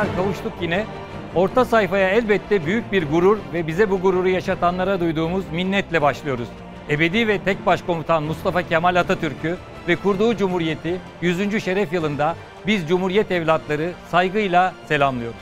[0.00, 0.86] geceler kavuştuk yine.
[1.34, 6.48] Orta sayfaya elbette büyük bir gurur ve bize bu gururu yaşatanlara duyduğumuz minnetle başlıyoruz.
[6.90, 9.56] Ebedi ve tek başkomutan Mustafa Kemal Atatürk'ü
[9.88, 11.64] ve kurduğu cumhuriyeti 100.
[11.64, 12.36] şeref yılında
[12.66, 15.40] biz cumhuriyet evlatları saygıyla selamlıyoruz.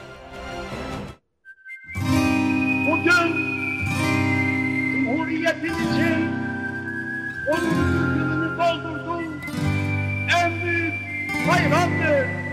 [2.86, 3.48] Bugün
[4.92, 6.30] Cumhuriyetimizin
[7.48, 8.18] 10.
[8.18, 9.22] yılını doldurdu.
[10.42, 10.94] En büyük
[11.48, 12.47] bayramdır.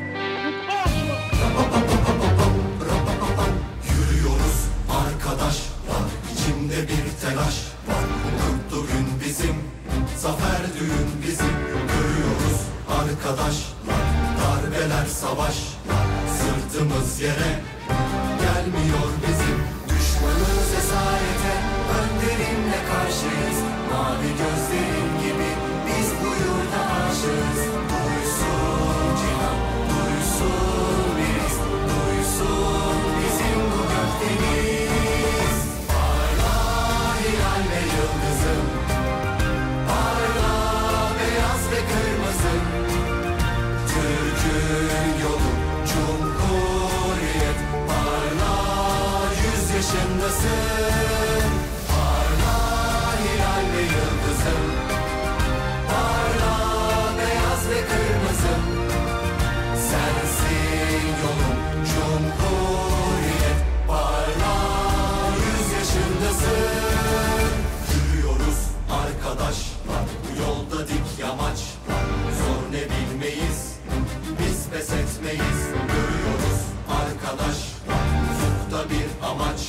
[6.76, 7.56] İçimde bir telaş
[7.88, 8.06] var.
[8.42, 9.56] Mutlu gün bizim
[10.18, 11.56] zafer düğün bizim.
[11.88, 14.06] Görüyoruz arkadaşlar
[14.40, 16.06] darbeler savaşlar.
[16.38, 17.60] Sırtımız yere
[18.42, 19.60] gelmiyor bizim.
[19.90, 21.56] Düşmanız esarete
[22.00, 23.65] önderimle karşıyız
[75.26, 76.60] etmeyiz Görüyoruz
[77.02, 79.62] arkadaşlar Ufukta bir amaç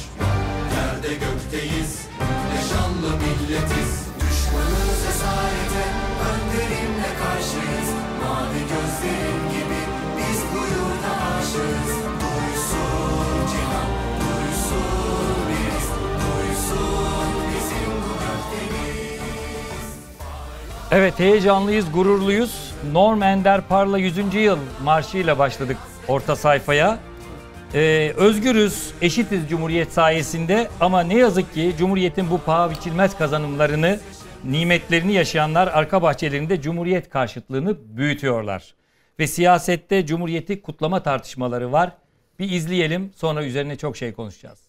[0.77, 1.93] Yerde gökteyiz.
[2.53, 3.93] Ne şanlı milletiz.
[4.21, 5.85] Düşmanız esarete
[6.31, 7.91] Önderimle karşıyız.
[8.23, 9.81] Mavi gözlerin gibi
[10.19, 11.93] Biz bu yurda aşığız.
[12.21, 15.87] Duysun cihan Duysun biz.
[16.23, 18.86] Duysun bizim bu gökdeniz
[20.91, 22.75] Evet heyecanlıyız, gururluyuz.
[22.93, 24.35] Norm Ender Parla 100.
[24.35, 25.77] yıl marşıyla başladık
[26.09, 26.99] orta sayfaya.
[27.75, 34.01] Ee, özgürüz, eşitiz Cumhuriyet sayesinde ama ne yazık ki Cumhuriyet'in bu paha biçilmez kazanımlarını,
[34.45, 38.75] nimetlerini yaşayanlar arka bahçelerinde Cumhuriyet karşıtlığını büyütüyorlar.
[39.19, 41.93] Ve siyasette Cumhuriyet'i kutlama tartışmaları var.
[42.39, 44.66] Bir izleyelim sonra üzerine çok şey konuşacağız.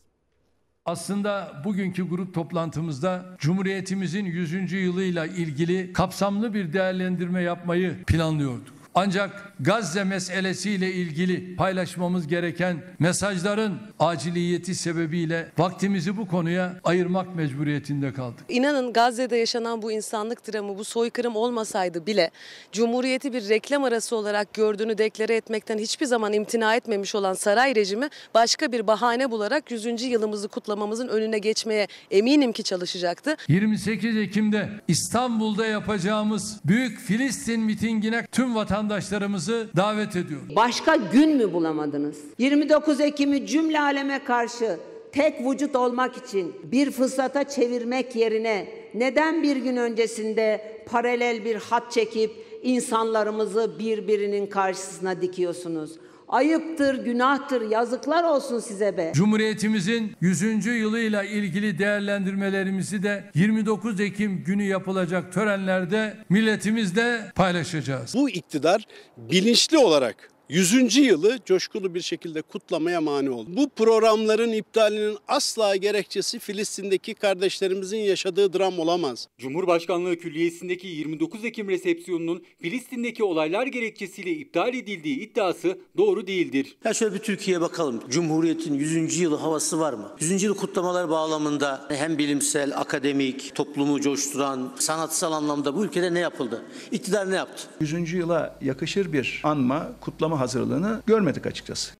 [0.88, 4.72] Aslında bugünkü grup toplantımızda Cumhuriyetimizin 100.
[4.72, 8.74] yılıyla ilgili kapsamlı bir değerlendirme yapmayı planlıyorduk.
[8.96, 18.46] Ancak Gazze meselesiyle ilgili paylaşmamız gereken mesajların aciliyeti sebebiyle vaktimizi bu konuya ayırmak mecburiyetinde kaldık.
[18.50, 22.32] İnanın Gazze'de yaşanan bu insanlık dramı, bu soykırım olmasaydı bile
[22.72, 28.10] Cumhuriyeti bir reklam arası olarak gördüğünü deklare etmekten hiçbir zaman imtina etmemiş olan saray rejimi
[28.34, 30.04] başka bir bahane bularak 100.
[30.04, 33.36] yılımızı kutlamamızın önüne geçmeye eminim ki çalışacaktı.
[33.48, 38.56] 28 Ekim'de İstanbul'da yapacağımız Büyük Filistin mitingine tüm
[38.88, 40.48] vatandaşlarımızı davet ediyorum.
[40.56, 42.18] Başka gün mü bulamadınız?
[42.38, 44.80] 29 Ekim'i cümle aleme karşı
[45.12, 51.92] tek vücut olmak için bir fırsata çevirmek yerine neden bir gün öncesinde paralel bir hat
[51.92, 52.32] çekip
[52.64, 55.92] insanlarımızı birbirinin karşısına dikiyorsunuz?
[56.28, 59.12] Ayıptır, günahtır, yazıklar olsun size be.
[59.16, 60.66] Cumhuriyetimizin 100.
[60.66, 68.14] yılıyla ilgili değerlendirmelerimizi de 29 Ekim günü yapılacak törenlerde milletimizle paylaşacağız.
[68.16, 70.96] Bu iktidar bilinçli olarak 100.
[70.98, 73.50] yılı coşkulu bir şekilde kutlamaya mani oldu.
[73.54, 79.28] Bu programların iptalinin asla gerekçesi Filistin'deki kardeşlerimizin yaşadığı dram olamaz.
[79.38, 86.78] Cumhurbaşkanlığı Külliyesi'ndeki 29 Ekim resepsiyonunun Filistin'deki olaylar gerekçesiyle iptal edildiği iddiası doğru değildir.
[86.86, 88.04] Ya şöyle bir Türkiye'ye bakalım.
[88.10, 89.20] Cumhuriyet'in 100.
[89.20, 90.16] yılı havası var mı?
[90.20, 90.44] 100.
[90.44, 96.66] yılı kutlamalar bağlamında hem bilimsel, akademik, toplumu coşturan, sanatsal anlamda bu ülkede ne yapıldı?
[96.92, 97.64] İktidar ne yaptı?
[97.82, 98.14] 100.
[98.14, 101.94] yıla yakışır bir anma, kutlama hazırlığını görmedik açıkçası.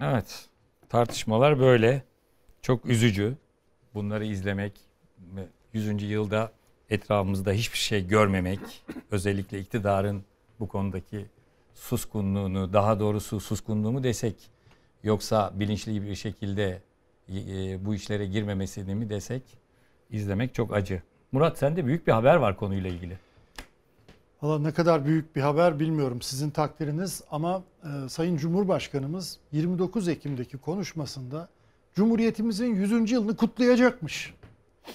[0.00, 0.48] Evet.
[0.88, 2.02] Tartışmalar böyle.
[2.62, 3.36] Çok üzücü.
[3.94, 4.72] Bunları izlemek
[5.18, 6.02] ve 100.
[6.02, 6.52] yılda
[6.90, 8.60] etrafımızda hiçbir şey görmemek,
[9.10, 10.24] özellikle iktidarın
[10.60, 11.26] bu konudaki
[11.74, 14.50] suskunluğunu, daha doğrusu suskunluğu mu desek
[15.02, 16.82] yoksa bilinçli bir şekilde
[17.28, 19.42] e, bu işlere girmemesini mi desek
[20.10, 21.02] izlemek çok acı.
[21.32, 23.18] Murat sende büyük bir haber var konuyla ilgili.
[24.42, 30.58] Valla ne kadar büyük bir haber bilmiyorum sizin takdiriniz ama e, Sayın Cumhurbaşkanımız 29 Ekim'deki
[30.58, 31.48] konuşmasında
[31.94, 33.10] Cumhuriyetimizin 100.
[33.10, 34.34] yılını kutlayacakmış.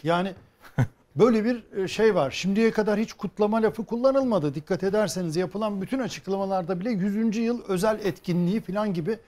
[0.04, 0.34] Yani
[1.16, 2.32] Böyle bir e, şey var.
[2.32, 4.56] Şimdiye kadar hiç kutlama lafı kullanılmadı.
[4.56, 7.38] Dikkat ederseniz yapılan bütün açıklamalarda bile 100.
[7.38, 9.20] yıl özel etkinliği falan gibi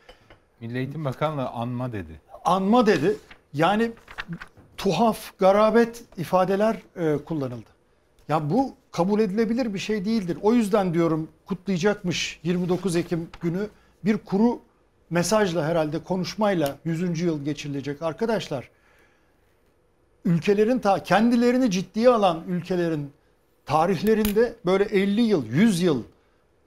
[0.62, 2.21] Milli Eğitim Bakanlığı anma dedi.
[2.45, 3.18] anma dedi.
[3.54, 3.92] Yani
[4.77, 7.72] tuhaf, garabet ifadeler e, kullanıldı.
[8.29, 10.37] Ya bu kabul edilebilir bir şey değildir.
[10.41, 13.67] O yüzden diyorum kutlayacakmış 29 Ekim günü
[14.05, 14.59] bir kuru
[15.09, 17.21] mesajla herhalde konuşmayla 100.
[17.21, 18.01] yıl geçirilecek.
[18.01, 18.69] Arkadaşlar
[20.25, 23.11] ülkelerin ta kendilerini ciddiye alan ülkelerin
[23.65, 26.03] tarihlerinde böyle 50 yıl, 100 yıl,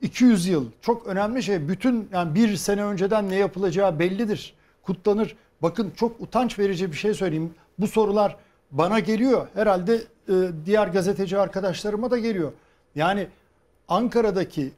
[0.02, 1.68] 200 yıl çok önemli şey.
[1.68, 4.54] Bütün yani bir sene önceden ne yapılacağı bellidir.
[4.82, 5.36] Kutlanır.
[5.62, 7.54] Bakın çok utanç verici bir şey söyleyeyim.
[7.78, 8.36] Bu sorular
[8.70, 9.46] bana geliyor.
[9.54, 9.94] Herhalde
[10.28, 10.34] e,
[10.66, 12.52] diğer gazeteci arkadaşlarıma da geliyor.
[12.94, 13.26] Yani
[13.88, 14.72] Ankara'daki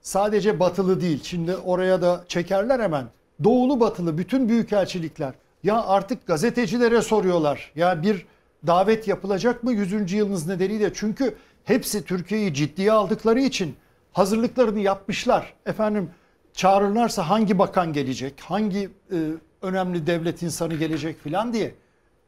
[0.00, 1.22] sadece batılı değil.
[1.22, 3.04] Şimdi oraya da çekerler hemen.
[3.44, 5.34] Doğulu batılı bütün büyükelçilikler.
[5.62, 7.72] Ya artık gazetecilere soruyorlar.
[7.76, 8.26] Ya bir
[8.66, 10.12] davet yapılacak mı 100.
[10.12, 10.90] yılınız nedeniyle?
[10.94, 11.34] Çünkü
[11.64, 13.76] hepsi Türkiye'yi ciddiye aldıkları için
[14.12, 15.54] hazırlıklarını yapmışlar.
[15.66, 16.10] Efendim
[16.52, 18.40] çağırırlarsa hangi bakan gelecek?
[18.40, 19.16] Hangi e,
[19.62, 21.74] önemli devlet insanı gelecek filan diye.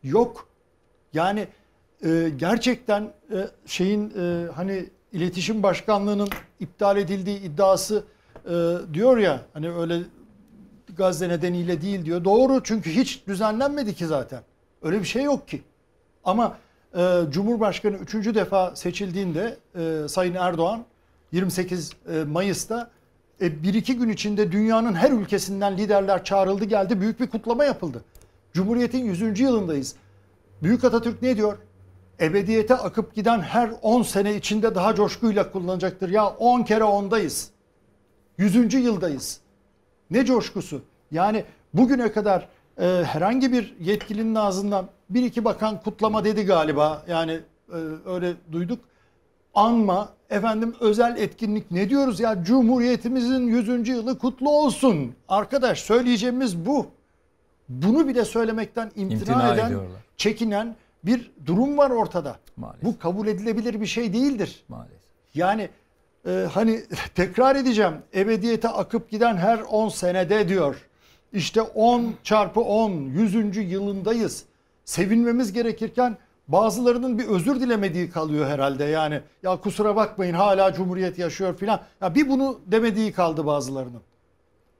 [0.03, 0.50] Yok.
[1.13, 1.49] Yani
[2.05, 6.29] e, gerçekten e, şeyin e, hani iletişim başkanlığının
[6.61, 8.05] iptal edildiği iddiası
[8.45, 9.99] e, diyor ya hani öyle
[10.97, 12.25] Gazze nedeniyle değil diyor.
[12.25, 14.43] Doğru çünkü hiç düzenlenmedi ki zaten.
[14.83, 15.63] Öyle bir şey yok ki.
[16.25, 16.57] Ama
[16.97, 20.85] e, Cumhurbaşkanı üçüncü defa seçildiğinde e, Sayın Erdoğan
[21.33, 22.91] 28 e, Mayıs'ta
[23.41, 27.01] e, bir iki gün içinde dünyanın her ülkesinden liderler çağrıldı geldi.
[27.01, 28.05] Büyük bir kutlama yapıldı.
[28.53, 29.41] Cumhuriyet'in 100.
[29.41, 29.95] yılındayız.
[30.63, 31.59] Büyük Atatürk ne diyor?
[32.21, 36.09] Ebediyete akıp giden her 10 sene içinde daha coşkuyla kullanacaktır.
[36.09, 37.49] Ya 10 kere 10'dayız.
[38.39, 38.75] 100.
[38.75, 39.41] yıldayız.
[40.11, 40.83] Ne coşkusu.
[41.11, 42.49] Yani bugüne kadar
[42.81, 47.03] e, herhangi bir yetkilinin ağzından bir iki bakan kutlama dedi galiba.
[47.09, 47.41] Yani
[47.73, 48.79] e, öyle duyduk.
[49.55, 53.89] Anma, efendim özel etkinlik ne diyoruz ya Cumhuriyetimizin 100.
[53.89, 55.15] yılı kutlu olsun.
[55.29, 56.87] Arkadaş söyleyeceğimiz bu.
[57.69, 60.01] Bunu bile söylemekten imtina, İmtina eden, ediyorlar.
[60.21, 62.37] Çekinen bir durum var ortada.
[62.57, 62.85] Maalesef.
[62.85, 64.65] Bu kabul edilebilir bir şey değildir.
[64.69, 65.01] Maalesef.
[65.35, 65.69] Yani
[66.27, 66.83] e, hani
[67.15, 67.95] tekrar edeceğim.
[68.15, 70.89] Ebediyete akıp giden her 10 senede diyor.
[71.33, 73.57] İşte 10 çarpı 10 100.
[73.57, 74.45] yılındayız.
[74.85, 76.17] Sevinmemiz gerekirken
[76.49, 78.85] bazılarının bir özür dilemediği kalıyor herhalde.
[78.85, 81.81] Yani ya kusura bakmayın hala cumhuriyet yaşıyor filan.
[82.01, 84.03] Ya bir bunu demediği kaldı bazılarının.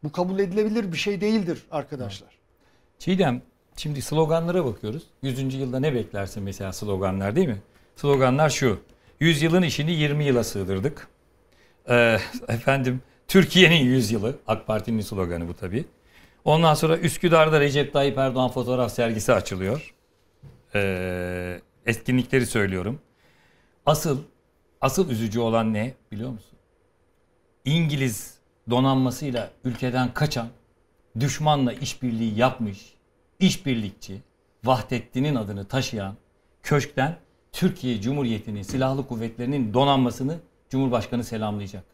[0.05, 2.39] Bu kabul edilebilir bir şey değildir arkadaşlar.
[2.99, 3.43] Çiğdem
[3.81, 5.03] şimdi sloganlara bakıyoruz.
[5.23, 5.55] 100.
[5.55, 7.63] yılda ne beklersin mesela sloganlar değil mi?
[7.97, 8.81] Sloganlar şu.
[9.21, 11.09] 100 yılın işini 20 yıla sığdırdık.
[11.89, 12.19] Ee,
[12.49, 14.37] efendim Türkiye'nin 100 yılı.
[14.47, 15.85] AK Parti'nin sloganı bu tabii.
[16.45, 19.95] Ondan sonra Üsküdar'da Recep Tayyip Erdoğan fotoğraf sergisi açılıyor.
[20.75, 23.01] Ee, etkinlikleri söylüyorum.
[23.87, 24.19] Asıl
[24.81, 26.59] asıl üzücü olan ne biliyor musun?
[27.65, 28.35] İngiliz
[28.71, 30.49] donanmasıyla ülkeden kaçan,
[31.21, 33.00] düşmanla işbirliği yapmış,
[33.41, 34.21] işbirlikçi,
[34.65, 36.15] Vahdettin'in adını taşıyan
[36.63, 37.17] köşkten
[37.53, 40.39] Türkiye Cumhuriyeti'nin silahlı kuvvetlerinin donanmasını
[40.71, 41.85] Cumhurbaşkanı selamlayacak.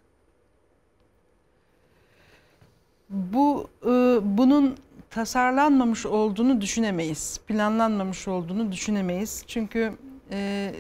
[3.11, 3.89] Bu e,
[4.23, 4.77] bunun
[5.11, 7.41] tasarlanmamış olduğunu düşünemeyiz.
[7.47, 9.45] Planlanmamış olduğunu düşünemeyiz.
[9.47, 9.93] Çünkü
[10.31, 10.73] e,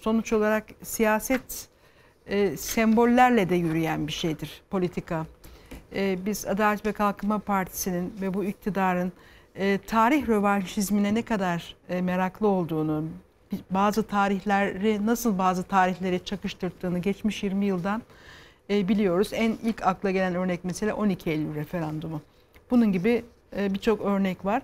[0.00, 1.68] sonuç olarak siyaset
[2.26, 5.26] e, sembollerle de yürüyen bir şeydir politika.
[5.94, 9.12] E, biz Adalet ve Kalkınma Partisi'nin ve bu iktidarın
[9.58, 13.04] e, tarih rövanşizmine ne kadar e, meraklı olduğunu,
[13.70, 18.02] bazı tarihleri nasıl bazı tarihleri çakıştırdığını geçmiş 20 yıldan
[18.70, 19.30] e, biliyoruz.
[19.32, 22.20] En ilk akla gelen örnek mesela 12 Eylül referandumu.
[22.70, 23.24] Bunun gibi
[23.56, 24.62] e, birçok örnek var.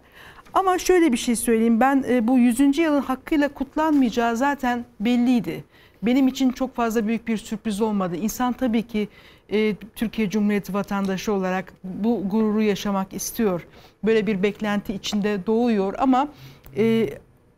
[0.55, 1.81] Ama şöyle bir şey söyleyeyim.
[1.81, 2.79] Ben e, bu 100.
[2.79, 5.65] yılın hakkıyla kutlanmayacağı zaten belliydi.
[6.03, 8.17] Benim için çok fazla büyük bir sürpriz olmadı.
[8.17, 9.09] İnsan tabii ki
[9.53, 13.67] e, Türkiye Cumhuriyeti vatandaşı olarak bu gururu yaşamak istiyor.
[14.05, 16.29] Böyle bir beklenti içinde doğuyor ama
[16.77, 17.09] e,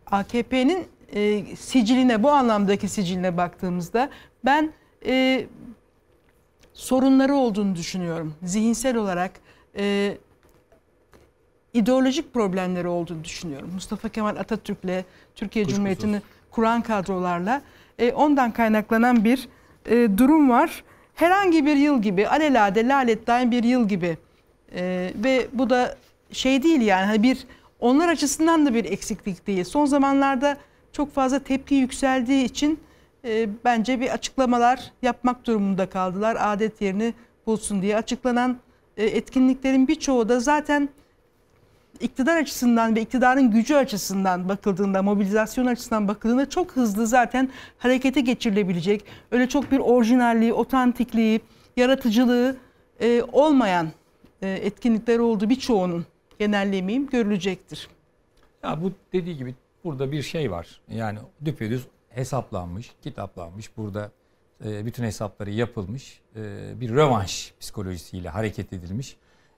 [0.06, 4.10] AKP'nin e, siciline bu anlamdaki siciline baktığımızda
[4.44, 4.72] ben
[5.06, 5.46] e,
[6.72, 8.34] sorunları olduğunu düşünüyorum.
[8.42, 9.32] Zihinsel olarak
[9.78, 10.16] e,
[11.74, 13.70] ideolojik problemleri olduğunu düşünüyorum.
[13.74, 15.76] Mustafa Kemal Atatürk'le Türkiye Kuşkusuz.
[15.76, 17.62] Cumhuriyeti'ni kuran kadrolarla
[17.98, 19.48] e, ondan kaynaklanan bir
[19.86, 20.84] e, durum var.
[21.14, 24.18] Herhangi bir yıl gibi alelade laletten bir yıl gibi
[24.74, 25.96] e, ve bu da
[26.32, 27.46] şey değil yani hani bir
[27.80, 29.64] onlar açısından da bir eksiklik değil.
[29.64, 30.56] Son zamanlarda
[30.92, 32.80] çok fazla tepki yükseldiği için
[33.24, 36.36] e, bence bir açıklamalar yapmak durumunda kaldılar.
[36.40, 37.14] Adet yerini
[37.46, 38.56] bulsun diye açıklanan
[38.96, 40.88] e, etkinliklerin birçoğu da zaten
[42.04, 49.04] iktidar açısından ve iktidarın gücü açısından bakıldığında, mobilizasyon açısından bakıldığında çok hızlı zaten harekete geçirilebilecek,
[49.30, 51.40] öyle çok bir orijinalliği, otantikliği,
[51.76, 52.56] yaratıcılığı
[53.00, 53.88] e, olmayan
[54.42, 56.06] e, etkinlikler olduğu birçoğunun
[56.38, 57.88] genellemeyeyim görülecektir.
[58.62, 60.80] Ya bu dediği gibi burada bir şey var.
[60.90, 63.76] Yani düpedüz hesaplanmış, kitaplanmış.
[63.76, 64.10] Burada
[64.64, 66.20] e, bütün hesapları yapılmış.
[66.36, 66.40] E,
[66.80, 69.16] bir rövanş psikolojisiyle hareket edilmiş.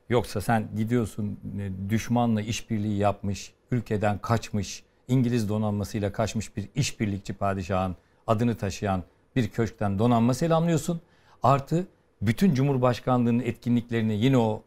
[0.08, 7.96] Yoksa sen gidiyorsun e, düşmanla işbirliği yapmış, ülkeden kaçmış, İngiliz donanmasıyla kaçmış bir işbirlikçi padişahın
[8.26, 9.02] adını taşıyan
[9.36, 11.00] bir köşkten donanma selamlıyorsun.
[11.42, 11.86] Artı
[12.22, 14.62] bütün Cumhurbaşkanlığının etkinliklerini yine o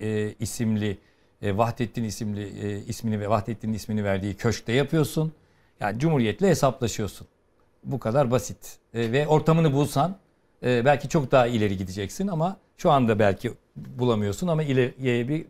[0.00, 0.98] e, isimli
[1.42, 5.32] e, Vahdettin isimli e, ismini ve Vahdettin'in ismini verdiği köşkte yapıyorsun.
[5.80, 7.26] Yani Cumhuriyet'le hesaplaşıyorsun.
[7.84, 8.78] Bu kadar basit.
[8.94, 10.16] E, ve ortamını bulsan
[10.62, 13.52] e, belki çok daha ileri gideceksin ama şu anda belki
[13.98, 15.46] bulamıyorsun ama ileriye bir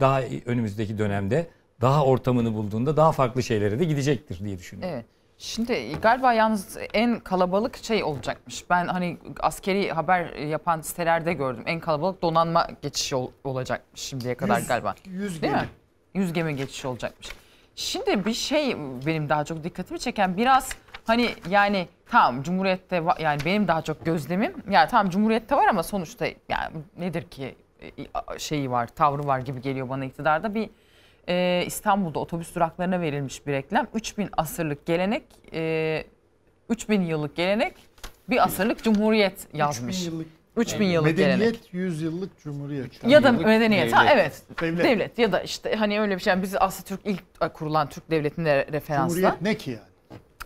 [0.00, 1.46] daha önümüzdeki dönemde
[1.80, 4.94] daha ortamını bulduğunda daha farklı şeylere de gidecektir diye düşünüyorum.
[4.94, 5.06] Evet.
[5.38, 8.70] Şimdi galiba yalnız en kalabalık şey olacakmış.
[8.70, 11.62] Ben hani askeri haber yapan sitelerde gördüm.
[11.66, 14.94] En kalabalık donanma geçişi ol- olacakmış şimdiye kadar Yüz- galiba.
[15.04, 15.62] yüz Değil gemi.
[15.62, 15.68] mi?
[16.14, 17.28] Yüz gemi geçişi olacakmış.
[17.76, 23.68] Şimdi bir şey benim daha çok dikkatimi çeken biraz hani yani tamam Cumhuriyet'te yani benim
[23.68, 27.54] daha çok gözlemim yani tamam Cumhuriyet'te var ama sonuçta yani nedir ki
[28.38, 30.70] şeyi var tavrı var gibi geliyor bana iktidarda bir
[31.28, 35.22] e, İstanbul'da otobüs duraklarına verilmiş bir reklam 3000 asırlık gelenek
[35.52, 36.04] e,
[36.68, 37.74] 3000 yıllık gelenek
[38.30, 39.98] bir asırlık cumhuriyet yazmış.
[39.98, 41.38] 3000 yıllık 3000 yıllık gelenek.
[41.38, 43.04] Medeniyet 100 yıllık cumhuriyet.
[43.04, 43.92] Ya da medeniyet.
[43.92, 44.14] Ha, devlet.
[44.14, 44.42] evet.
[44.60, 44.84] Devlet.
[44.84, 45.18] Devlet.
[45.18, 46.30] ya da işte hani öyle bir şey.
[46.30, 49.14] Yani biz aslında Türk ilk kurulan Türk devletine referansla.
[49.14, 49.91] Cumhuriyet ne ki yani?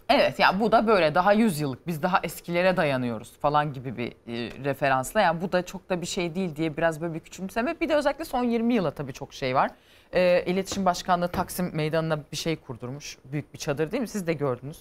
[0.09, 4.09] Evet yani bu da böyle daha 100 yıllık biz daha eskilere dayanıyoruz falan gibi bir
[4.09, 5.21] e, referansla.
[5.21, 7.81] Yani bu da çok da bir şey değil diye biraz böyle bir küçümseme.
[7.81, 9.71] Bir de özellikle son 20 yıla tabii çok şey var.
[10.13, 13.19] E, İletişim Başkanlığı Taksim Meydanı'na bir şey kurdurmuş.
[13.25, 14.09] Büyük bir çadır değil mi?
[14.09, 14.79] Siz de gördünüz.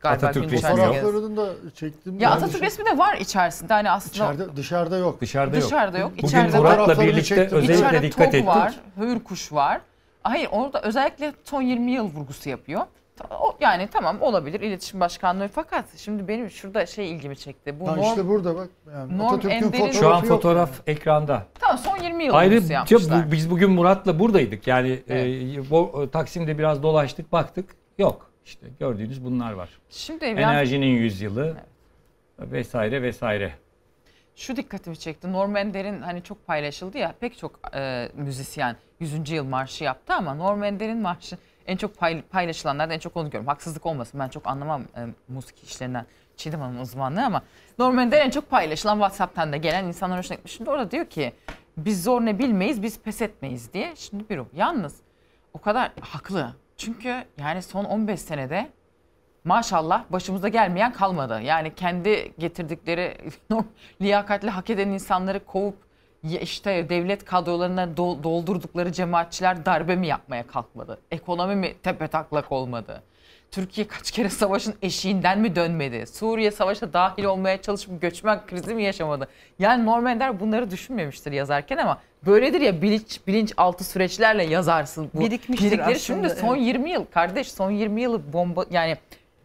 [0.00, 0.70] Galiba Atatürk resmi.
[0.70, 2.18] Fotoğraflarını da çektim.
[2.20, 3.72] Ya Atatürk dışarı- resmi de var içerisinde.
[3.72, 5.20] Hani aslında Dışarıda, dışarıda yok.
[5.20, 5.64] Dışarıda yok.
[5.66, 6.12] Dışarıda yok.
[6.12, 7.58] Bugün İçeride Murat'la birlikte çektim.
[7.58, 8.46] özellikle İçeride dikkat ettik.
[8.46, 9.80] var, Hürkuş var.
[10.22, 12.80] Hayır orada özellikle son 20 yıl vurgusu yapıyor.
[13.60, 17.80] Yani tamam olabilir iletişim başkanlığı fakat şimdi benim şurada şey ilgimi çekti.
[17.80, 18.68] Bu Ha, norm, işte burada bak.
[18.94, 20.26] Yani Norm Atatürk'ün Şu an yok.
[20.26, 21.46] fotoğraf ekranda.
[21.60, 23.26] tamam son 20 yıl Ayrıca vurgusu yapmışlar.
[23.28, 24.66] bu, biz bugün Murat'la buradaydık.
[24.66, 25.56] Yani Evet.
[25.66, 27.70] e, bu, Taksim'de biraz dolaştık baktık.
[27.98, 28.30] Yok.
[28.44, 29.68] İşte gördüğünüz bunlar var.
[29.90, 31.56] Şimdi Enerjinin yüzyılı
[32.38, 33.52] vesaire vesaire.
[34.36, 35.32] şu dikkatimi çekti.
[35.32, 39.30] Norm Ender'in hani çok paylaşıldı ya pek çok e, müzisyen 100.
[39.30, 43.48] yıl marşı yaptı ama Norm Ender'in marşı en çok pay, paylaşılanlardan en çok onu görüyorum.
[43.48, 47.42] Haksızlık olmasın ben çok anlamam e, müzik işlerinden Çiğdem Hanım'ın uzmanlığı ama
[47.78, 50.52] Norm Ender en çok paylaşılan WhatsApp'tan da gelen insanlar hoşuna gitmiş.
[50.52, 51.32] Şimdi orada diyor ki
[51.76, 53.92] biz zor ne bilmeyiz biz pes etmeyiz diye.
[53.96, 54.46] Şimdi bir o.
[54.54, 54.96] Yalnız
[55.54, 56.52] o kadar haklı.
[56.76, 58.70] Çünkü yani son 15 senede
[59.44, 61.40] maşallah başımıza gelmeyen kalmadı.
[61.40, 63.18] Yani kendi getirdikleri
[64.02, 65.76] liyakatli hak eden insanları kovup
[66.22, 70.98] işte devlet kadrolarına dol- doldurdukları cemaatçiler darbe mi yapmaya kalkmadı?
[71.10, 73.02] Ekonomi mi tepetaklak olmadı?
[73.50, 76.06] Türkiye kaç kere savaşın eşiğinden mi dönmedi?
[76.06, 79.28] Suriye savaşa dahil olmaya çalışıp göçmen krizi mi yaşamadı?
[79.58, 85.20] Yani Norm Ender bunları düşünmemiştir yazarken ama böyledir ya bilinç bilinç altı süreçlerle yazarsın bu
[85.20, 86.00] Birikmiştir bildikleri.
[86.00, 86.66] Şimdi aslında, son evet.
[86.66, 88.96] 20 yıl kardeş son 20 yılı bomba yani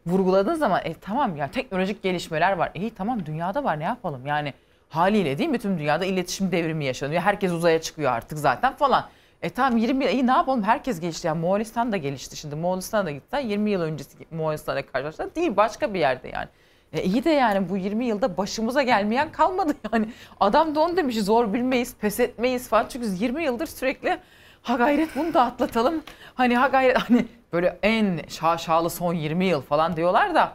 [0.08, 2.72] vurguladığın zaman e tamam ya teknolojik gelişmeler var.
[2.74, 4.54] İyi tamam dünyada var ne yapalım yani
[4.90, 7.22] haliyle değil mi tüm dünyada iletişim devrimi yaşanıyor.
[7.22, 9.06] Herkes uzaya çıkıyor artık zaten falan.
[9.42, 13.06] E tamam 20 yıl iyi ne yapalım herkes gelişti yani Moğolistan da gelişti şimdi Moğolistan'a
[13.06, 16.48] da gitsen 20 yıl öncesi Moğolistan'a karşılaşsan değil başka bir yerde yani.
[16.94, 20.10] E iyi de yani bu 20 yılda başımıza gelmeyen kalmadı yani.
[20.40, 22.86] Adam da onu demiş zor bilmeyiz, pes etmeyiz falan.
[22.90, 24.18] Çünkü 20 yıldır sürekli
[24.62, 26.04] ha gayret bunu da atlatalım.
[26.36, 30.54] Hani ha gayret hani böyle en şaşalı son 20 yıl falan diyorlar da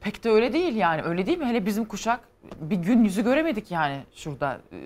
[0.00, 1.02] pek de öyle değil yani.
[1.02, 1.46] Öyle değil mi?
[1.46, 2.20] Hele bizim kuşak
[2.60, 4.58] bir gün yüzü göremedik yani şurada.
[4.72, 4.76] E,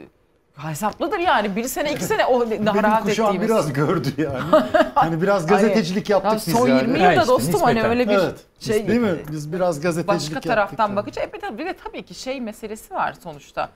[0.68, 1.56] hesaplıdır yani.
[1.56, 3.40] Bir sene iki sene o Benim rahat ettiğimiz.
[3.42, 4.64] biraz gördü yani.
[4.94, 6.80] hani biraz gazetecilik yaptık Ya biz son yani.
[6.80, 7.90] 20 Ha yılda işte, dostum hani nispeten.
[7.90, 8.38] öyle bir Evet.
[8.60, 8.88] şey.
[8.88, 9.14] Değil mi?
[9.32, 10.50] Biz biraz gazetecilik Başka yaptık.
[10.52, 10.96] taraftan yani.
[10.96, 13.68] bakınca e bir de, bir de tabii ki şey meselesi var sonuçta.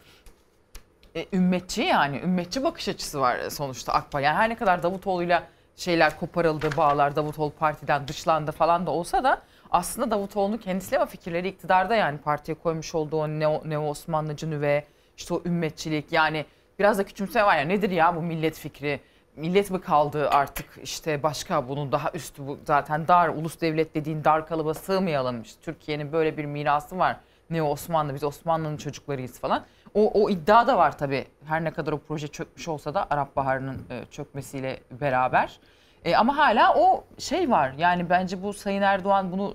[1.17, 4.25] E, ümmetçi yani ümmetçi bakış açısı var sonuçta AK Parti.
[4.25, 5.43] Yani her ne kadar Davutoğlu'yla
[5.77, 11.49] şeyler koparıldı, bağlar Davutoğlu partiden dışlandı falan da olsa da aslında Davutoğlu'nun kendisiyle ama fikirleri
[11.49, 14.85] iktidarda yani partiye koymuş olduğu o neo, neo Osmanlıcı nüve,
[15.17, 16.47] işte o ümmetçilik yani
[16.79, 19.01] biraz da küçümseme var ya nedir ya bu millet fikri?
[19.37, 24.25] Millet mi kaldı artık işte başka bunun daha üstü bu zaten dar ulus devlet dediğin
[24.25, 25.43] dar kalıba sığmayalım.
[25.43, 27.17] İşte Türkiye'nin böyle bir mirası var.
[27.51, 29.65] Neo Osmanlı biz Osmanlı'nın çocuklarıyız falan.
[29.95, 31.27] O, o iddia da var tabii.
[31.45, 35.61] Her ne kadar o proje çökmüş olsa da Arap Baharı'nın e, çökmesiyle beraber.
[36.05, 37.75] E, ama hala o şey var.
[37.79, 39.55] Yani bence bu Sayın Erdoğan bunu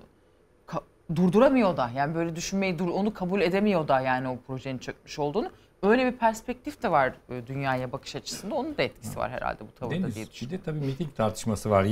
[1.15, 1.89] durduramıyor da.
[1.95, 5.51] Yani böyle düşünmeyi dur onu kabul edemiyor da yani o projenin çökmüş olduğunu.
[5.83, 8.55] Öyle bir perspektif de var e, dünyaya bakış açısında.
[8.55, 11.85] Onun da etkisi var herhalde bu tavırda Deniz, diye bir de tabii miting tartışması var.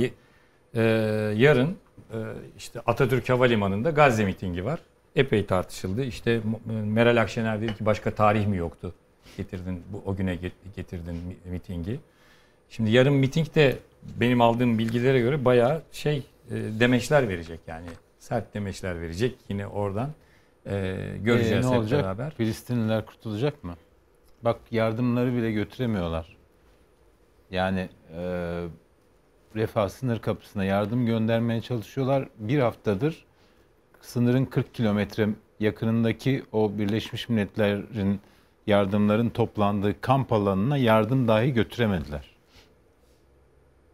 [0.74, 0.82] Ee,
[1.36, 1.76] yarın
[2.12, 2.16] e,
[2.56, 4.80] işte Atatürk Havalimanı'nda Gazze mitingi var.
[5.16, 6.04] Epey tartışıldı.
[6.04, 6.40] İşte
[6.84, 8.94] Meral Akşener dedi ki başka tarih mi yoktu?
[9.36, 12.00] Getirdin bu o güne get- getirdin mi- mitingi.
[12.70, 16.16] Şimdi yarın mitingde benim aldığım bilgilere göre bayağı şey
[16.50, 17.86] e, demeçler verecek yani.
[18.18, 20.10] Sert demeçler verecek yine oradan.
[20.66, 22.04] E, göreceğiz Ee, ne hep olacak?
[22.04, 22.34] beraber.
[22.34, 23.74] Filistinliler kurtulacak mı?
[24.42, 26.36] Bak yardımları bile götüremiyorlar.
[27.50, 28.20] Yani e,
[29.56, 32.28] refah sınır kapısına yardım göndermeye çalışıyorlar.
[32.38, 33.24] Bir haftadır
[34.00, 35.28] sınırın 40 kilometre
[35.60, 38.20] yakınındaki o Birleşmiş Milletler'in
[38.66, 42.35] yardımların toplandığı kamp alanına yardım dahi götüremediler.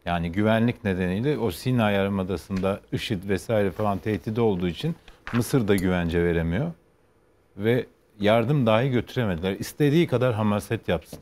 [0.06, 4.96] Yani güvenlik nedeniyle o Sinay Yarımadası'nda IŞİD vesaire falan tehdidi olduğu için
[5.32, 6.70] Mısır da güvence veremiyor.
[7.56, 7.86] Ve
[8.20, 9.52] yardım dahi götüremediler.
[9.52, 11.18] İstediği kadar hamaset yapsın.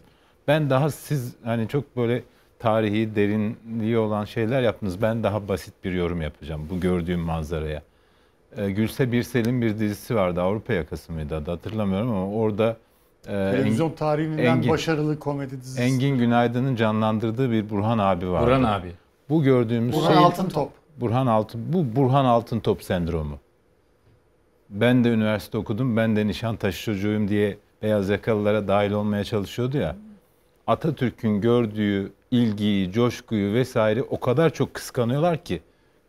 [0.48, 2.22] Ben daha siz hani çok böyle
[2.58, 5.02] tarihi derinliği olan şeyler yaptınız.
[5.02, 7.82] Ben daha basit bir yorum yapacağım bu gördüğüm manzaraya.
[8.56, 10.42] Ee, Gülse Birsel'in bir dizisi vardı.
[10.42, 12.76] Avrupa yakası mıydı adı hatırlamıyorum ama orada
[13.22, 15.82] Televizyon Eng- tarihinin en Engin- başarılı komedi dizisi.
[15.82, 18.46] Engin Günaydın'ın canlandırdığı bir Burhan abi vardı.
[18.46, 18.92] Burhan abi.
[19.28, 20.70] Bu gördüğümüz Burhan şey Altıntop.
[21.00, 23.38] Burhan Altın bu Burhan Altıntop sendromu.
[24.70, 25.96] Ben de üniversite okudum.
[25.96, 29.96] Ben de Nişantaşı çocuğuyum diye beyaz yakalılara dahil olmaya çalışıyordu ya.
[30.66, 35.62] Atatürk'ün gördüğü ilgiyi, coşkuyu vesaire o kadar çok kıskanıyorlar ki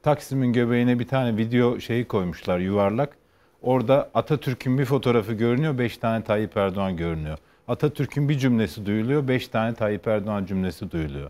[0.03, 3.17] Taksim'in göbeğine bir tane video şeyi koymuşlar yuvarlak.
[3.61, 7.37] Orada Atatürk'ün bir fotoğrafı görünüyor, beş tane Tayyip Erdoğan görünüyor.
[7.67, 11.29] Atatürk'ün bir cümlesi duyuluyor, beş tane Tayyip Erdoğan cümlesi duyuluyor.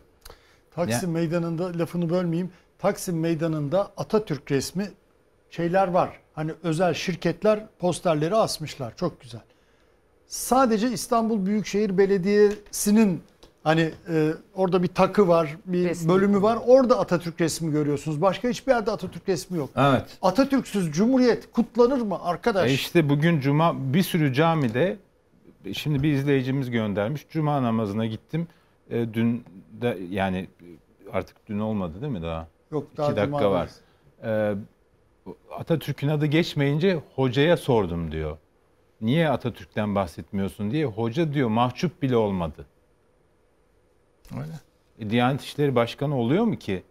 [0.71, 2.51] Taksim Meydanı'nda lafını bölmeyeyim.
[2.79, 4.91] Taksim Meydanı'nda Atatürk resmi
[5.49, 6.19] şeyler var.
[6.34, 8.95] Hani özel şirketler posterleri asmışlar.
[8.95, 9.41] Çok güzel.
[10.27, 13.23] Sadece İstanbul Büyükşehir Belediyesi'nin
[13.63, 16.10] hani e, orada bir takı var, bir Resmi.
[16.10, 16.60] bölümü var.
[16.65, 18.21] Orada Atatürk resmi görüyorsunuz.
[18.21, 19.69] Başka hiçbir yerde Atatürk resmi yok.
[19.76, 20.17] Evet.
[20.21, 22.69] Atatürk'süz Cumhuriyet kutlanır mı arkadaş?
[22.69, 24.97] E işte bugün cuma bir sürü camide
[25.74, 27.26] şimdi bir izleyicimiz göndermiş.
[27.30, 28.47] Cuma namazına gittim.
[28.89, 29.43] E, dün
[29.82, 30.47] de yani
[31.12, 32.47] artık dün olmadı değil mi daha?
[32.71, 33.69] Yok daha İki dakika Cuma var.
[34.24, 34.56] E,
[35.60, 38.38] Atatürk'ün adı geçmeyince hocaya sordum diyor.
[39.02, 40.86] Niye Atatürk'ten bahsetmiyorsun diye.
[40.86, 42.65] Hoca diyor mahcup bile olmadı.
[44.34, 44.51] Öyle.
[44.99, 46.84] E, Diyanet İşleri Başkanı oluyor mu ki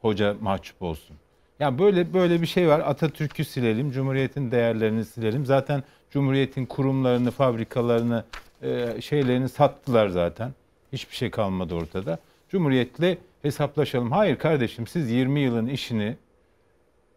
[0.00, 1.16] hoca mahcup olsun?
[1.60, 2.80] Ya böyle böyle bir şey var.
[2.80, 5.46] Atatürk'ü silelim, Cumhuriyet'in değerlerini silelim.
[5.46, 8.24] Zaten Cumhuriyet'in kurumlarını, fabrikalarını,
[8.62, 10.52] e, şeylerini sattılar zaten.
[10.92, 12.18] Hiçbir şey kalmadı ortada.
[12.48, 14.12] Cumhuriyet'le hesaplaşalım.
[14.12, 16.16] Hayır kardeşim siz 20 yılın işini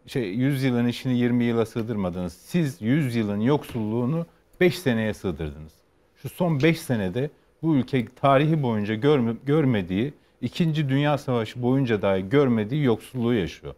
[0.06, 2.32] şey 100 yılın işini 20 yıla sığdırmadınız.
[2.32, 4.26] Siz 100 yılın yoksulluğunu
[4.60, 5.72] 5 seneye sığdırdınız.
[6.16, 7.30] Şu son 5 senede
[7.62, 10.88] bu ülke tarihi boyunca görme, görmediği, 2.
[10.88, 13.74] Dünya Savaşı boyunca dahi görmediği yoksulluğu yaşıyor.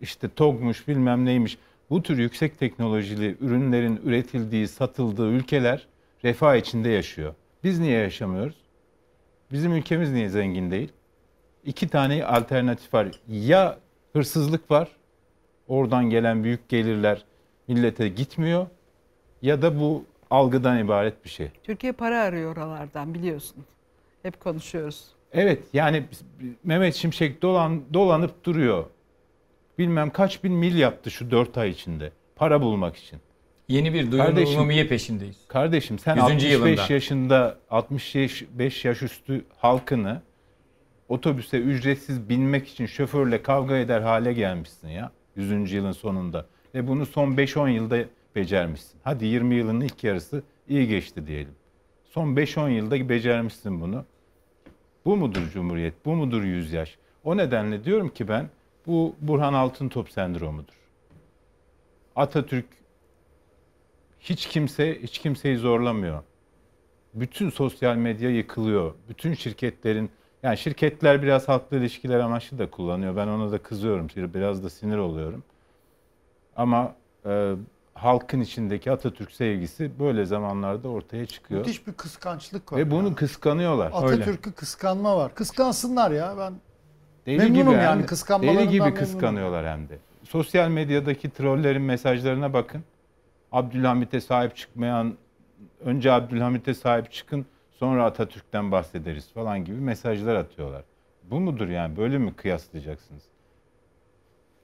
[0.00, 1.58] İşte TOG'muş bilmem neymiş.
[1.90, 5.86] Bu tür yüksek teknolojili ürünlerin üretildiği, satıldığı ülkeler
[6.24, 7.34] refah içinde yaşıyor.
[7.64, 8.56] Biz niye yaşamıyoruz?
[9.52, 10.92] Bizim ülkemiz niye zengin değil?
[11.64, 13.08] İki tane alternatif var.
[13.28, 13.78] Ya
[14.12, 14.88] hırsızlık var,
[15.68, 17.24] oradan gelen büyük gelirler
[17.68, 18.66] millete gitmiyor
[19.42, 21.48] ya da bu algıdan ibaret bir şey.
[21.64, 23.64] Türkiye para arıyor oralardan biliyorsun.
[24.22, 25.06] Hep konuşuyoruz.
[25.32, 26.04] Evet yani
[26.64, 28.84] Mehmet Şimşek dolan, dolanıp duruyor.
[29.78, 32.12] Bilmem kaç bin mil yaptı şu 4 ay içinde.
[32.36, 33.18] Para bulmak için.
[33.68, 34.12] Yeni bir
[34.56, 35.36] umumiye peşindeyiz.
[35.48, 36.24] Kardeşim sen 100.
[36.24, 36.92] 65 yılında.
[36.92, 40.22] yaşında 65 yaş üstü halkını
[41.08, 45.72] otobüse ücretsiz binmek için şoförle kavga eder hale gelmişsin ya 100.
[45.72, 46.46] yılın sonunda.
[46.74, 47.98] Ve bunu son 5-10 yılda
[48.36, 49.00] becermişsin.
[49.04, 51.54] Hadi 20 yılın ilk yarısı iyi geçti diyelim.
[52.04, 54.04] Son 5-10 yılda becermişsin bunu.
[55.04, 55.94] Bu mudur Cumhuriyet?
[56.04, 56.98] Bu mudur 100 yaş?
[57.24, 58.48] O nedenle diyorum ki ben
[58.86, 60.74] bu Burhan Altıntop sendromudur.
[62.16, 62.66] Atatürk
[64.20, 66.22] hiç kimse hiç kimseyi zorlamıyor.
[67.14, 68.94] Bütün sosyal medya yıkılıyor.
[69.08, 70.10] Bütün şirketlerin
[70.42, 73.16] yani şirketler biraz halkla ilişkiler amaçlı da kullanıyor.
[73.16, 74.08] Ben ona da kızıyorum.
[74.16, 75.44] Biraz da sinir oluyorum.
[76.56, 76.94] Ama
[77.26, 77.54] e,
[78.04, 81.60] halkın içindeki Atatürk sevgisi böyle zamanlarda ortaya çıkıyor.
[81.60, 82.78] Müthiş bir kıskançlık var.
[82.78, 83.90] Ve bunu kıskanıyorlar.
[83.94, 85.34] Atatürk'ü kıskanma var.
[85.34, 86.54] Kıskansınlar ya ben.
[87.26, 89.04] Deli Memnunum gibi yani, de- kıskanmalarından Deli gibi memnunum.
[89.04, 89.98] kıskanıyorlar hem de.
[90.28, 92.84] Sosyal medyadaki trollerin mesajlarına bakın.
[93.52, 95.14] Abdülhamit'e sahip çıkmayan,
[95.84, 100.82] önce Abdülhamit'e sahip çıkın, sonra Atatürk'ten bahsederiz falan gibi mesajlar atıyorlar.
[101.30, 101.96] Bu mudur yani?
[101.96, 103.22] Böyle mi kıyaslayacaksınız?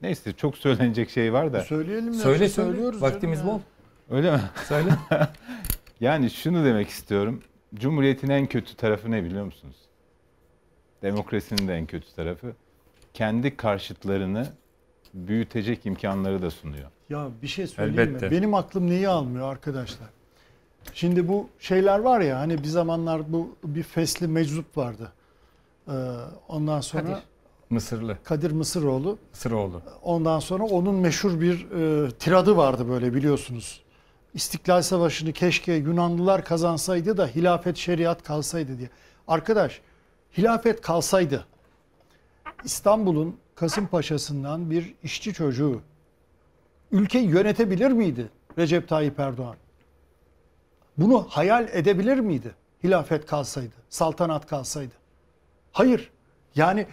[0.01, 1.61] Neyse çok söylenecek şey var da.
[1.61, 2.19] Söyleyelim ya.
[2.19, 2.71] Söyle söyle.
[2.71, 3.01] söylüyoruz.
[3.01, 3.59] Vaktimiz bol.
[4.09, 4.41] Öyle mi?
[4.67, 4.89] Söyle.
[6.01, 7.41] Yani şunu demek istiyorum.
[7.75, 9.75] Cumhuriyetin en kötü tarafı ne biliyor musunuz?
[11.01, 12.53] Demokrasinin de en kötü tarafı.
[13.13, 14.47] Kendi karşıtlarını
[15.13, 16.89] büyütecek imkanları da sunuyor.
[17.09, 18.25] Ya bir şey söyleyeyim Elbette.
[18.25, 18.31] mi?
[18.31, 20.07] Benim aklım neyi almıyor arkadaşlar?
[20.93, 25.11] Şimdi bu şeyler var ya hani bir zamanlar bu bir fesli meczup vardı.
[25.87, 25.91] Ee,
[26.47, 27.23] ondan sonra Kadir.
[27.69, 28.17] Kadir, Mısırlı.
[28.51, 29.17] Mısıroğlu.
[29.31, 29.81] Mısıroğlu.
[30.03, 33.81] Ondan sonra onun meşhur bir e, tiradı vardı böyle biliyorsunuz.
[34.33, 38.89] İstiklal Savaşı'nı keşke Yunanlılar kazansaydı da hilafet şeriat kalsaydı diye.
[39.27, 39.81] Arkadaş
[40.37, 41.45] hilafet kalsaydı
[42.63, 45.81] İstanbul'un Kasımpaşa'sından bir işçi çocuğu
[46.91, 49.55] ülkeyi yönetebilir miydi Recep Tayyip Erdoğan?
[50.97, 52.51] Bunu hayal edebilir miydi?
[52.83, 54.93] Hilafet kalsaydı, saltanat kalsaydı.
[55.71, 56.11] Hayır.
[56.55, 56.87] Yani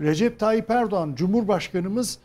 [0.00, 2.18] Recep Tayyip Erdoğan Cumhurbaşkanımız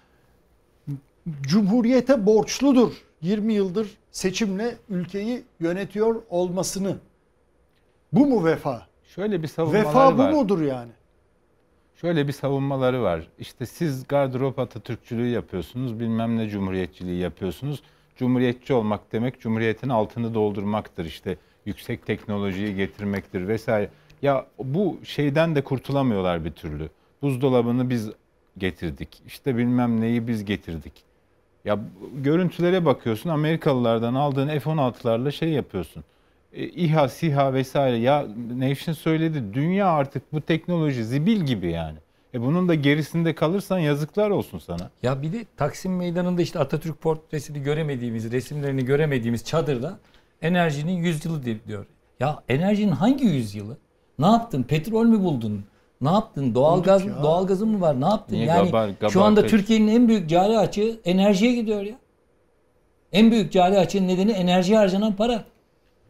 [1.41, 2.91] Cumhuriyete borçludur.
[3.21, 6.97] 20 yıldır seçimle ülkeyi yönetiyor olmasını.
[8.13, 8.87] Bu mu vefa?
[9.15, 10.31] Şöyle bir savunmaları Vefa bu var.
[10.31, 10.91] mudur yani?
[11.95, 13.27] Şöyle bir savunmaları var.
[13.39, 17.83] İşte siz gardırop Atatürkçülüğü yapıyorsunuz, bilmem ne cumhuriyetçiliği yapıyorsunuz.
[18.15, 21.05] Cumhuriyetçi olmak demek cumhuriyetin altını doldurmaktır.
[21.05, 23.89] İşte yüksek teknolojiyi getirmektir vesaire.
[24.21, 26.89] Ya bu şeyden de kurtulamıyorlar bir türlü.
[27.21, 28.09] Buzdolabını biz
[28.57, 29.21] getirdik.
[29.27, 30.93] İşte bilmem neyi biz getirdik.
[31.65, 31.79] Ya
[32.15, 36.03] görüntülere bakıyorsun Amerikalılardan aldığın F-16'larla şey yapıyorsun.
[36.53, 37.97] E, İHA, SİHA vesaire.
[37.97, 41.97] Ya Nevşin söyledi dünya artık bu teknoloji zibil gibi yani.
[42.33, 44.89] E bunun da gerisinde kalırsan yazıklar olsun sana.
[45.03, 49.99] Ya bir de Taksim Meydanı'nda işte Atatürk portresini göremediğimiz, resimlerini göremediğimiz çadırda
[50.41, 51.85] enerjinin yüzyılı di- diyor.
[52.19, 53.77] Ya enerjinin hangi yüzyılı?
[54.19, 54.63] Ne yaptın?
[54.63, 55.63] Petrol mü buldun?
[56.01, 56.55] Ne yaptın?
[56.55, 57.23] Doğalgaz ya.
[57.23, 58.01] doğalgazın mı var?
[58.01, 58.35] Ne yaptın?
[58.35, 61.95] Niye yani gabar- gabar şu anda Türkiye'nin en büyük cari açığı enerjiye gidiyor ya.
[63.11, 65.43] En büyük cari açığın nedeni enerjiye harcanan para.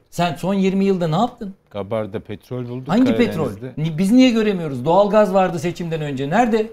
[0.10, 1.54] Sen son 20 yılda ne yaptın?
[1.72, 2.88] Gabar'da petrol bulduk.
[2.88, 3.50] Hangi petrol?
[3.78, 4.86] Biz niye göremiyoruz?
[4.86, 6.30] Doğalgaz vardı seçimden önce.
[6.30, 6.68] Nerede?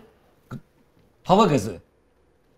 [1.25, 1.77] Hava gazı.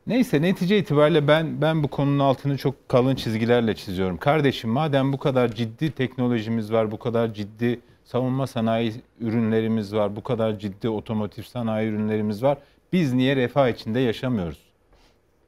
[0.06, 4.16] Neyse netice itibariyle ben ben bu konunun altını çok kalın çizgilerle çiziyorum.
[4.16, 10.22] Kardeşim madem bu kadar ciddi teknolojimiz var, bu kadar ciddi savunma sanayi ürünlerimiz var, bu
[10.22, 12.58] kadar ciddi otomotiv sanayi ürünlerimiz var.
[12.92, 14.58] Biz niye refah içinde yaşamıyoruz?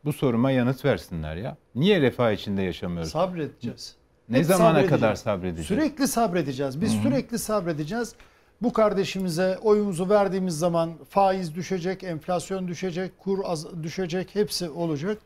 [0.05, 1.57] Bu soruma yanıt versinler ya.
[1.75, 3.11] Niye refah içinde yaşamıyoruz?
[3.13, 3.97] Sabredeceğiz.
[4.29, 5.01] Ne Hep zamana sabredeceğiz.
[5.01, 5.69] kadar sabredeceğiz?
[5.69, 6.81] Sürekli sabredeceğiz.
[6.81, 8.15] Biz sürekli sabredeceğiz.
[8.63, 15.19] Bu kardeşimize oyumuzu verdiğimiz zaman faiz düşecek, enflasyon düşecek, kur az düşecek, hepsi olacak.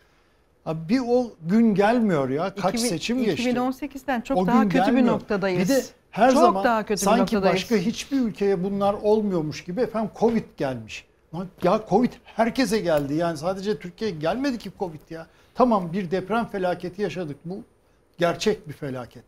[0.67, 2.55] Abi bir o gün gelmiyor ya.
[2.55, 3.51] Kaç 2000 seçim geçti.
[3.51, 5.07] 2018'den çok O daha kötü bir gelmiyor.
[5.07, 5.61] noktadayız.
[5.63, 9.81] Bir de her çok zaman daha kötü bir sanki başka hiçbir ülkeye bunlar olmuyormuş gibi
[9.81, 11.07] efendim Covid gelmiş.
[11.63, 13.15] Ya Covid herkese geldi.
[13.15, 15.27] Yani sadece Türkiye'ye gelmedi ki Covid ya.
[15.55, 17.37] Tamam bir deprem felaketi yaşadık.
[17.45, 17.65] Bu
[18.19, 19.25] gerçek bir felaket.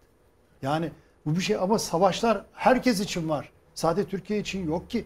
[0.62, 0.90] Yani
[1.26, 3.52] bu bir şey ama savaşlar herkes için var.
[3.74, 5.04] Sadece Türkiye için yok ki.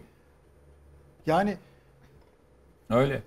[1.25, 1.57] Yani
[2.89, 3.23] Öyle.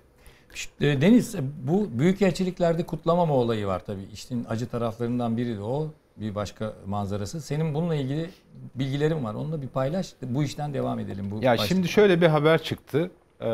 [0.81, 4.03] E, Deniz e, bu büyükelçiliklerde kutlamama olayı var tabii.
[4.13, 5.91] İşin acı taraflarından biri de o.
[6.17, 7.41] Bir başka manzarası.
[7.41, 8.29] Senin bununla ilgili
[8.75, 9.33] bilgilerin var.
[9.33, 10.13] Onunla bir paylaş.
[10.21, 11.31] Bu işten devam edelim.
[11.31, 13.11] Bu Ya başlık- şimdi şöyle bir haber çıktı.
[13.41, 13.45] Ee,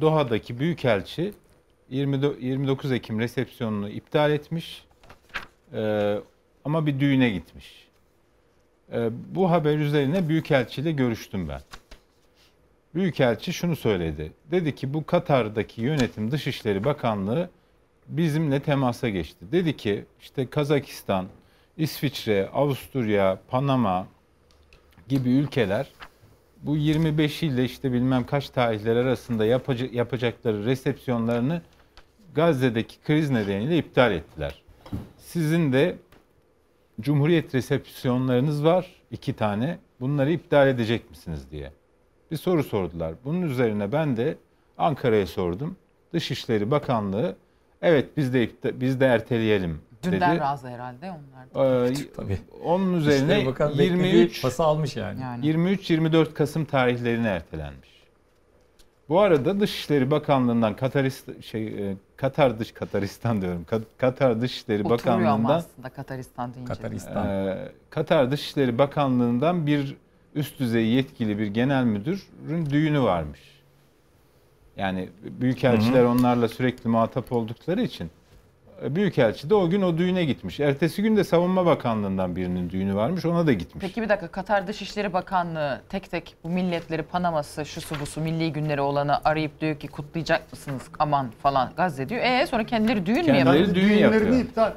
[0.00, 1.32] Doha'daki büyükelçi
[1.90, 4.84] 20 29 Ekim resepsiyonunu iptal etmiş.
[5.74, 6.18] Ee,
[6.64, 7.88] ama bir düğüne gitmiş.
[8.92, 11.60] Ee, bu haber üzerine büyükelçiyle görüştüm ben.
[12.94, 14.32] Büyükelçi şunu söyledi.
[14.50, 17.50] Dedi ki bu Katar'daki yönetim Dışişleri Bakanlığı
[18.08, 19.52] bizimle temasa geçti.
[19.52, 21.26] Dedi ki işte Kazakistan,
[21.76, 24.06] İsviçre, Avusturya, Panama
[25.08, 25.88] gibi ülkeler
[26.62, 31.62] bu 25 ile işte bilmem kaç tarihler arasında yapacak, yapacakları resepsiyonlarını
[32.34, 34.62] Gazze'deki kriz nedeniyle iptal ettiler.
[35.18, 35.96] Sizin de
[37.00, 39.78] Cumhuriyet resepsiyonlarınız var iki tane.
[40.00, 41.72] Bunları iptal edecek misiniz diye.
[42.30, 43.14] Bir soru sordular.
[43.24, 44.36] Bunun üzerine ben de
[44.78, 45.76] Ankara'ya sordum.
[46.12, 47.36] Dışişleri Bakanlığı
[47.82, 48.48] evet biz de
[48.80, 50.12] biz de erteleyelim dedi.
[50.16, 51.54] Dünden razı herhalde onlar.
[51.82, 51.86] da.
[51.86, 52.38] Ee, Tabii.
[52.64, 55.20] onun üzerine Bakan beklediği 23 pası almış yani.
[55.20, 55.46] Yani.
[55.46, 57.94] 23-24 Kasım tarihlerine ertelenmiş.
[59.08, 63.66] Bu arada Dışişleri Bakanlığı'ndan Katarist şey e, Katar dış Kataristan diyorum.
[63.70, 66.72] Ka- Katar Dışişleri Oturuyor Bakanlığı'ndan aslında Kataristan deyince.
[66.74, 67.28] Kataristan.
[67.28, 69.96] e, Katar Dışişleri Bakanlığı'ndan bir
[70.34, 73.40] üst düzey yetkili bir genel müdürün düğünü varmış.
[74.76, 78.10] Yani büyükelçiler onlarla sürekli muhatap oldukları için
[78.84, 80.60] E, Büyükelçi de o gün o düğüne gitmiş.
[80.60, 83.24] Ertesi gün de Savunma Bakanlığı'ndan birinin düğünü varmış.
[83.24, 83.82] Ona da gitmiş.
[83.86, 88.80] Peki bir dakika Katar Dışişleri Bakanlığı tek tek bu milletleri Panaması, şusu busu milli günleri
[88.80, 92.20] olanı arayıp diyor ki kutlayacak mısınız aman falan Gazze diyor.
[92.24, 93.74] E sonra kendileri düğün mü Kendileri yapıyor?
[93.74, 94.40] düğün Düğünlerini yapıyor.
[94.44, 94.72] iptal.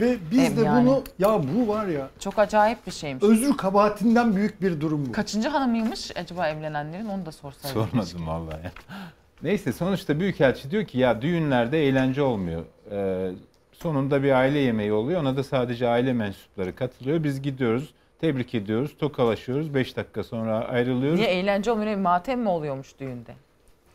[0.00, 0.86] Ve biz Hem de yani.
[0.86, 3.24] bunu ya bu var ya Çok acayip bir şeymiş.
[3.24, 5.12] özür kabahatinden büyük bir durum bu.
[5.12, 7.74] Kaçıncı hanımıymış acaba evlenenlerin onu da sorsaydık.
[7.78, 8.64] Sormadım vallahi.
[8.64, 8.72] ya.
[9.42, 12.62] Neyse sonuçta Büyükelçi diyor ki ya düğünlerde eğlence olmuyor.
[12.90, 13.30] Ee,
[13.72, 15.20] sonunda bir aile yemeği oluyor.
[15.20, 17.24] Ona da sadece aile mensupları katılıyor.
[17.24, 19.74] Biz gidiyoruz, tebrik ediyoruz, tokalaşıyoruz.
[19.74, 21.18] 5 dakika sonra ayrılıyoruz.
[21.18, 21.96] Niye eğlence olmuyor?
[21.96, 23.32] Matem mi oluyormuş düğünde?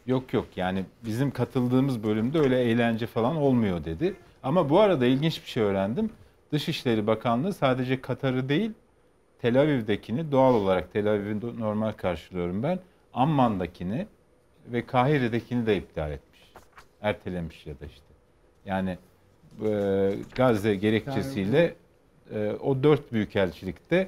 [0.07, 4.13] Yok yok yani bizim katıldığımız bölümde öyle eğlence falan olmuyor dedi.
[4.45, 6.09] Ama bu arada ilginç bir şey öğrendim.
[6.51, 8.71] Dışişleri Bakanlığı sadece Katar'ı değil
[9.41, 12.79] Tel Aviv'dekini doğal olarak Tel Aviv'i normal karşılıyorum ben.
[13.13, 14.07] Amman'dakini
[14.67, 16.39] ve Kahire'dekini de iptal etmiş.
[17.01, 18.05] Ertelemiş ya da işte.
[18.65, 18.97] Yani
[19.65, 21.75] e, Gazze gerekçesiyle
[22.33, 24.07] e, o dört büyükelçilikte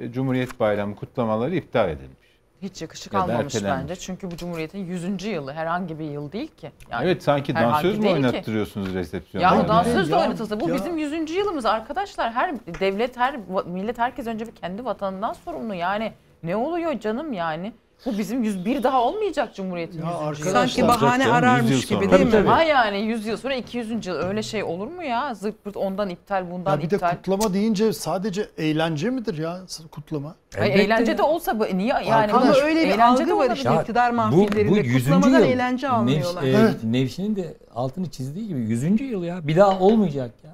[0.00, 2.23] e, Cumhuriyet Bayramı kutlamaları iptal edilmiş.
[2.64, 3.96] Hiç yakışık Ya almamış bence.
[3.96, 5.24] Çünkü bu Cumhuriyet'in 100.
[5.24, 6.70] yılı herhangi bir yıl değil ki.
[6.90, 8.26] Yani evet sanki dansöz mü değil ki.
[8.26, 9.48] oynattırıyorsunuz resepsiyonda?
[9.48, 9.68] Ya Yani.
[9.68, 10.74] dansöz de oynatılsa bu ya.
[10.74, 11.30] bizim 100.
[11.30, 12.32] yılımız arkadaşlar.
[12.32, 15.74] Her devlet, her millet herkes önce bir kendi vatanından sorumlu.
[15.74, 17.72] Yani ne oluyor canım yani?
[18.06, 20.14] Bu bizim 101 daha olmayacak Cumhuriyet'in Ya 100.
[20.14, 20.26] yılı.
[20.28, 22.30] arkadaşlar- Sanki bahane canım, ararmış gibi Tabii, değil mi?
[22.30, 22.48] tabii.
[22.48, 24.06] Ha yani 100 yıl sonra 200.
[24.06, 25.34] yıl öyle şey olur mu ya?
[25.34, 27.10] Zırt pırt ondan iptal bundan Ya bir de iptal.
[27.16, 29.58] kutlama deyince sadece eğlence midir ya
[29.90, 30.34] kutlama?
[30.60, 31.18] Ay, eğlence ya.
[31.18, 33.56] de olsa bu niye yani Arkadaş, Ama öyle bir eğlence de algı var olabilir.
[33.56, 34.70] işte Ya, iktidar bu, mahfillerinde.
[34.70, 35.04] bu 100.
[35.04, 35.46] Kutlamadan yıl.
[35.46, 36.42] eğlence almıyorlar.
[36.42, 36.84] Nevş- e, Evet.
[36.84, 39.04] Nevşin'in de altını çizdiği gibi 100.
[39.04, 39.46] yıl ya.
[39.48, 40.50] Bir daha olmayacak ya.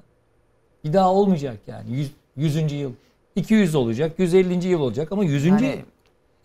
[0.85, 1.91] Bir daha olmayacak yani.
[1.91, 2.11] 100.
[2.37, 2.75] 100.
[2.75, 2.93] yıl.
[3.37, 4.69] 200 olacak, 150.
[4.69, 5.63] yıl olacak ama 100.
[5.63, 5.85] Yani-.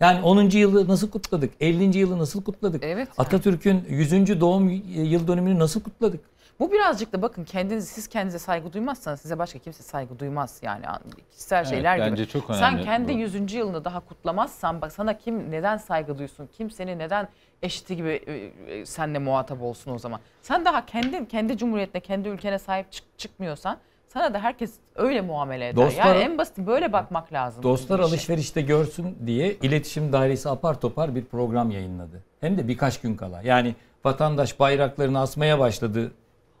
[0.00, 0.38] Yani 10.
[0.58, 1.52] yılı nasıl kutladık?
[1.60, 1.98] 50.
[1.98, 2.84] yılı nasıl kutladık?
[2.84, 3.08] Evet.
[3.18, 4.40] Atatürk'ün 100.
[4.40, 6.20] doğum yıl dönümünü nasıl kutladık?
[6.60, 10.84] Bu birazcık da bakın kendiniz siz kendinize saygı duymazsanız size başka kimse saygı duymaz yani
[11.30, 12.10] kişisel Evet, şeyler gibi.
[12.10, 13.18] bence çok Sen önemli kendi bu.
[13.18, 13.52] 100.
[13.54, 16.48] yılını daha kutlamazsan bak sana kim neden saygı duysun?
[16.56, 17.28] Kim seni neden
[17.62, 18.32] eşiti gibi e,
[18.74, 20.20] e, senle muhatap olsun o zaman?
[20.42, 25.68] Sen daha kendi kendi cumhuriyetine, kendi ülkene sahip çık- çıkmıyorsan sana da herkes öyle muamele
[25.68, 25.86] eder.
[25.86, 27.62] Dostlar- yani en basit böyle bakmak lazım.
[27.62, 32.22] Dostlar alışverişte görsün diye iletişim dairesi apar topar bir program yayınladı.
[32.40, 33.42] Hem de birkaç gün kala.
[33.42, 36.12] Yani vatandaş bayraklarını asmaya başladı.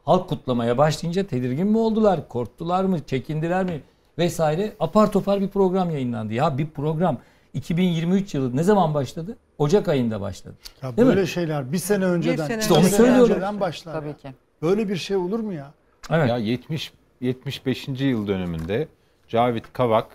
[0.04, 2.28] Halk kutlamaya başlayınca tedirgin mi oldular?
[2.28, 2.98] Korktular mı?
[3.06, 3.80] Çekindiler mi?
[4.18, 4.72] Vesaire.
[4.80, 6.32] Apar topar bir program yayınlandı.
[6.34, 7.18] Ya bir program
[7.54, 9.36] 2023 yılı ne zaman başladı?
[9.58, 10.54] Ocak ayında başladı.
[10.82, 11.28] Ya Değil böyle mi?
[11.28, 13.30] şeyler bir sene önceden, sene iki onu sene söylüyorum.
[13.30, 13.92] önceden başlar.
[13.92, 14.16] Tabii ya.
[14.16, 14.28] ki.
[14.62, 15.70] Böyle bir şey olur mu ya?
[16.10, 16.28] Evet.
[16.28, 17.88] Ya 70 75.
[17.88, 18.88] yıl dönümünde
[19.28, 20.06] Cavit Kavak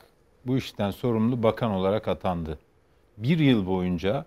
[0.45, 2.59] bu işten sorumlu bakan olarak atandı.
[3.17, 4.25] Bir yıl boyunca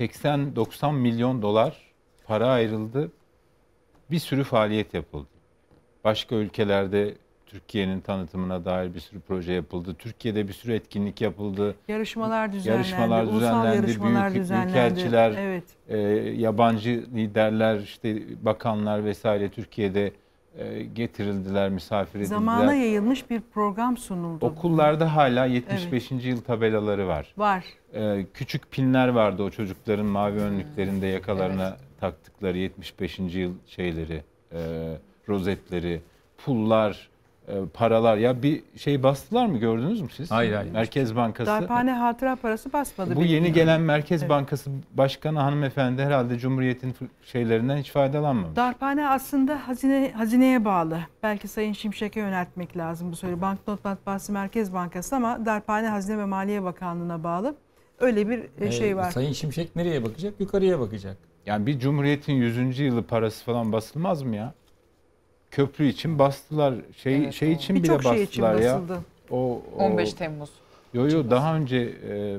[0.00, 1.76] 80-90 milyon dolar
[2.26, 3.10] para ayrıldı.
[4.10, 5.28] Bir sürü faaliyet yapıldı.
[6.04, 7.14] Başka ülkelerde
[7.46, 9.94] Türkiye'nin tanıtımına dair bir sürü proje yapıldı.
[9.98, 11.74] Türkiye'de bir sürü etkinlik yapıldı.
[11.88, 12.76] Yarışmalar düzenlendi.
[12.88, 13.76] Yarışmalar ulusal düzenlendi.
[13.76, 14.72] yarışmalar Büyük, düzenlendi.
[14.74, 15.64] büyükelçiler, Evet.
[15.88, 15.98] e,
[16.40, 20.12] yabancı liderler, işte bakanlar vesaire Türkiye'de
[20.94, 22.36] getirildiler, misafir edildiler.
[22.36, 24.46] Zamana yayılmış bir program sunuldu.
[24.46, 26.10] Okullarda hala 75.
[26.10, 27.34] yıl tabelaları var.
[27.36, 27.64] Var.
[27.94, 33.18] Ee, küçük pinler vardı o çocukların mavi önlüklerinde yakalarına taktıkları 75.
[33.18, 34.58] yıl şeyleri, e,
[35.28, 36.00] rozetleri,
[36.44, 37.13] pullar, e,
[37.74, 38.16] paralar.
[38.16, 40.30] Ya bir şey bastılar mı gördünüz mü siz?
[40.30, 40.72] Hayır, hayır.
[40.72, 41.50] Merkez Bankası.
[41.50, 43.16] Darphane hatıra parası basmadı.
[43.16, 44.30] Bu yeni gelen Merkez Evet.
[44.30, 48.56] Bankası Başkanı hanımefendi herhalde Cumhuriyet'in şeylerinden hiç faydalanmamış.
[48.56, 50.98] Darphane aslında hazine hazineye bağlı.
[51.22, 53.40] Belki Sayın Şimşek'e yöneltmek lazım bu soruyu.
[53.40, 57.54] Banknot Matbaası Merkez Bankası ama Darphane Hazine ve Maliye Bakanlığı'na bağlı.
[58.00, 59.10] Öyle bir e, Ee, şey var.
[59.10, 60.34] Sayın Şimşek nereye bakacak?
[60.40, 61.16] Yukarıya bakacak.
[61.46, 62.78] Yani bir Cumhuriyet'in 100.
[62.78, 64.54] yılı parası falan basılmaz mı ya?
[65.54, 66.74] Köprü için bastılar.
[66.96, 67.56] Şey Evet, şey doğru.
[67.56, 68.74] için bile Birçok şey için bastılar ya.
[68.74, 68.98] basıldı.
[69.30, 70.50] O, o 15 Temmuz.
[70.94, 71.76] Yo yo daha önce
[72.08, 72.38] e,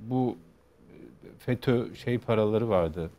[0.00, 0.36] bu
[0.90, 0.94] e,
[1.38, 3.10] FETÖ şey paraları vardı.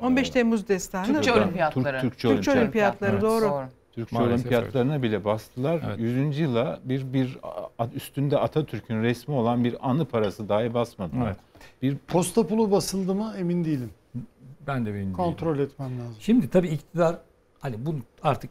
[0.00, 1.06] 15 Temmuz destanı.
[1.06, 2.00] Türkçe Oradan, olimpiyatları.
[2.00, 3.22] Türk, Türkçe, Türkçe olimpiyat- olimpiyatları Evet.
[3.22, 3.62] doğru.
[3.92, 5.80] Türkçe Maalesef olimpiyatlarına bile bastılar.
[5.86, 5.98] Evet.
[6.00, 6.38] 100.
[6.38, 7.38] yıla bir bir
[7.78, 11.26] a- üstünde Atatürk'ün resmi olan bir anı parası dahi basmadılar.
[11.26, 11.36] Evet.
[11.82, 13.90] Bir Posta pulu basıldı mı emin değilim.
[14.66, 15.12] Ben de emin değilim.
[15.12, 16.16] Kontrol etmem lazım.
[16.20, 17.16] Şimdi tabii iktidar
[17.62, 18.50] hani bu artık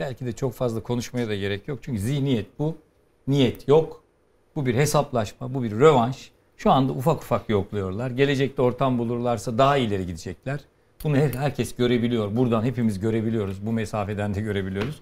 [0.00, 1.78] belki de çok fazla konuşmaya da gerek yok.
[1.82, 2.76] Çünkü zihniyet bu.
[3.26, 4.02] Niyet yok.
[4.56, 6.30] Bu bir hesaplaşma, bu bir rövanş.
[6.56, 8.10] Şu anda ufak ufak yokluyorlar.
[8.10, 10.60] Gelecekte ortam bulurlarsa daha ileri gidecekler.
[11.04, 12.36] Bunu her- herkes görebiliyor.
[12.36, 13.66] Buradan hepimiz görebiliyoruz.
[13.66, 15.00] Bu mesafeden de görebiliyoruz.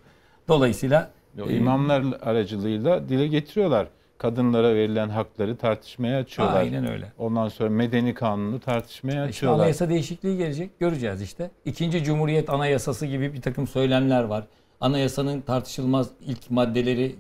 [0.48, 1.11] Dolayısıyla
[1.42, 3.88] o e, imamlar aracılığıyla dile getiriyorlar.
[4.30, 6.56] Kadınlara verilen hakları tartışmaya açıyorlar.
[6.61, 7.12] Aynen öyle.
[7.18, 9.59] Ondan sonra medeni kanunu tartışmaya İşte açıyorlar.
[9.61, 10.80] anayasa değişikliği gelecek.
[10.80, 11.50] Göreceğiz işte.
[11.64, 14.44] İkinci Cumhuriyet Anayasası gibi bir takım söylemler var.
[14.80, 17.16] Anayasanın tartışılmaz ilk maddeleri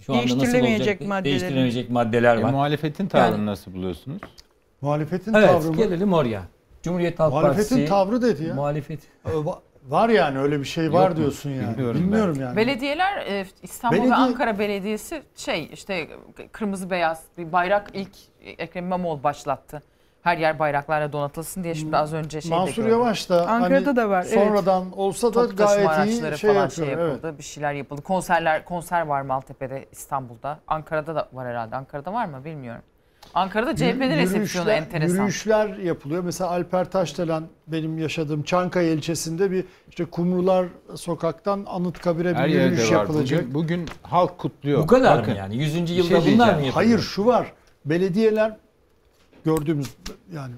[0.00, 1.00] şu anda nasıl olacak?
[1.00, 1.24] maddeleri.
[1.24, 2.50] Değiştirilemeyecek maddeler E, var.
[2.50, 4.20] muhalefetin tavrını Yani- nasıl buluyorsunuz?
[4.80, 5.76] Muhalefetin Evet tavrı mı?
[5.76, 6.42] gelelim oraya.
[6.82, 7.88] Cumhuriyet Halk Muhalefetin Partisi.
[7.88, 8.54] tavrı dedi ya.
[8.54, 9.00] Muhalefet.
[9.88, 11.16] Va- Var yani öyle bir şey var mu?
[11.16, 11.70] diyorsun yani.
[11.70, 12.56] Bilmiyorum Bilmiyorum, yani.
[12.56, 16.08] Belediyeler e, İstanbul Belediye- ve Ankara Belediyesi şey işte
[16.52, 18.12] kırmızı beyaz bir bayrak ilk
[18.58, 19.82] Ekrem İmamoğlu başlattı.
[20.22, 22.90] Her yer bayraklarla donatılsın diye şimdi az önce şeyde Mansur gördüm.
[22.90, 24.34] Yavaş da Ankara'da hani da var, evet.
[24.34, 26.86] Sonradan olsa da Toplu taşıma gayet iyi araçları şey falan yapıyor.
[26.86, 27.12] şey evet.
[27.12, 27.38] yapıldı.
[27.38, 28.02] Bir şeyler yapıldı.
[28.02, 30.58] Konserler konser var Maltepe'de İstanbul'da.
[30.68, 31.76] Ankara'da da var herhalde.
[31.76, 32.82] Ankara'da var mı bilmiyorum.
[33.34, 35.14] Ankara'da CHP'nin resepsiyonu enteresan.
[35.14, 36.22] Yürüyüşler yapılıyor.
[36.24, 42.92] Mesela Alper Taşdelen benim yaşadığım Çankaya ilçesinde bir işte Kumrular sokaktan Anıtkabir'e Her bir yürüyüş
[42.92, 42.98] var.
[42.98, 43.40] yapılacak.
[43.40, 44.82] Bugün, bugün halk kutluyor.
[44.82, 45.56] Bu kadar Bakın, mı yani?
[45.56, 45.74] 100.
[45.82, 46.72] bir yılda şey bunlar mı yapılıyor?
[46.74, 47.52] Hayır şu var.
[47.84, 48.56] Belediyeler
[49.44, 49.90] gördüğümüz
[50.34, 50.54] yani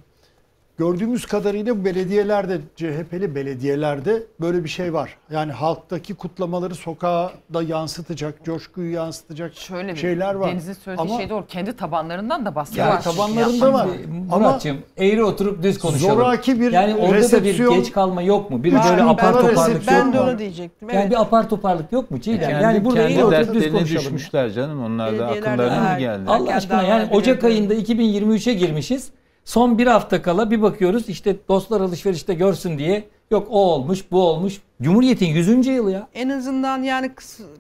[0.78, 5.16] gördüğümüz kadarıyla bu belediyelerde CHP'li belediyelerde böyle bir şey var.
[5.30, 10.50] Yani halktaki kutlamaları sokağa da yansıtacak, coşkuyu yansıtacak Şöyle bir şeyler var.
[10.50, 11.46] Deniz'in söylediği Ama şey doğru.
[11.46, 13.02] Kendi tabanlarından da baskı Yani var.
[13.02, 13.86] tabanlarında var.
[14.30, 16.14] Muratçım eğri oturup düz konuşalım.
[16.14, 18.64] zoraki bir yani orada resepsiyon- da bir geç kalma yok mu?
[18.64, 20.24] Bir böyle apar toparlık yok Ben de mu?
[20.30, 20.88] onu diyecektim.
[20.88, 21.10] Yani Evet.
[21.10, 22.40] bir apar toparlık yok mu Çiğdem?
[22.48, 23.86] Kendi, yani burada eğri oturup düz konuşalım.
[24.00, 24.84] düşmüşler canım.
[24.84, 26.22] Onlar da akıllarına mı geldi?
[26.30, 27.08] Allah aşkına yani.
[27.12, 29.10] Ocak ayında 2023'e girmişiz.
[29.44, 34.22] Son bir hafta kala bir bakıyoruz işte dostlar alışverişte görsün diye yok o olmuş bu
[34.28, 34.60] olmuş.
[34.82, 35.66] Cumhuriyet'in 100.
[35.66, 36.08] yılı ya.
[36.14, 37.10] En azından yani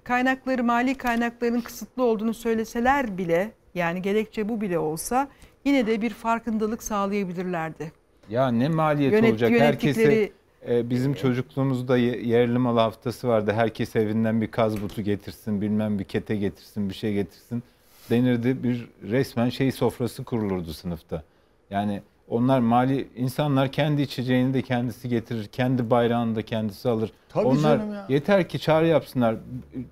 [0.04, 5.28] kaynakları, mali kaynakların kısıtlı olduğunu söyleseler bile yani gerekçe bu bile olsa
[5.64, 7.92] yine de bir farkındalık sağlayabilirlerdi.
[8.30, 9.50] Ya ne maliyet Yönet- olacak?
[9.50, 10.32] yönettikleri- Herkese
[10.68, 13.52] e, bizim çocukluğumuzda ye- yerli malı haftası vardı.
[13.54, 17.62] Herkes evinden bir kaz butu getirsin, bilmem bir kete getirsin, bir şey getirsin.
[18.10, 21.22] Denirdi bir resmen şey sofrası kurulurdu sınıfta.
[21.70, 27.12] Yani onlar mali insanlar kendi içeceğini de kendisi getirir, kendi bayrağını da kendisi alır.
[27.28, 28.06] Tabii onlar canım ya.
[28.08, 29.36] yeter ki çağrı yapsınlar.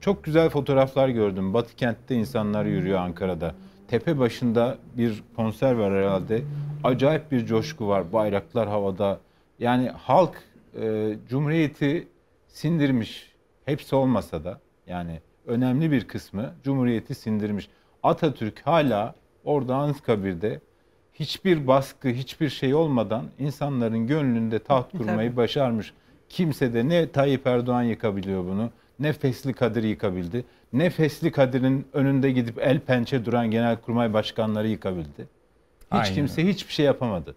[0.00, 1.54] Çok güzel fotoğraflar gördüm.
[1.54, 3.54] Batı kentte insanlar yürüyor Ankara'da.
[3.88, 6.42] Tepe başında bir konser var herhalde.
[6.84, 8.12] Acayip bir coşku var.
[8.12, 9.20] Bayraklar havada.
[9.58, 10.42] Yani halk
[10.80, 12.08] e, Cumhuriyeti
[12.48, 13.32] sindirmiş.
[13.64, 17.68] Hepsi olmasa da yani önemli bir kısmı Cumhuriyeti sindirmiş.
[18.02, 20.60] Atatürk hala orada Anıtkabir'de
[21.22, 25.92] hiçbir baskı, hiçbir şey olmadan insanların gönlünde taht kurmayı başarmış.
[26.28, 32.30] Kimse de ne Tayyip Erdoğan yıkabiliyor bunu, ne Fesli Kadir yıkabildi, ne Fesli Kadir'in önünde
[32.30, 35.22] gidip el pençe duran genelkurmay başkanları yıkabildi.
[35.22, 35.28] Hiç
[35.90, 37.34] Aynen kimse hiçbir şey yapamadı.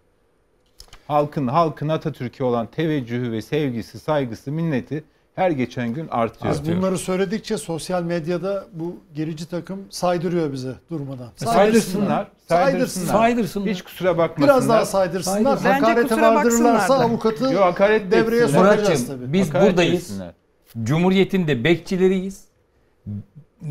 [1.07, 5.03] Halkın halkın Atatürk'e olan teveccühü ve sevgisi, saygısı, minneti
[5.35, 6.53] her geçen gün artıyor.
[6.53, 11.27] Biz bunları söyledikçe sosyal medyada bu gerici takım saydırıyor bize durmadan.
[11.35, 13.13] Saydırsınlar, saydırsınlar.
[13.13, 13.69] Saydırsınlar.
[13.69, 14.55] Hiç kusura bakmasınlar.
[14.55, 15.35] Biraz daha saydırsınlar.
[15.57, 15.65] Saydırsın.
[15.65, 18.75] Bence Hakarete kusura vardırırlarsa avukatı Yok, hakaret de devreye etsinler.
[18.75, 19.33] sokacağız tabii.
[19.33, 19.93] biz Hakaret buradayız.
[20.03, 20.31] etsinler.
[20.83, 22.45] Cumhuriyet'in de bekçileriyiz.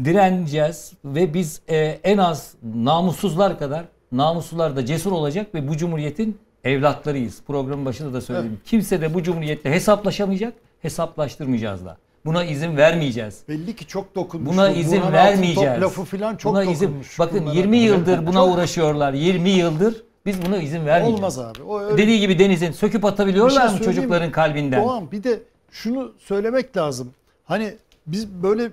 [0.05, 6.39] Direneceğiz ve biz e, en az namussuzlar kadar namuslular da cesur olacak ve bu cumhuriyetin
[6.65, 7.43] evlatlarıyız.
[7.47, 8.61] Programın başında da söyledim.
[8.65, 10.53] Kimse de bu cumhuriyetle hesaplaşamayacak,
[10.85, 11.97] hesaplaştırmayacağız da.
[12.25, 13.43] Buna izin vermeyeceğiz.
[13.49, 14.53] Belli ki çok dokunmuş.
[14.57, 15.69] Buna Bu izin Burhan vermeyeceğiz.
[15.71, 16.87] Altıntop lafı falan çok buna izin.
[16.87, 17.19] dokunmuş.
[17.19, 17.55] Bakın bunlara.
[17.55, 19.13] 20 yıldır buna Çok- uğraşıyorlar.
[19.13, 21.19] 20 yıldır biz buna izin vermeyeceğiz.
[21.19, 21.63] Olmaz abi.
[21.63, 24.33] O öyle- Dediği gibi denizin söküp Bir atabiliyorlar şey mı çocukların mi?
[24.33, 24.85] kalbinden?
[24.85, 27.11] Doğan bir de şunu söylemek lazım.
[27.45, 27.75] Hani
[28.07, 28.71] biz böyle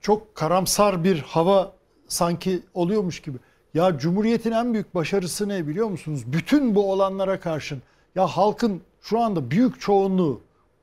[0.00, 1.72] çok karamsar bir hava
[2.08, 3.38] sanki oluyormuş gibi.
[3.74, 6.22] Ya Cumhuriyet'in en büyük başarısı ne biliyor musunuz?
[6.26, 7.82] Bütün bu olanlara karşın
[8.14, 10.40] ya halkın şu anda büyük çoğunluğu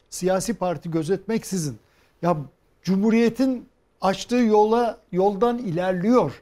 [0.10, 1.78] siyasi parti gözetmeksizin
[2.22, 2.38] ya
[2.84, 3.68] Cumhuriyet'in
[4.02, 6.42] açtığı yola yoldan ilerliyor.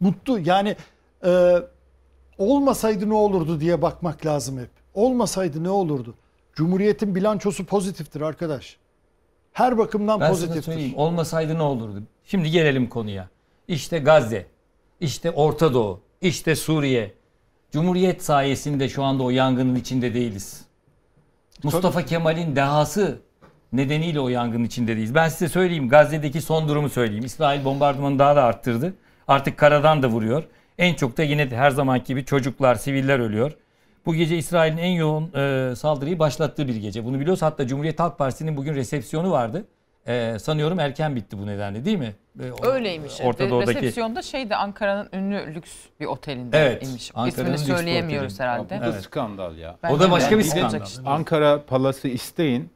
[0.00, 0.76] Mutlu yani
[1.24, 1.54] e,
[2.38, 4.70] olmasaydı ne olurdu diye bakmak lazım hep.
[4.94, 6.14] Olmasaydı ne olurdu?
[6.54, 8.76] Cumhuriyet'in bilançosu pozitiftir arkadaş.
[9.52, 10.62] Her bakımdan Ben sana pozitiftir.
[10.62, 12.02] söyleyeyim olmasaydı ne olurdu?
[12.24, 13.28] Şimdi gelelim konuya.
[13.68, 14.46] İşte Gazze,
[15.00, 17.14] işte Orta Doğu, işte Suriye.
[17.72, 20.64] Cumhuriyet sayesinde şu anda o yangının içinde değiliz.
[21.62, 23.18] Mustafa Kemal'in dehası
[23.72, 25.14] nedeniyle o yangının içinde değiliz.
[25.14, 27.24] Ben size söyleyeyim Gazze'deki son durumu söyleyeyim.
[27.24, 28.94] İsrail bombardımanı daha da arttırdı.
[29.28, 30.44] Artık karadan da vuruyor.
[30.78, 33.52] En çok da yine her zamanki gibi çocuklar, siviller ölüyor.
[34.06, 37.04] Bu gece İsrail'in en yoğun e, saldırıyı başlattığı bir gece.
[37.04, 37.42] Bunu biliyoruz.
[37.42, 39.64] Hatta Cumhuriyet Halk Partisi'nin bugün resepsiyonu vardı.
[40.08, 42.14] E, sanıyorum erken bitti bu nedenle değil mi?
[42.42, 43.20] E, o- Öyleymiş.
[43.20, 43.78] Orta Doğu'daki.
[43.78, 47.10] Resepsiyonda şeyde Ankara'nın ünlü lüks bir otelinde Evet, imiş.
[47.14, 48.48] Ankara'nın İsmini lüks bir söyleyemiyoruz oteli.
[48.48, 48.78] herhalde.
[48.80, 49.76] Bu da skandal ya.
[49.82, 50.64] Ben O da başka bir skandal.
[50.68, 51.02] Olacak işte.
[51.06, 52.70] Ankara Palası isteyin.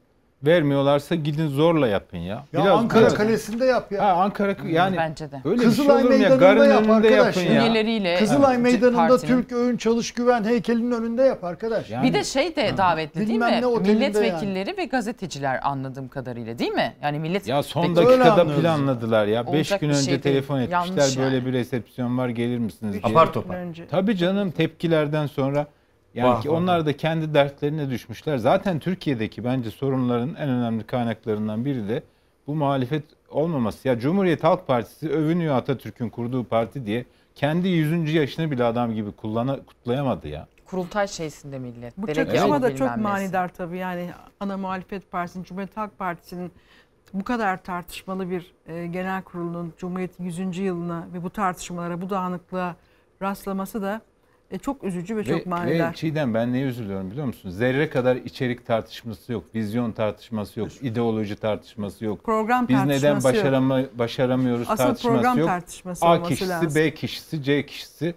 [0.47, 2.45] Vermiyorlarsa gidin zorla yapın ya.
[2.53, 4.05] Ya Ankara biraz- Kalesi'nde yap ya.
[4.05, 5.40] Ha, Ankara yani Bence de.
[5.45, 6.28] böyle Kızılay bir şey mu ya?
[6.28, 8.11] Meydanı'nda Garın yap önünde arkadaş yapın ya.
[8.12, 8.18] ya.
[8.18, 9.43] Kızılay evet, Meydanı'nda partinin.
[9.43, 11.90] Türk Öğün Çalış Güven heykelinin önünde yap arkadaş.
[11.90, 13.78] Yani- Bir de şey de davetli değil Bilmem mi?
[13.80, 16.95] Milletvekilleri ve gazeteciler anladığım kadarıyla değil mi?
[17.03, 17.82] Yani millet Ya son.
[17.84, 18.57] Öyle dakikada ya.
[18.61, 19.47] planladılar ya.
[19.47, 20.78] 5 Olacak gün bir önce şey telefon etmişler.
[20.86, 21.47] Yanlış böyle yani.
[21.47, 22.97] bir resepsiyon var gelir misiniz.
[23.03, 23.57] Apar topar.
[23.90, 25.66] Tabii canım tepkilerden sonra
[26.14, 28.38] yani Vah, ki vah, onlar da kendi dertlerine düşmüşler.
[28.38, 32.02] Zaten Türkiye'deki bence sorunların en önemli kaynaklarından biri de
[32.46, 33.88] bu muhalefet olmaması.
[33.88, 37.04] Ya Cumhuriyet Halk Partisi övünüyor Atatürk'ün kurduğu parti diye.
[37.34, 38.14] Kendi 100.
[38.14, 40.46] yaşını bile adam gibi kullana, kutlayamadı ya.
[40.64, 41.98] kurultay şeysinde millet.
[41.98, 43.78] Bu çatışma oldu da çok manidar tabii.
[43.78, 44.10] Yani
[44.40, 46.52] ana muhalefet partisinin, Cumhuriyet Halk Partisi'nin
[47.12, 50.58] bu kadar tartışmalı bir e, genel kurulunun Cumhuriyet'in 100.
[50.58, 52.76] yılına ve bu tartışmalara, bu dağınıklığa
[53.22, 54.00] rastlaması da
[54.53, 55.90] e, çok üzücü ve çok manidar.
[55.90, 57.50] ve Çiğdem ben neye üzülüyorum biliyor musun?
[57.50, 62.24] Zerre kadar içerik tartışması yok, vizyon tartışması yok, ideoloji tartışması yok.
[62.24, 63.24] Program Biz tartışması neden yok.
[63.24, 65.48] başarama, başaramıyoruz Asıl tartışması program yok.
[65.48, 66.74] tartışması A kişisi, lazım.
[66.74, 68.14] B kişisi, C kişisi.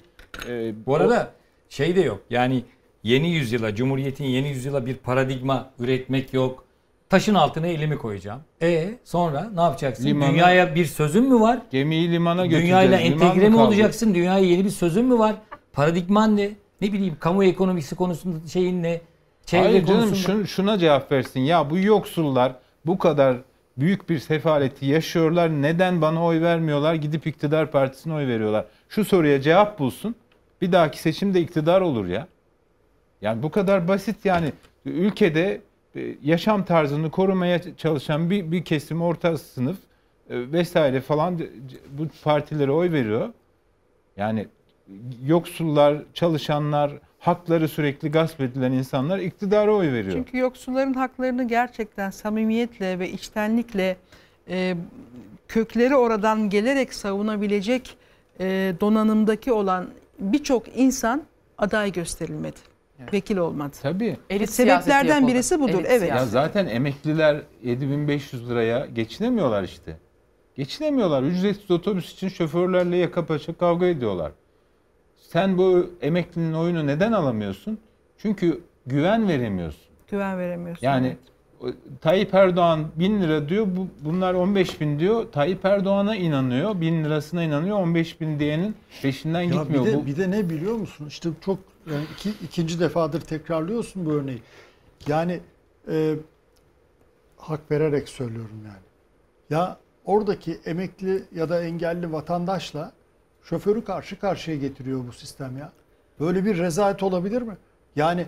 [0.50, 1.32] Ee, Bu arada
[1.70, 2.22] şey de yok.
[2.30, 2.64] Yani
[3.04, 6.66] yeni yüzyıla, Cumhuriyet'in yeni yüzyıla bir paradigma üretmek yok.
[7.10, 8.42] Taşın altına elimi koyacağım.
[8.62, 10.06] E sonra ne yapacaksın?
[10.06, 11.60] Limanı- Dünyaya bir sözün mü var?
[11.72, 12.68] Gemiyi limana götüreceğiz.
[12.68, 13.68] Dünyayla Liman entegre mi kaldı?
[13.68, 14.16] olacaksın?
[14.16, 15.36] Dünyaya yeni bir sözün mü var?
[15.76, 16.52] Paradigman ne?
[16.82, 19.02] Ne bileyim kamu ekonomisi konusunda şeyin ne?
[19.46, 20.38] Çevre Hayır canım konusunda.
[20.38, 21.40] şun- şuna cevap versin.
[21.40, 22.56] Ya bu yoksullar
[22.86, 23.38] bu kadar
[23.78, 25.50] büyük bir sefaleti yaşıyorlar.
[25.50, 26.94] Neden bana oy vermiyorlar?
[26.94, 28.66] Gidip iktidar partisine oy veriyorlar.
[28.90, 30.16] Şu soruya cevap bulsun.
[30.62, 32.28] Bir dahaki seçimde iktidar olur ya.
[33.22, 34.54] Yani bu kadar basit yani
[34.86, 35.62] ülkede
[35.96, 39.78] e, yaşam tarzını korumaya çalışan bir, bir kesim orta sınıf
[40.30, 41.40] e, vesaire falan
[41.98, 43.30] bu partilere oy veriyor.
[44.18, 44.48] Yani
[45.26, 50.14] yoksullar, çalışanlar, hakları sürekli gasp edilen insanlar iktidara oy veriyor.
[50.14, 53.98] Çünkü yoksulların haklarını gerçekten samimiyetle ve içtenlikle
[54.50, 54.76] e,
[55.48, 57.98] kökleri oradan gelerek savunabilecek
[58.40, 59.88] e, donanımdaki olan
[60.20, 61.24] birçok insan
[61.58, 62.60] aday gösterilmedi.
[63.14, 63.76] Vekil olmadı.
[63.82, 64.18] Tabii.
[64.30, 65.32] Elit siyaseti Sebeplerden yapıldı.
[65.32, 65.80] birisi budur.
[65.80, 66.02] Elit evet.
[66.02, 66.32] Ya siyaset.
[66.32, 69.98] zaten emekliler 7500 liraya geçinemiyorlar işte.
[70.56, 71.24] Geçinemiyorlar.
[71.24, 74.32] Ücretsiz otobüs için şoförlerle yaka paça kavga ediyorlar.
[75.32, 77.80] Sen bu emeklinin oyunu neden alamıyorsun?
[78.18, 79.82] Çünkü güven veremiyorsun.
[80.08, 80.86] Güven veremiyorsun.
[80.86, 81.18] Yani evet.
[82.02, 85.32] Tayyip Erdoğan 1000 lira diyor, bu, bunlar 15 bin diyor.
[85.32, 89.86] Tayyip Erdoğan'a inanıyor, 1000 lirasına inanıyor, 15 bin diyenin peşinden Ya gitmiyor.
[89.86, 91.06] bir de, bu, bir de ne biliyor musun?
[91.08, 91.60] İşte çok
[91.92, 94.42] yani iki, ikinci defadır tekrarlıyorsun bu örneği.
[95.08, 95.40] Yani
[95.92, 96.16] e,
[97.38, 98.86] hak vererek söylüyorum yani.
[99.50, 102.92] Ya oradaki emekli ya da engelli vatandaşla
[103.46, 105.72] şoförü karşı karşıya getiriyor bu sistem ya.
[106.20, 107.58] Böyle bir rezalet olabilir mi?
[107.96, 108.28] Yani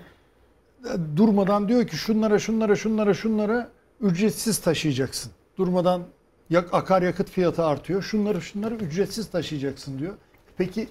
[0.86, 3.70] e, durmadan diyor ki şunlara şunlara şunlara şunlara
[4.02, 5.32] ücretsiz taşıyacaksın.
[5.58, 6.02] Durmadan
[6.50, 8.02] yak, akaryakıt fiyatı artıyor.
[8.02, 10.14] Şunları şunları ücretsiz taşıyacaksın diyor.
[10.58, 10.90] Peki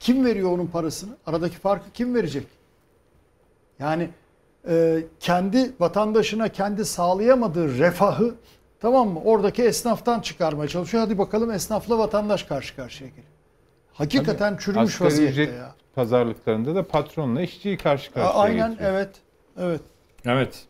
[0.00, 1.16] kim veriyor onun parasını?
[1.26, 2.46] Aradaki farkı kim verecek?
[3.78, 4.10] Yani
[4.68, 8.34] e, kendi vatandaşına kendi sağlayamadığı refahı
[8.80, 9.20] tamam mı?
[9.24, 11.04] Oradaki esnaftan çıkarmaya çalışıyor.
[11.04, 13.37] Hadi bakalım esnafla vatandaş karşı karşıya geliyor.
[13.98, 15.74] Hakikaten çürümüş asgari vaziyette ücret ya.
[15.94, 18.90] pazarlıklarında da patronla işçiyi karşı A- karşıya Aynen getiriyor.
[18.92, 19.10] evet.
[19.58, 19.80] Evet.
[20.24, 20.66] Evet.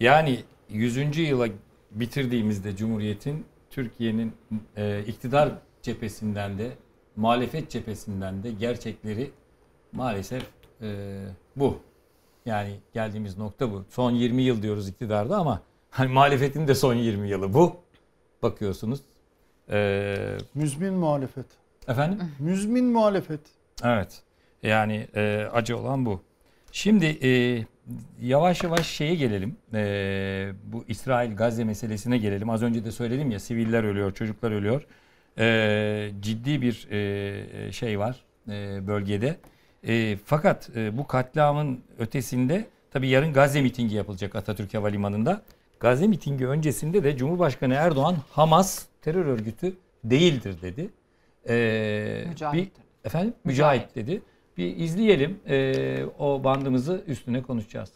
[0.00, 0.40] Yani
[0.70, 1.18] 100.
[1.18, 1.48] yıla
[1.90, 4.32] bitirdiğimizde Cumhuriyet'in Türkiye'nin
[4.76, 6.70] e, iktidar cephesinden de
[7.16, 9.30] muhalefet cephesinden de gerçekleri
[9.92, 10.42] maalesef
[10.82, 11.18] e,
[11.56, 11.78] bu.
[12.46, 13.84] Yani geldiğimiz nokta bu.
[13.90, 17.76] Son 20 yıl diyoruz iktidarda ama hani muhalefetin de son 20 yılı bu.
[18.42, 19.00] Bakıyorsunuz.
[19.70, 21.46] E, Müzmin muhalefet.
[21.88, 22.18] Efendim?
[22.38, 23.40] Müzmin muhalefet.
[23.84, 24.22] Evet.
[24.62, 26.22] Yani e, acı olan bu.
[26.72, 27.64] Şimdi e,
[28.20, 29.56] yavaş yavaş şeye gelelim.
[29.74, 32.50] E, bu İsrail-Gazze meselesine gelelim.
[32.50, 34.86] Az önce de söyledim ya siviller ölüyor, çocuklar ölüyor.
[35.38, 39.36] E, ciddi bir e, şey var e, bölgede.
[39.86, 45.42] E, fakat e, bu katliamın ötesinde tabii yarın Gazze mitingi yapılacak Atatürk Havalimanı'nda.
[45.80, 50.90] Gazze mitingi öncesinde de Cumhurbaşkanı Erdoğan Hamas terör örgütü değildir dedi.
[51.48, 52.54] E, Mücahit.
[52.76, 54.22] bir- efendim mücahit dedi.
[54.56, 57.90] Bir izleyelim e, o bandımızı üstüne konuşacağız.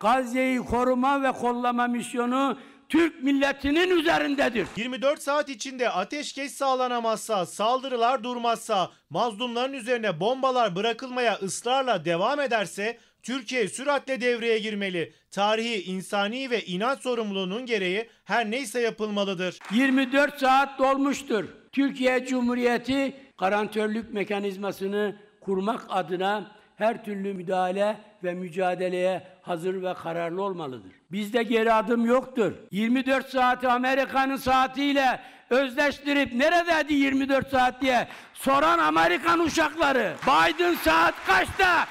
[0.00, 2.58] Gazze'yi koruma ve kollama misyonu
[2.88, 4.66] Türk milletinin üzerindedir.
[4.76, 13.68] 24 saat içinde ateşkes sağlanamazsa, saldırılar durmazsa, mazlumların üzerine bombalar bırakılmaya ısrarla devam ederse Türkiye
[13.68, 15.12] süratle devreye girmeli.
[15.30, 19.58] Tarihi, insani ve inanç sorumluluğunun gereği her neyse yapılmalıdır.
[19.74, 21.44] 24 saat dolmuştur.
[21.76, 30.92] Türkiye Cumhuriyeti garantörlük mekanizmasını kurmak adına her türlü müdahale ve mücadeleye hazır ve kararlı olmalıdır.
[31.12, 32.52] Bizde geri adım yoktur.
[32.70, 35.20] 24 saati Amerika'nın saatiyle
[35.50, 40.12] özleştirip neredeydi 24 saat diye soran Amerikan uşakları.
[40.22, 41.86] Biden saat kaçta?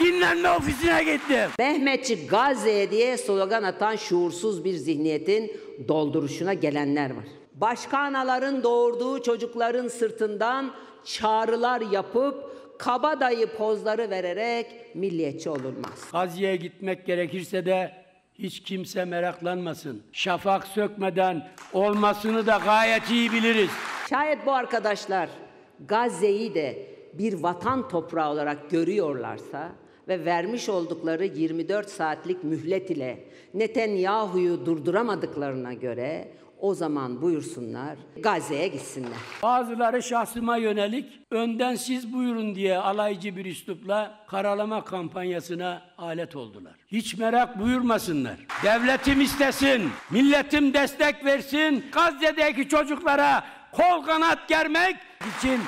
[0.00, 1.48] Dinlenme ofisine gitti.
[1.58, 5.52] Mehmetçik Gazze'ye diye slogan atan şuursuz bir zihniyetin
[5.88, 7.43] dolduruşuna gelenler var.
[7.54, 10.72] Başka anaların doğurduğu çocukların sırtından
[11.04, 16.08] çağrılar yapıp kabadayı pozları vererek milliyetçi olunmaz.
[16.12, 17.92] Gazze'ye gitmek gerekirse de
[18.34, 20.02] hiç kimse meraklanmasın.
[20.12, 23.70] Şafak sökmeden olmasını da gayet iyi biliriz.
[24.10, 25.28] Şayet bu arkadaşlar
[25.88, 29.72] Gazze'yi de bir vatan toprağı olarak görüyorlarsa
[30.08, 33.24] ve vermiş oldukları 24 saatlik mühlet ile
[33.54, 36.28] Netanyahu'yu durduramadıklarına göre
[36.60, 39.18] o zaman buyursunlar Gazze'ye gitsinler.
[39.42, 46.74] Bazıları şahsıma yönelik önden siz buyurun diye alaycı bir üslupla karalama kampanyasına alet oldular.
[46.86, 48.36] Hiç merak buyurmasınlar.
[48.62, 54.96] Devletim istesin, milletim destek versin, Gazze'deki çocuklara kol kanat germek
[55.38, 55.60] için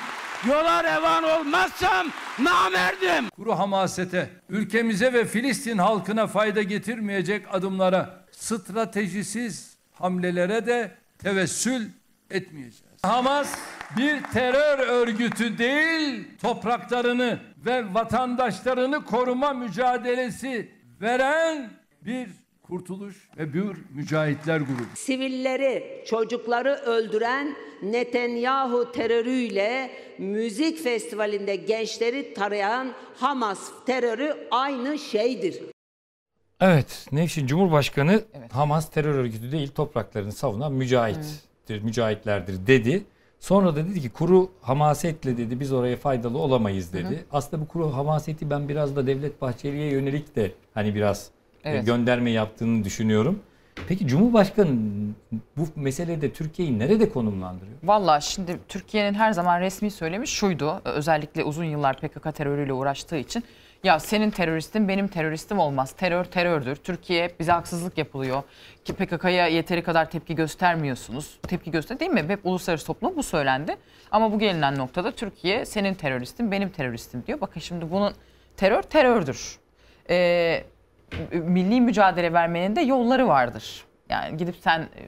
[0.47, 2.07] yola revan olmazsam
[2.39, 3.29] namerdim.
[3.35, 9.66] Kuru hamasete, ülkemize ve Filistin halkına fayda getirmeyecek adımlara, stratejisiz
[9.99, 11.89] hamlelere de tevessül
[12.31, 12.83] etmeyeceğiz.
[13.01, 13.59] Hamas
[13.97, 20.71] bir terör örgütü değil, topraklarını ve vatandaşlarını koruma mücadelesi
[21.01, 21.69] veren
[22.01, 22.29] bir
[22.63, 24.81] kurtuluş ve bir mücahitler grubu.
[24.95, 35.63] Sivilleri, çocukları öldüren Netanyahu terörüyle müzik festivalinde gençleri tarayan Hamas terörü aynı şeydir.
[36.61, 43.03] Evet, Nevşin Cumhurbaşkanı Hamas terör örgütü değil topraklarını savunan mücahittir, mücahitlerdir dedi.
[43.39, 47.09] Sonra da dedi ki kuru hamasetle dedi biz oraya faydalı olamayız dedi.
[47.09, 47.23] Hı hı.
[47.31, 51.29] Aslında bu kuru hamaseti ben biraz da Devlet Bahçeli'ye yönelik de hani biraz
[51.63, 51.85] e, Evet.
[51.85, 53.39] gönderme yaptığını düşünüyorum.
[53.87, 54.69] Peki Cumhurbaşkanı
[55.57, 57.77] bu meselede Türkiye'yi nerede konumlandırıyor?
[57.83, 60.81] Valla şimdi Türkiye'nin her zaman resmi söylemiş şuydu.
[60.85, 63.43] Özellikle uzun yıllar PKK terörüyle uğraştığı için.
[63.83, 65.91] Ya senin teröristin benim teröristim olmaz.
[65.91, 66.75] Terör terördür.
[66.75, 68.43] Türkiye bize haksızlık yapılıyor.
[68.85, 71.39] Ki PKK'ya yeteri kadar tepki göstermiyorsunuz.
[71.47, 72.25] Tepki göster değil mi?
[72.27, 73.77] Hep uluslararası toplum bu söylendi.
[74.11, 77.41] Ama bu gelinen noktada Türkiye senin teröristin benim teröristim diyor.
[77.41, 78.13] Bakın şimdi bunun
[78.57, 79.57] terör terördür.
[80.09, 80.63] Ee,
[81.31, 83.85] milli mücadele vermenin de yolları vardır.
[84.09, 85.03] Yani gidip sen e,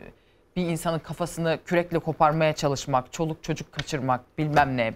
[0.55, 4.93] bir insanın kafasını kürekle koparmaya çalışmak, çoluk çocuk kaçırmak, bilmem ne,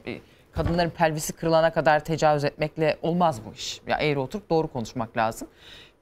[0.56, 3.82] kadınların pelvisi kırılana kadar tecavüz etmekle olmaz bu iş.
[3.88, 5.48] Ya eğri oturup doğru konuşmak lazım.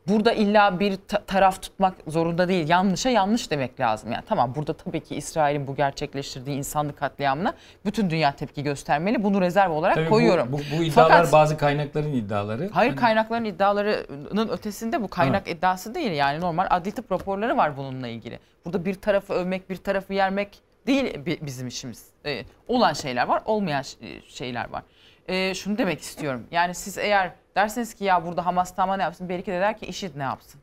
[0.07, 2.69] Burada illa bir ta- taraf tutmak zorunda değil.
[2.69, 4.11] Yanlışa yanlış demek lazım.
[4.11, 7.53] Yani tamam burada tabii ki İsrail'in bu gerçekleştirdiği insanlık katliamına
[7.85, 9.23] bütün dünya tepki göstermeli.
[9.23, 10.47] Bunu rezerv olarak Tabii bu- koyuyorum.
[10.51, 12.69] Bu, bu, iddialar Fakat- bazı kaynakların iddiaları.
[12.73, 16.11] Hayır Hani- kaynakların iddialarının ötesinde bu kaynak iddiası değil.
[16.11, 18.39] Yani normal adli tıp raporları var bununla ilgili.
[18.65, 22.05] Burada bir tarafı övmek, bir tarafı yermek değil bi- bizim işimiz.
[22.25, 24.84] Ee, olan şeyler var, olmayan e, şeyler var.
[25.27, 26.47] Ee, şunu demek istiyorum.
[26.51, 29.29] Yani siz eğer derseniz ki ya burada Hamas tamam ne yapsın?
[29.29, 30.61] Belki de der ki IŞİD ne yapsın?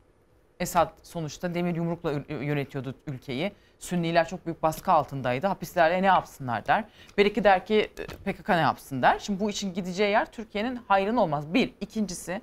[0.59, 3.51] Esad sonuçta demir yumrukla yönetiyordu ülkeyi.
[3.79, 5.47] Sünniler çok büyük baskı altındaydı.
[5.47, 6.83] Hapislerde ne yapsınlar der.
[7.17, 9.19] Belki der ki e, PKK ne yapsın der.
[9.19, 11.53] Şimdi bu için gideceği yer Türkiye'nin hayrına olmaz.
[11.53, 11.73] Bir.
[11.81, 12.41] ikincisi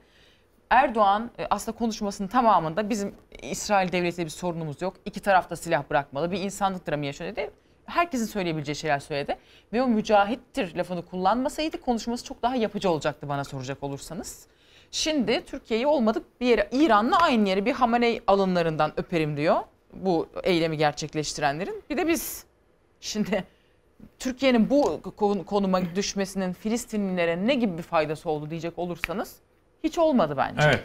[0.70, 4.96] Erdoğan e, aslında konuşmasının tamamında bizim İsrail devletiyle bir sorunumuz yok.
[5.04, 6.30] İki tarafta silah bırakmalı.
[6.30, 7.50] Bir insanlık dramı yaşıyor dedi.
[7.86, 9.36] Herkesin söyleyebileceği şeyler söyledi.
[9.72, 14.46] Ve o mücahittir lafını kullanmasaydı konuşması çok daha yapıcı olacaktı bana soracak olursanız.
[14.90, 19.56] Şimdi Türkiye'yi olmadık bir yere İran'la aynı yere bir Hamaney alınlarından öperim diyor.
[19.92, 21.82] Bu eylemi gerçekleştirenlerin.
[21.90, 22.44] Bir de biz.
[23.00, 23.44] Şimdi
[24.18, 29.36] Türkiye'nin bu kon- konuma düşmesinin Filistinlilere ne gibi bir faydası oldu diyecek olursanız
[29.84, 30.62] hiç olmadı bence.
[30.64, 30.82] Evet.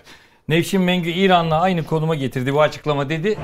[0.48, 3.38] Nevşin Mengü İran'la aynı konuma getirdi bu açıklama dedi.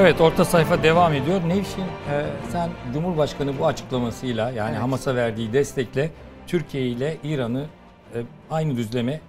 [0.00, 1.40] Evet orta sayfa devam ediyor.
[1.48, 4.82] Nevşin e, sen Cumhurbaşkanı bu açıklamasıyla yani Evet.
[4.82, 6.10] Hamas'a verdiği destekle
[6.46, 7.66] Türkiye ile İran'ı
[8.14, 8.18] e,
[8.50, 9.20] aynı düzleme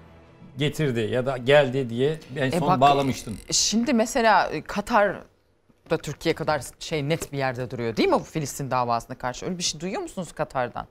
[0.57, 3.38] getirdi ya da geldi diye en E son bak, bağlamıştın.
[3.51, 5.15] Şimdi mesela e, Katar
[5.89, 9.45] da Türkiye kadar şey net bir yerde duruyor değil mi bu Filistin davasına karşı?
[9.45, 10.88] Öyle bir şey duyuyor musunuz Katar'dan?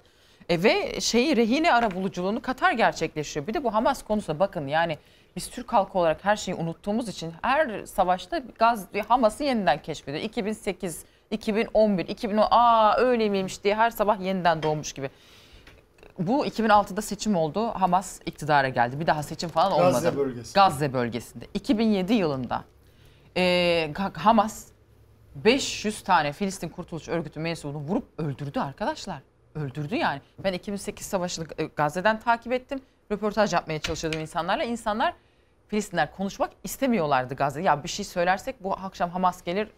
[0.49, 3.47] E ve şeyi rehine ara buluculuğunu Katar gerçekleştiriyor.
[3.47, 4.99] Bir de bu Hamas konusuna bakın yani
[5.39, 10.25] biz Türk halkı olarak her şeyi unuttuğumuz için her savaşta Gaz Hamas'ı yeniden keşfediyor.
[10.25, 15.11] 2008, 2011, 2010 aa öyle miymiş diye her sabah yeniden doğmuş gibi.
[16.19, 17.69] Bu 2006'da seçim oldu.
[17.69, 19.01] Hamas iktidara geldi.
[19.01, 19.93] Bir daha seçim falan olmadı.
[19.93, 20.55] Gazze bölgesi.
[20.55, 21.47] Gazze bölgesinde.
[21.55, 22.65] 2007 yılında
[23.37, 24.67] e, Hamas
[25.35, 29.23] 500 tane Filistin Kurtuluş Örgütü mensubunu vurup öldürdü arkadaşlar.
[29.55, 30.21] öldürdü yani.
[30.45, 32.81] Ben 2008 savaşını e, Gazze'den takip ettim.
[33.13, 34.65] Röportaj yapmaya çalışıyordum insanlarla.
[34.65, 35.15] İnsanlar
[35.69, 37.63] Filistinler konuşmak istemiyorlardı Gazze.
[37.63, 39.69] Ya bir şey söylersek bu akşam Hamas gelir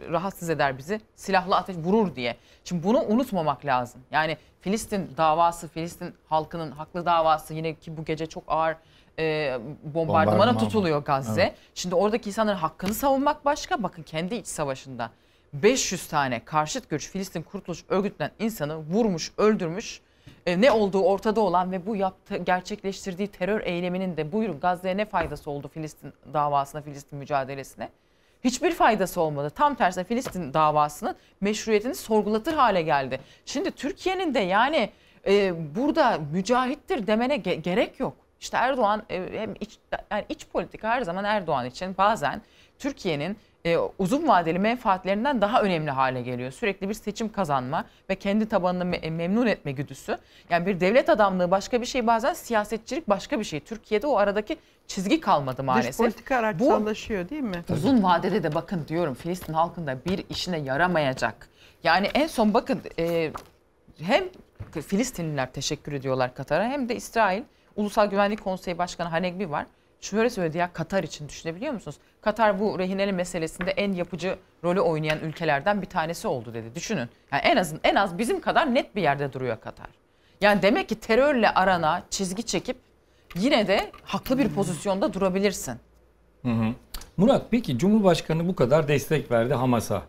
[0.00, 1.00] rahatsız eder bizi.
[1.14, 2.36] Silahlı ateş vurur diye.
[2.64, 4.00] Şimdi bunu unutmamak lazım.
[4.10, 8.76] Yani Filistin davası, Filistin halkının haklı davası yine ki bu gece çok ağır
[9.18, 10.58] e, bombardımana Bombardıman.
[10.58, 11.42] tutuluyor Gazze.
[11.42, 11.54] Evet.
[11.74, 13.82] Şimdi oradaki insanların hakkını savunmak başka.
[13.82, 15.10] Bakın kendi iç savaşında
[15.52, 20.00] 500 tane karşıt görüş Filistin Kurtuluş Örgütü'nden insanı vurmuş, öldürmüş.
[20.46, 25.04] E, ne olduğu ortada olan ve bu yaptığı, gerçekleştirdiği terör eyleminin de buyurun Gazze'ye ne
[25.04, 27.88] faydası oldu Filistin davasına, Filistin mücadelesine?
[28.44, 29.50] Hiçbir faydası olmadı.
[29.50, 33.20] Tam tersine Filistin davasının meşruiyetini sorgulatır hale geldi.
[33.44, 34.90] Şimdi Türkiye'nin de yani
[35.26, 38.16] e, burada mücahittir demene ge- gerek yok.
[38.40, 39.78] İşte Erdoğan e, hem iç,
[40.10, 42.42] yani iç politika her zaman Erdoğan için bazen
[42.78, 43.36] Türkiye'nin
[43.66, 46.50] e, uzun vadeli menfaatlerinden daha önemli hale geliyor.
[46.50, 50.18] Sürekli bir seçim kazanma ve kendi tabanını me- memnun etme güdüsü.
[50.50, 53.60] Yani bir devlet adamlığı başka bir şey bazen siyasetçilik başka bir şey.
[53.60, 54.56] Türkiye'de o aradaki
[54.86, 55.90] çizgi kalmadı maalesef.
[55.92, 57.64] Dış politika araçsallaşıyor değil mi?
[57.72, 61.48] Uzun vadede de bakın diyorum Filistin halkında bir işine yaramayacak.
[61.84, 63.32] Yani en son bakın e,
[64.02, 64.24] hem
[64.86, 67.42] Filistinliler teşekkür ediyorlar Katar'a hem de İsrail
[67.76, 69.66] Ulusal Güvenlik Konseyi Başkanı Hanegbi var.
[70.00, 71.96] Şöyle söyledi ya Katar için düşünebiliyor musunuz?
[72.26, 76.74] Katar bu rehineli meselesinde en yapıcı rolü oynayan ülkelerden bir tanesi oldu dedi.
[76.74, 77.08] Düşünün.
[77.32, 79.86] Yani en az en az bizim kadar net bir yerde duruyor Katar.
[80.40, 82.76] Yani demek ki terörle arana çizgi çekip
[83.34, 85.74] yine de haklı bir pozisyonda durabilirsin.
[86.42, 86.72] Hı hı.
[87.16, 90.02] Murat peki Cumhurbaşkanı bu kadar destek verdi Hamas'a.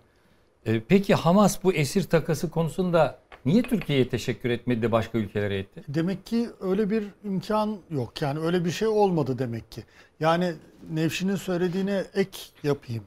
[0.68, 5.84] Ee, peki Hamas bu esir takası konusunda niye Türkiye'ye teşekkür etmedi de başka ülkelere etti?
[5.88, 8.22] Demek ki öyle bir imkan yok.
[8.22, 9.84] Yani öyle bir şey olmadı demek ki.
[10.20, 10.54] Yani
[10.92, 13.04] Nevşin'in söylediğine ek yapayım.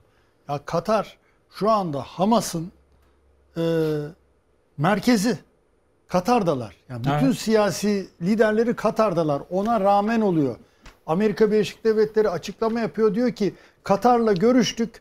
[0.49, 1.17] Ya Katar
[1.51, 2.73] şu anda Hamas'ın
[3.57, 3.63] e,
[4.79, 5.39] merkezi.
[6.09, 6.77] Katar'dalar.
[6.89, 7.39] Yani bütün Evet.
[7.39, 9.43] siyasi liderleri Katar'dalar.
[9.51, 10.57] Ona rağmen oluyor.
[11.07, 13.15] Amerika Birleşik Devletleri açıklama yapıyor.
[13.15, 13.55] Diyor ki
[13.85, 15.01] Katar'la görüştük.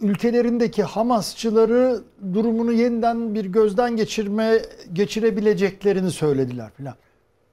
[0.00, 2.00] Ülkelerindeki Hamasçıları
[2.34, 6.94] durumunu yeniden bir gözden geçirme geçirebileceklerini söylediler filan.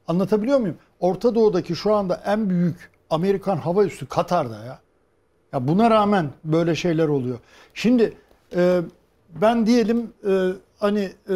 [0.07, 0.77] Anlatabiliyor muyum?
[0.99, 4.79] Orta Doğu'daki şu anda en büyük Amerikan hava üssü Katar'da ya.
[5.53, 7.39] Ya buna rağmen böyle şeyler oluyor.
[7.73, 8.13] Şimdi
[8.55, 8.81] e,
[9.41, 11.35] ben diyelim e, hani e,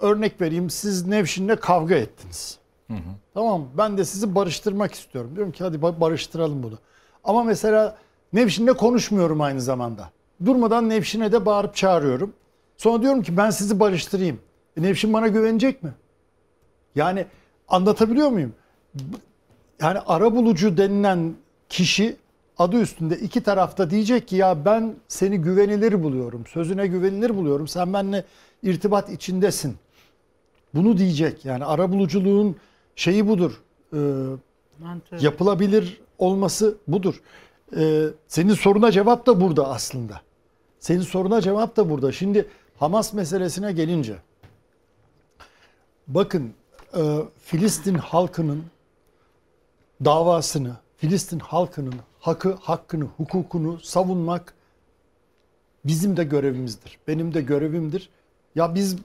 [0.00, 2.58] örnek vereyim siz Nevşin'le kavga ettiniz.
[3.34, 3.66] Tamam mı?
[3.78, 5.30] Ben de sizi barıştırmak istiyorum.
[5.34, 6.78] Diyorum ki hadi ba- barıştıralım bunu.
[7.24, 7.96] Ama mesela
[8.32, 10.10] Nevşin'le konuşmuyorum aynı zamanda.
[10.44, 12.32] Durmadan Nevşin'e de bağırıp çağırıyorum.
[12.76, 14.40] Sonra diyorum ki ben sizi barıştırayım.
[14.76, 15.90] E, Nevşin bana güvenecek mi?
[16.94, 17.26] Yani
[17.68, 18.52] anlatabiliyor muyum?
[19.80, 21.34] Yani arabulucu denilen
[21.68, 22.16] kişi
[22.58, 26.46] adı üstünde iki tarafta diyecek ki ya ben seni güvenilir buluyorum.
[26.46, 27.68] Sözüne güvenilir buluyorum.
[27.68, 28.24] Sen benimle
[28.62, 29.76] irtibat içindesin.
[30.74, 31.44] Bunu diyecek.
[31.44, 32.56] Yani arabuluculuğun
[32.96, 33.60] şeyi budur.
[33.92, 33.96] Ee,
[34.78, 35.16] Mantığı.
[35.24, 37.20] yapılabilir olması budur.
[37.76, 40.20] Ee, senin soruna cevap da burada aslında.
[40.80, 42.12] Senin soruna cevap da burada.
[42.12, 42.48] Şimdi
[42.78, 44.16] Hamas meselesine gelince
[46.08, 46.54] bakın
[46.96, 48.64] e, Filistin halkının
[50.04, 54.54] davasını, Filistin halkının hakkı, hakkını, hukukunu savunmak
[55.84, 56.98] bizim de görevimizdir.
[57.08, 58.08] Benim de görevimdir.
[58.54, 58.96] Ya biz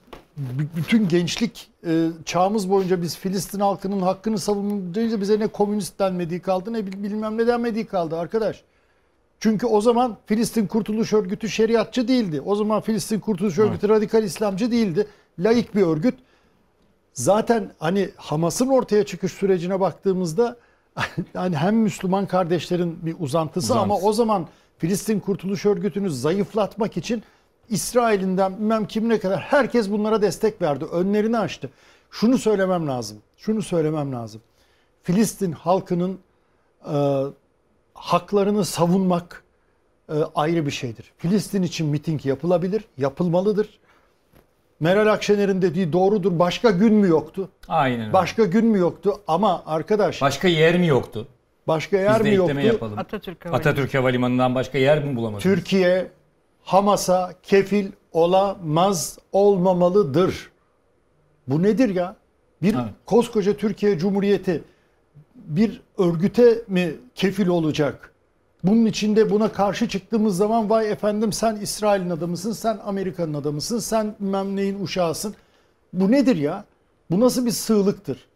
[0.76, 6.72] bütün gençlik e, çağımız boyunca biz Filistin halkının hakkını savununca bize ne komünist denmediği kaldı
[6.72, 8.62] ne bil- bilmem ne denmediği kaldı arkadaş.
[9.40, 12.40] Çünkü o zaman Filistin Kurtuluş Örgütü şeriatçı değildi.
[12.40, 15.06] O zaman Filistin Kurtuluş Örgütü radikal İslamcı değildi.
[15.38, 16.14] Laik bir örgüt.
[17.14, 20.56] Zaten hani Hamas'ın ortaya çıkış sürecine baktığımızda
[21.34, 24.08] yani hem Müslüman kardeşlerin bir uzantısı ama Uzantısı.
[24.08, 24.46] o zaman
[24.78, 27.22] Filistin Kurtuluş Örgütü'nü zayıflatmak için
[27.68, 30.84] İsrail'inden bilmem kimine kadar herkes bunlara destek verdi.
[30.84, 31.70] Önlerini açtı.
[32.10, 33.18] Şunu söylemem lazım.
[33.36, 34.40] Şunu söylemem lazım.
[35.02, 36.18] Filistin halkının
[36.92, 37.22] e,
[37.94, 39.42] haklarını savunmak
[40.08, 41.12] e, ayrı bir şeydir.
[41.18, 43.78] Filistin için miting yapılabilir, yapılmalıdır.
[44.80, 46.38] Meral Akşener'in dediği doğrudur.
[46.38, 47.48] Başka gün mü yoktu?
[47.68, 48.12] Aynen öyle.
[48.12, 49.20] Başka gün mü yoktu?
[49.28, 51.28] Ama arkadaş Başka yer mi yoktu?
[51.66, 52.60] başka yer Biz de mi yoktu?
[52.60, 52.98] yapalım.
[52.98, 53.60] Atatürk Havalimanı.
[53.60, 55.42] Atatürk Havalimanı'ndan başka yer mi bulamadınız?
[55.42, 56.10] Türkiye
[56.64, 60.50] Hamas'a kefil olamaz, olmamalıdır.
[61.48, 62.16] Bu nedir ya?
[62.62, 62.84] Bir Evet.
[63.06, 64.64] koskoca Türkiye Cumhuriyeti
[65.34, 68.12] bir örgüte mi kefil olacak?
[68.64, 74.14] Bunun içinde buna karşı çıktığımız zaman vay efendim sen İsrail'in adamısın, sen Amerika'nın adamısın, sen
[74.20, 75.34] bilmem neyin uşağısın.
[75.92, 76.64] Bu nedir ya?
[77.10, 78.26] Bu nasıl bir sığlıktır?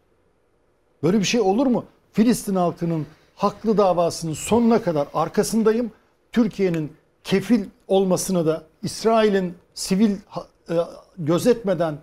[1.03, 1.85] Böyle bir şey olur mu?
[2.13, 5.91] Filistin halkının haklı davasının sonuna kadar arkasındayım.
[6.33, 6.93] Türkiye'nin
[7.27, 10.75] kefil olmasını da İsrail'in sivil e,
[11.19, 11.99] gözetmeden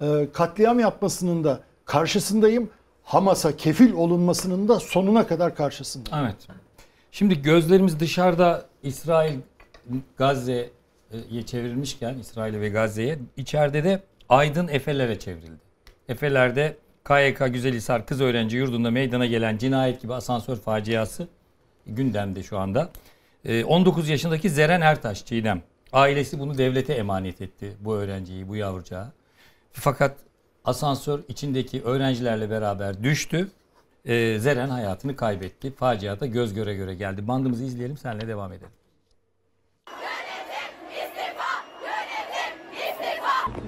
[0.00, 2.70] e, katliam yapmasının da karşısındayım.
[3.02, 6.26] Hamas'a kefil olunmasının da sonuna kadar karşısındayım.
[6.26, 6.48] Evet.
[7.12, 9.38] Şimdi gözlerimiz dışarıda İsrail
[10.16, 15.64] Gazze'ye çevrilmişken İsrail ve Gazze'ye içeride de Aydın Efeler'e çevrildi.
[16.08, 21.28] Efeler'de KYK Güzelhisar Kız Öğrenci Yurdu'nda meydana gelen cinayet gibi asansör faciası
[21.86, 22.90] gündemde şu anda.
[23.44, 25.62] Ee, 19 yaşındaki Zeren Ertaş Çiğdem.
[25.92, 29.12] Ailesi bunu devlete emanet etti bu öğrenciyi, bu yavrucağı.
[29.72, 30.16] Fakat
[30.64, 33.48] asansör içindeki öğrencilerle beraber düştü.
[34.04, 35.70] Ee, Zeren hayatını kaybetti.
[35.74, 37.28] Faciada göz göre göre geldi.
[37.28, 38.70] Bandımızı izleyelim, senle devam edelim.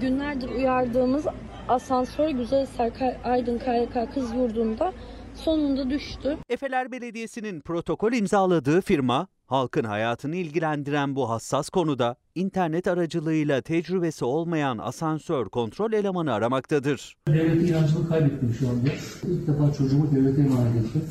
[0.01, 1.27] Günlerdir uyardığımız
[1.69, 4.93] asansör Güzelhisar Kay- Aydın KYK Kız Yurdu'nda
[5.35, 6.39] sonunda düştü.
[6.49, 14.79] Efeler Belediyesi'nin protokol imzaladığı firma, halkın hayatını ilgilendiren bu hassas konuda internet aracılığıyla tecrübesi olmayan
[14.79, 17.17] asansör kontrol elemanı aramaktadır.
[17.29, 18.91] Devletin inancını kaybettim şu anda.
[19.23, 21.03] İlk defa çocuğumu devlete emanet ettim.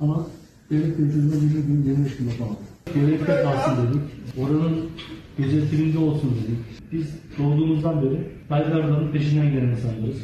[0.00, 0.26] Ama
[0.70, 2.58] devlet çocuğuma bir gün demiş gibi yapamadı.
[2.94, 4.02] Devlette kalsın dedik.
[4.38, 4.90] Oranın
[5.38, 6.92] gözetiminde olsun dedik.
[6.92, 7.06] Biz
[7.38, 10.16] doğduğumuzdan beri Belgrad'ın peşinden gelen insanlarız.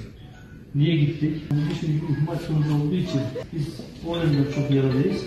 [0.75, 1.43] Niye gittik?
[1.51, 3.21] Bu şimdi bir ihmal sonucu olduğu için
[3.53, 5.23] biz o nedenle çok yaralıyız.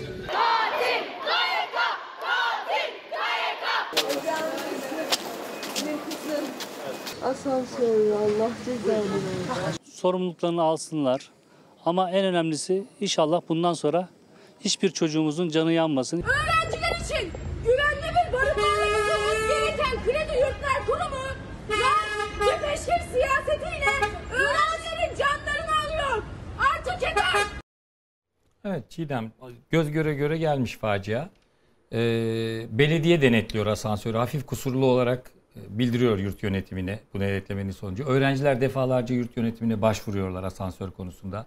[7.24, 9.04] Asansör Allah cezanı
[9.92, 11.30] sorumluluklarını alsınlar.
[11.84, 14.08] Ama en önemlisi inşallah bundan sonra
[14.60, 16.22] hiçbir çocuğumuzun canı yanmasın.
[16.22, 17.32] Öğrenciler için
[17.64, 21.24] güvenli bir barınma olması gereken kredi yurtlar kurumu
[21.70, 21.74] ve
[22.44, 23.92] müpeşir siyasetiyle
[24.32, 26.22] öğrencilerin canlarını alıyor.
[26.74, 27.46] Artık yeter.
[28.64, 29.32] Evet Çiğdem
[29.70, 31.28] göz göre göre gelmiş facia.
[31.92, 34.16] Ee, belediye denetliyor asansörü.
[34.16, 38.04] Hafif kusurlu olarak e, bildiriyor yurt yönetimine bu denetlemenin sonucu.
[38.04, 41.46] Öğrenciler defalarca yurt yönetimine başvuruyorlar asansör konusunda.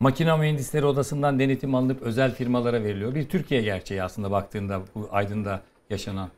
[0.00, 3.14] Makine Mühendisleri Odası'ndan denetim alınıp özel firmalara veriliyor.
[3.14, 6.28] Bir Türkiye gerçeği aslında baktığında bu Aydın'da yaşanan.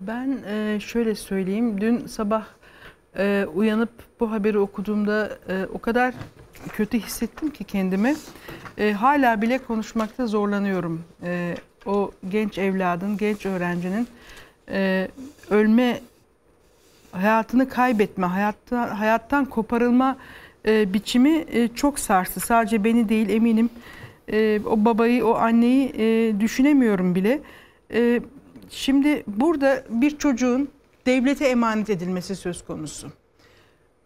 [0.00, 1.80] Ben e, şöyle söyleyeyim.
[1.80, 2.46] Dün sabah
[3.18, 3.90] e, uyanıp
[4.20, 6.14] bu haberi okuduğumda e, o kadar
[6.68, 8.14] kötü hissettim ki kendimi.
[8.78, 11.04] E, hala bile konuşmakta zorlanıyorum.
[11.86, 14.08] O genç evladın, genç öğrencinin
[14.70, 15.08] e,
[15.50, 16.00] ölme,
[17.12, 20.16] hayatını kaybetme, hayattan, hayattan koparılma
[20.66, 22.40] e, biçimi e, çok sarstı.
[22.40, 23.70] Sadece beni değil eminim
[24.32, 27.40] e, o babayı, o anneyi e, düşünemiyorum bile.
[27.92, 28.20] E,
[28.70, 30.68] şimdi burada bir çocuğun
[31.06, 33.08] devlete emanet edilmesi söz konusu.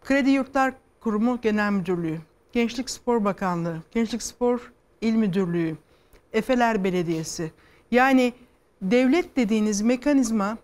[0.04, 2.18] Kredi Yurtlar Kurumu Genel Müdürlüğü,
[2.52, 5.76] Gençlik Spor Bakanlığı, Gençlik Spor İl Müdürlüğü,
[6.32, 7.50] Efeler Belediyesi.
[7.90, 8.32] Yani
[8.82, 10.58] devlet dediğiniz mekanizma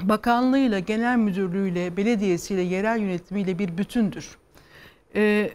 [0.00, 4.38] bakanlığıyla, genel müdürlüğüyle, belediyesiyle, yerel yönetimiyle bir bütündür.
[5.14, 5.50] Ee,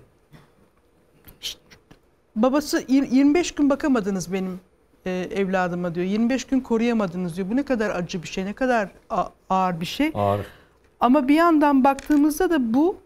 [2.36, 4.60] babası yir- 25 gün bakamadınız benim
[5.06, 6.06] e, evladıma diyor.
[6.06, 7.50] 25 gün koruyamadınız diyor.
[7.50, 8.90] Bu ne kadar acı bir şey, ne kadar
[9.50, 10.12] ağır bir şey.
[10.14, 10.46] Ağır.
[11.00, 12.98] Ama bir yandan baktığımızda da bu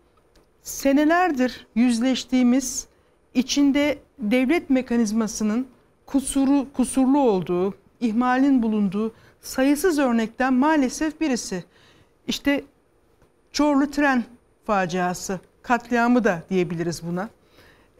[0.61, 2.87] senelerdir yüzleştiğimiz
[3.33, 5.67] içinde devlet mekanizmasının
[6.11, 11.63] kusuru kusurlu olduğu, ihmalin bulunduğu sayısız örnekten maalesef birisi.
[12.27, 12.63] İşte
[13.51, 14.23] Çorlu tren
[14.65, 17.29] faciası, katliamı da diyebiliriz buna.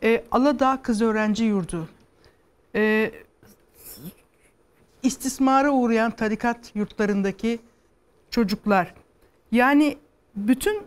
[0.04, 1.90] E, Aladağ Kız Öğrenci Yurdu,
[2.76, 3.12] e,
[5.04, 7.60] istismara uğrayan tarikat yurtlarındaki
[8.30, 8.94] çocuklar.
[9.52, 9.98] Yani
[10.36, 10.84] bütün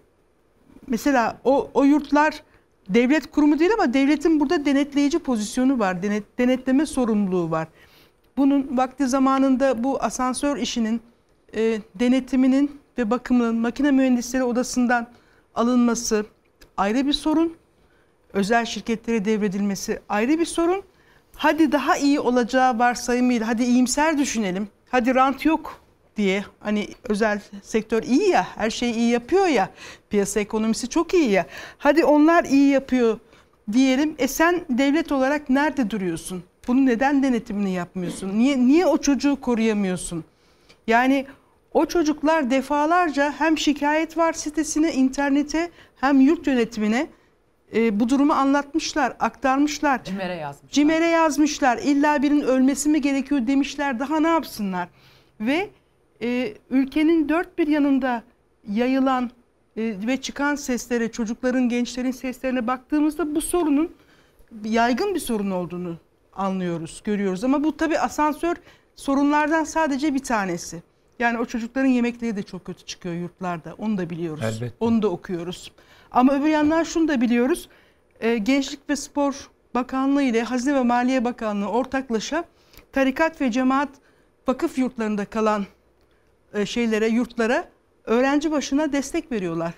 [0.87, 2.43] mesela o, o yurtlar
[2.89, 6.03] devlet kurumu değil ama devletin burada denetleyici pozisyonu var.
[6.03, 7.69] Denet, denetleme sorumluluğu var.
[8.37, 11.01] Bunun vakti zamanında bu asansör işinin
[11.57, 15.07] e, denetiminin ve bakımının makine mühendisleri odasından
[15.55, 16.27] alınması
[16.77, 17.57] ayrı bir sorun.
[18.33, 20.83] Özel şirketlere devredilmesi ayrı bir sorun.
[21.37, 24.69] Hadi daha iyi olacağı varsayımıyla hadi iyimser düşünelim.
[24.89, 25.84] Hadi rant yok
[26.17, 29.71] diye hani özel sektör iyi ya her şeyi iyi yapıyor ya
[30.11, 31.47] piyasa ekonomisi çok iyi ya
[31.79, 33.19] hadi onlar iyi yapıyor
[33.73, 36.43] diyelim e sen devlet olarak nerede duruyorsun?
[36.69, 38.39] Bunu neden denetimini yapmıyorsun?
[38.39, 40.25] Niye niye o çocuğu koruyamıyorsun?
[40.87, 41.27] Yani
[41.73, 47.07] o çocuklar defalarca hem şikayet var sitesine, internete hem yurt yönetimine
[47.75, 50.05] e, bu durumu anlatmışlar, aktarmışlar.
[50.05, 50.73] Cimer'e yazmış.
[50.73, 51.79] Cimer'e yazmışlar.
[51.79, 53.99] İlla birinin ölmesi mi gerekiyor demişler.
[53.99, 54.89] Daha ne yapsınlar?
[55.41, 55.69] Ve
[56.25, 58.23] e, ülkenin dört bir yanında
[58.69, 59.31] yayılan
[59.77, 63.95] e, ve çıkan seslere, çocukların, gençlerin seslerine baktığımızda bu sorunun
[64.65, 65.97] yaygın bir sorun olduğunu
[66.33, 67.45] anlıyoruz, görüyoruz.
[67.45, 68.57] Ama bu tabii asansör
[68.97, 70.83] sorunlardan sadece bir tanesi.
[71.19, 73.75] Yani o çocukların yemekleri de çok kötü çıkıyor yurtlarda.
[73.79, 74.45] Onu da biliyoruz.
[74.45, 74.77] Elbette.
[74.81, 75.73] Onu da okuyoruz.
[76.11, 77.69] Ama öbür yandan şunu da biliyoruz.
[78.21, 82.45] Ee, Gençlik ve Spor Bakanlığı ile Hazine ve Maliye Bakanlığı ortaklaşa
[82.93, 83.89] tarikat ve cemaat
[84.49, 85.65] vakıf yurtlarında kalan
[86.55, 87.65] e, şeylere, yurtlara
[88.05, 89.73] öğrenci başına destek veriyorlar.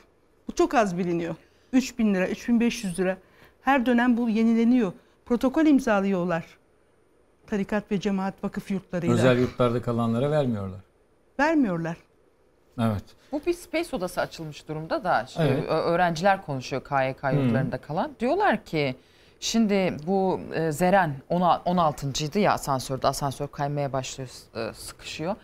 [0.49, 1.35] Bu çok az biliniyor.
[1.73, 3.17] 3000 lira, 3500 lira.
[3.63, 4.93] Her dönem bu yenileniyor.
[5.27, 6.45] Protokol imzalıyorlar.
[7.47, 9.15] Tarikat ve cemaat vakıf yurtlarıyla.
[9.15, 10.81] Özel yurtlarda kalanlara vermiyorlar.
[11.41, 11.97] Vermiyorlar.
[12.81, 13.05] Evet.
[13.33, 15.65] Bu bir space odası açılmış durumda da şimdi Evet.
[15.65, 18.11] ö- öğrenciler konuşuyor KYK yurtlarında kalan.
[18.21, 18.97] Diyorlar ki
[19.41, 21.15] şimdi bu e, Zeren
[21.65, 22.39] 16.
[22.39, 25.35] ya asansörde asansör kaymaya başlıyor e, sıkışıyor.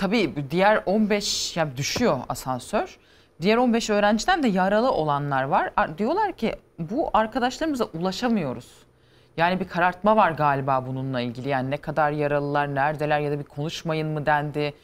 [0.00, 2.98] Tabii diğer 15 yani düşüyor asansör.
[3.40, 5.70] Diğer 15 öğrenciden de yaralı olanlar var.
[5.76, 8.68] Ar- Diyorlar ki bu arkadaşlarımıza ulaşamıyoruz.
[9.36, 11.48] Yani bir karartma var galiba bununla ilgili.
[11.48, 14.74] Yani ne kadar yaralılar, neredeler ya da bir konuşmayın mı dendi.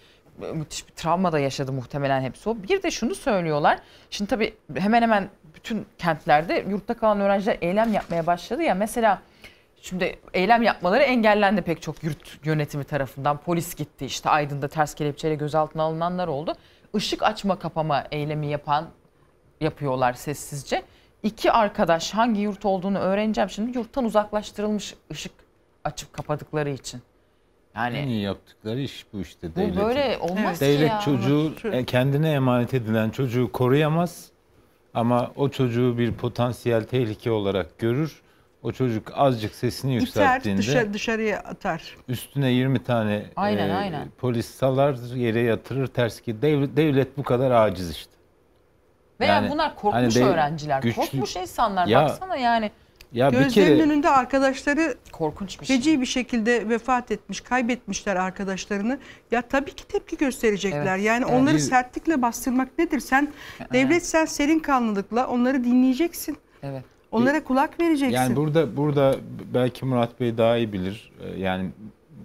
[0.54, 2.56] Müthiş bir travma da yaşadı muhtemelen hepsi o.
[2.62, 3.78] Bir de şunu söylüyorlar.
[4.10, 8.74] Şimdi tabii hemen hemen bütün kentlerde yurtta kalan öğrenciler eylem yapmaya başladı ya.
[8.74, 9.18] Mesela
[9.82, 13.36] şimdi eylem yapmaları engellendi pek çok yurt yönetimi tarafından.
[13.38, 16.54] Polis gitti işte Aydın'da ters kelepçeyle gözaltına alınanlar oldu.
[16.94, 18.88] Işık açma kapama eylemi yapan
[19.60, 20.82] yapıyorlar sessizce.
[21.22, 23.78] İki arkadaş hangi yurt olduğunu öğreneceğim şimdi.
[23.78, 25.32] Yurttan uzaklaştırılmış ışık
[25.84, 27.02] açıp kapadıkları için.
[27.76, 29.50] Yani En iyi yaptıkları iş bu işte.
[29.50, 29.80] Bu devletin.
[29.82, 31.00] böyle olmaz ki Devlet ya.
[31.00, 34.28] çocuğu e, kendine emanet edilen çocuğu koruyamaz.
[34.94, 38.22] Ama o çocuğu bir potansiyel tehlike olarak görür.
[38.62, 41.96] O çocuk azıcık sesini İter, yükselttiğinde dışarı, dışarıya atar.
[42.08, 44.08] üstüne 20 tane Aynen, e, aynen.
[44.18, 48.12] polis salar yere yatırır ters ki devlet, devlet bu kadar aciz işte.
[49.20, 50.82] Veya Yani bunlar korkmuş hani de- öğrenciler.
[50.82, 51.86] güçlü- Korkmuş insanlar.
[51.86, 52.70] Ya- Baksana yani.
[53.12, 55.76] Ya bir Gözlerinin kere önünde arkadaşları korkunç bir şey.
[55.76, 58.98] feci bir şekilde vefat etmiş, kaybetmişler arkadaşlarını.
[59.30, 60.96] Ya tabii ki tepki gösterecekler.
[60.96, 61.40] Evet, Yani evet.
[61.40, 63.00] onları Bir- sertlikle bastırmak nedir?
[63.00, 63.32] Sen
[63.72, 66.36] devlet sen serin kanlılıkla onları dinleyeceksin.
[66.62, 66.84] Evet.
[67.22, 68.14] Onlara kulak vereceksin.
[68.14, 69.14] Yani burada burada
[69.54, 71.12] belki Murat Bey daha iyi bilir.
[71.22, 71.70] Ee, Yani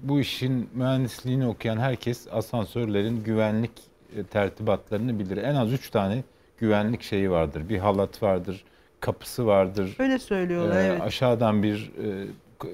[0.04, 3.72] bu işin mühendisliğini okuyan herkes asansörlerin güvenlik
[4.18, 5.38] e, tertibatlarını bilir.
[5.38, 6.24] En az 3 tane
[6.58, 7.70] güvenlik şeyi vardır.
[7.70, 8.64] Bir halat vardır,
[9.00, 9.96] kapısı vardır.
[10.00, 11.02] Öyle söylüyorlar Ee, evet.
[11.02, 12.28] Aşağıdan bir e,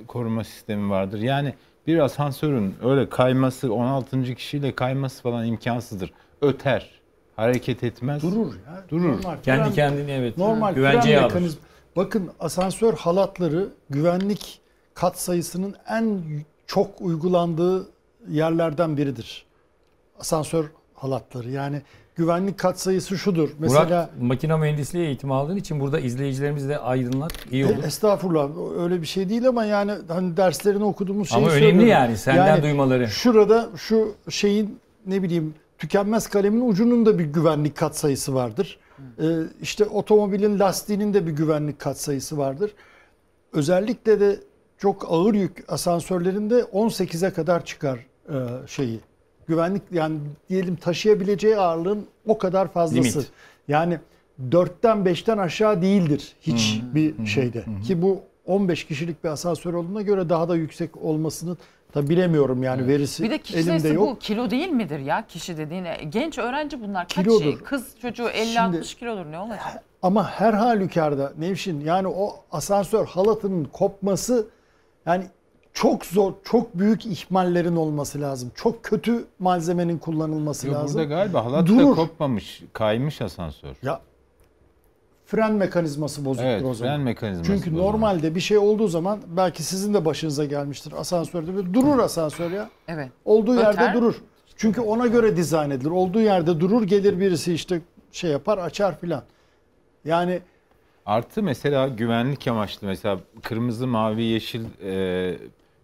[0.07, 1.19] koruma sistemi vardır.
[1.19, 1.53] Yani
[1.87, 4.35] bir asansörün öyle kayması, 16.
[4.35, 6.11] kişiyle kayması falan imkansızdır.
[6.41, 6.89] Öter,
[7.35, 8.23] hareket etmez.
[8.23, 8.83] Durur ya.
[8.89, 9.17] Durur.
[9.17, 11.27] Normal Kendi fren- kendini, evet, Normal güvenceye alır.
[11.33, 11.57] mekanizm.
[11.97, 14.59] Bakın asansör halatları güvenlik
[14.93, 16.21] kat sayısının en
[16.67, 17.89] çok uygulandığı
[18.29, 19.45] yerlerden biridir.
[20.19, 21.81] Asansör halatları yani
[22.15, 23.49] güvenlik kat sayısı şudur.
[23.59, 27.83] Mesela Murat makine mühendisliği eğitimi aldığın için burada izleyicilerimiz de aydınlat iyi olur.
[27.83, 28.49] E, Estağfurullah
[28.83, 31.89] öyle bir şey değil ama yani hani derslerini okuduğumuz şeyi Ama önemli söylüyorum.
[31.89, 33.07] yani, senden duymaları.
[33.07, 38.79] Şurada şu şeyin ne bileyim tükenmez kalemin ucunun da bir güvenlik katsayısı vardır.
[39.21, 39.25] Ee,
[39.61, 42.71] işte otomobilin lastiğinin de bir güvenlik katsayısı vardır.
[43.53, 44.39] Özellikle de
[44.77, 48.35] çok ağır yük asansörlerinde 18'e kadar çıkar e,
[48.67, 48.99] şeyi.
[49.47, 50.19] Güvenlik yani
[50.49, 53.19] diyelim taşıyabileceği ağırlığın o kadar fazlası.
[53.19, 53.31] Limit.
[53.67, 53.99] Yani
[54.49, 57.65] 4'ten 5'ten aşağı değildir hiç bir şeyde.
[57.83, 61.57] Ki bu 15 kişilik bir asansör olduğuna göre daha da yüksek olmasını
[61.95, 64.07] da bilemiyorum yani verisi Bir de kişi elimde sayısı yok.
[64.07, 65.85] bu kilo değil midir ya kişi dediğin?
[65.85, 67.43] E, Genç öğrenci bunlar kaç Kilodur.
[67.43, 67.57] şey?
[67.57, 69.83] Kız çocuğu 50-60 kilodur ne olacak?
[70.01, 74.47] Ama her halükarda Nevşin yani o asansör halatının kopması
[75.05, 75.23] yani
[75.73, 78.51] çok zor, çok büyük ihmallerin olması lazım.
[78.55, 80.99] Çok kötü malzemenin kullanılması Yok, lazım.
[81.01, 81.95] burada galiba halat da Durur.
[81.95, 83.75] kopmamış, kaymış asansör.
[83.83, 83.99] Ya
[85.27, 86.93] fren mekanizması bozuktur Evet, o zaman.
[86.93, 87.81] fren mekanizması Çünkü bozulmuş.
[87.93, 92.69] normalde bir şey olduğu zaman belki sizin de başınıza gelmiştir asansörde ve durur asansör ya.
[92.87, 93.09] Evet.
[93.25, 93.63] Olduğu Öter.
[93.63, 94.15] yerde durur.
[94.55, 95.89] Çünkü ona göre dizayn edilir.
[95.89, 99.23] Olduğu yerde durur gelir birisi işte şey yapar açar filan.
[100.05, 100.39] Yani
[101.05, 105.35] Artı mesela güvenlik amaçlı mesela kırmızı, mavi, yeşil e,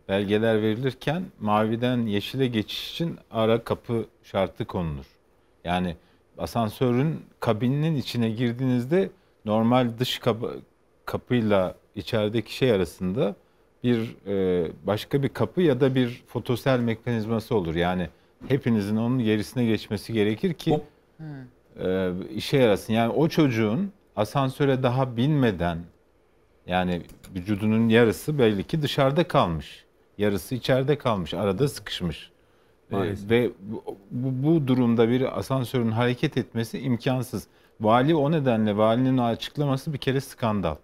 [0.09, 5.05] belgeler verilirken maviden yeşile geçiş için ara kapı şartı konulur.
[5.63, 5.95] Yani
[6.37, 9.09] asansörün kabininin içine girdiğinizde
[9.45, 10.59] normal dış kapı,
[11.05, 13.35] kapıyla içerideki şey arasında
[13.83, 17.75] bir e, başka bir kapı ya da bir fotosel mekanizması olur.
[17.75, 18.09] Yani
[18.47, 20.81] hepinizin onun gerisine geçmesi gerekir ki
[21.79, 22.93] e, işe yarasın.
[22.93, 25.77] Yani o çocuğun asansöre daha binmeden
[26.67, 27.01] yani
[27.35, 29.85] vücudunun yarısı belli ki dışarıda kalmış.
[30.17, 31.33] Yarısı içeride kalmış.
[31.33, 32.31] Arada sıkışmış.
[32.91, 33.29] E, Maalesef.
[33.29, 37.47] ve bu, bu, bu durumda bir asansörün hareket etmesi imkansız.
[37.83, 40.75] Vali o nedenle valinin açıklaması bir kere skandal.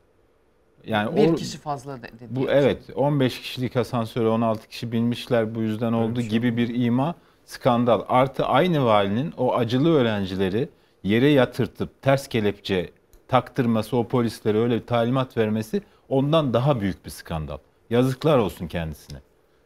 [0.85, 2.27] Yani Bir o- kişi fazla de- dedi.
[2.29, 8.01] bu evet 15 kişilik asansöre 16 kişi binmişler bu yüzden oldu gibi bir ima skandal.
[8.07, 10.69] Artı aynı valinin o acılı öğrencileri
[11.03, 12.89] yere yatırtıp ters kelepçe
[13.27, 17.57] taktırması, o polislere öyle bir talimat vermesi ondan daha büyük bir skandal.
[17.89, 19.17] Yazıklar olsun kendisine.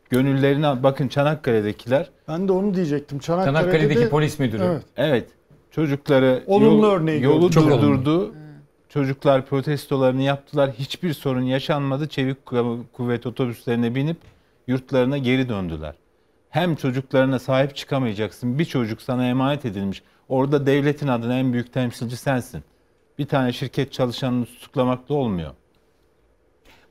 [0.10, 3.20] Gönüllerine bakın Çanakkale'dekiler Ben de onu diyecektim.
[3.20, 4.64] Çanakkale'de Çanakkale'deki de- polis müdürü.
[4.64, 4.84] Evet.
[4.98, 5.28] Evet.
[5.74, 7.50] Çocukları Olumlu yol- örneği yolu gördüm.
[7.50, 8.34] Çok durdurdu.
[8.90, 10.72] Çocuklar protestolarını yaptılar.
[10.72, 12.08] Hiçbir sorun yaşanmadı.
[12.08, 14.18] Çevik kuv- kuvvet otobüslerine binip
[14.68, 15.94] yurtlarına geri döndüler.
[16.50, 18.60] Hem çocuklarına sahip çıkamayacaksın.
[18.60, 20.04] Bir çocuk sana emanet edilmiş.
[20.30, 22.64] Orada devletin adına en büyük temsilci sensin.
[23.20, 25.52] Bir tane şirket çalışanını tutuklamakla olmuyor.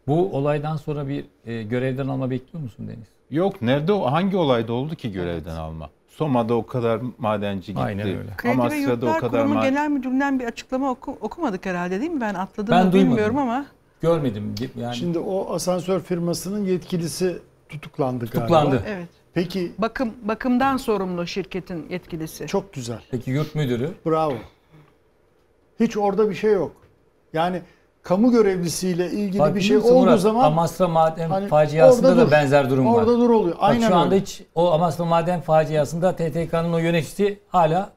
[0.06, 3.08] Bu olaydan sonra bir e, görevden alma bekliyor musun Deniz?
[3.30, 5.90] Yok nerede o hangi olayda oldu ki görevden alma?
[6.16, 7.80] Soma'da o kadar madenci gitti.
[7.84, 8.30] Aynen öyle.
[8.36, 12.10] Kredi ve Amasra'da o Yurtlar kadar Kurumu Genel Müdürlüğü'nden bir açıklama oku- okumadık herhalde değil
[12.10, 12.20] mi?
[12.20, 13.10] Ben atladım Ben mı duymadım.
[13.10, 13.66] bilmiyorum ama.
[14.00, 14.54] Görmedim.
[14.80, 17.38] Yani Şimdi o asansör firmasının yetkilisi
[17.68, 18.38] tutuklandı galiba.
[18.40, 18.82] Tutuklandı.
[18.86, 19.08] Evet.
[19.34, 22.46] Peki Bakım bakımdan sorumlu şirketin yetkilisi.
[22.46, 23.00] çok güzel.
[23.10, 23.90] Peki yurt müdürü?
[24.06, 24.34] Bravo.
[25.80, 26.72] Hiç orada bir şey yok.
[27.32, 27.62] Yani
[28.02, 30.20] kamu görevlisiyle ilgili Farkında bir şey olduğu Murat?
[30.20, 32.30] zaman Amasra Maden hani faciasında orada da dur.
[32.32, 32.92] benzer durum var.
[32.92, 33.54] Orada dur oluyor.
[33.56, 34.22] Bak Aynen şu anda öyle.
[34.24, 37.90] hiç o Amasra Maden faciasında TTK'nın o yöneticisi hala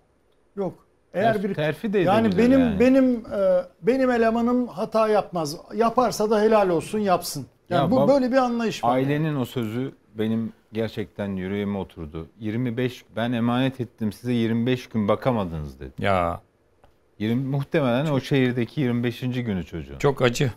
[0.56, 0.74] Yok.
[1.14, 2.80] Eğer bir terfi de yani benim yani.
[2.80, 5.58] benim e, benim elemanım hata yapmaz.
[5.76, 7.46] Yaparsa da helal olsun yapsın.
[7.70, 8.96] Yani Ya bu bab- böyle bir anlayış var.
[8.96, 12.28] Ailenin o sözü benim gerçekten yüreğime oturdu.
[12.40, 15.92] 25 ben emanet ettim size 25 gün bakamadınız dedi.
[16.00, 16.42] Ya
[17.20, 19.20] 20 muhtemelen o şehirdeki 25.
[19.22, 19.98] günü çocuğun.
[19.98, 20.52] çok acı.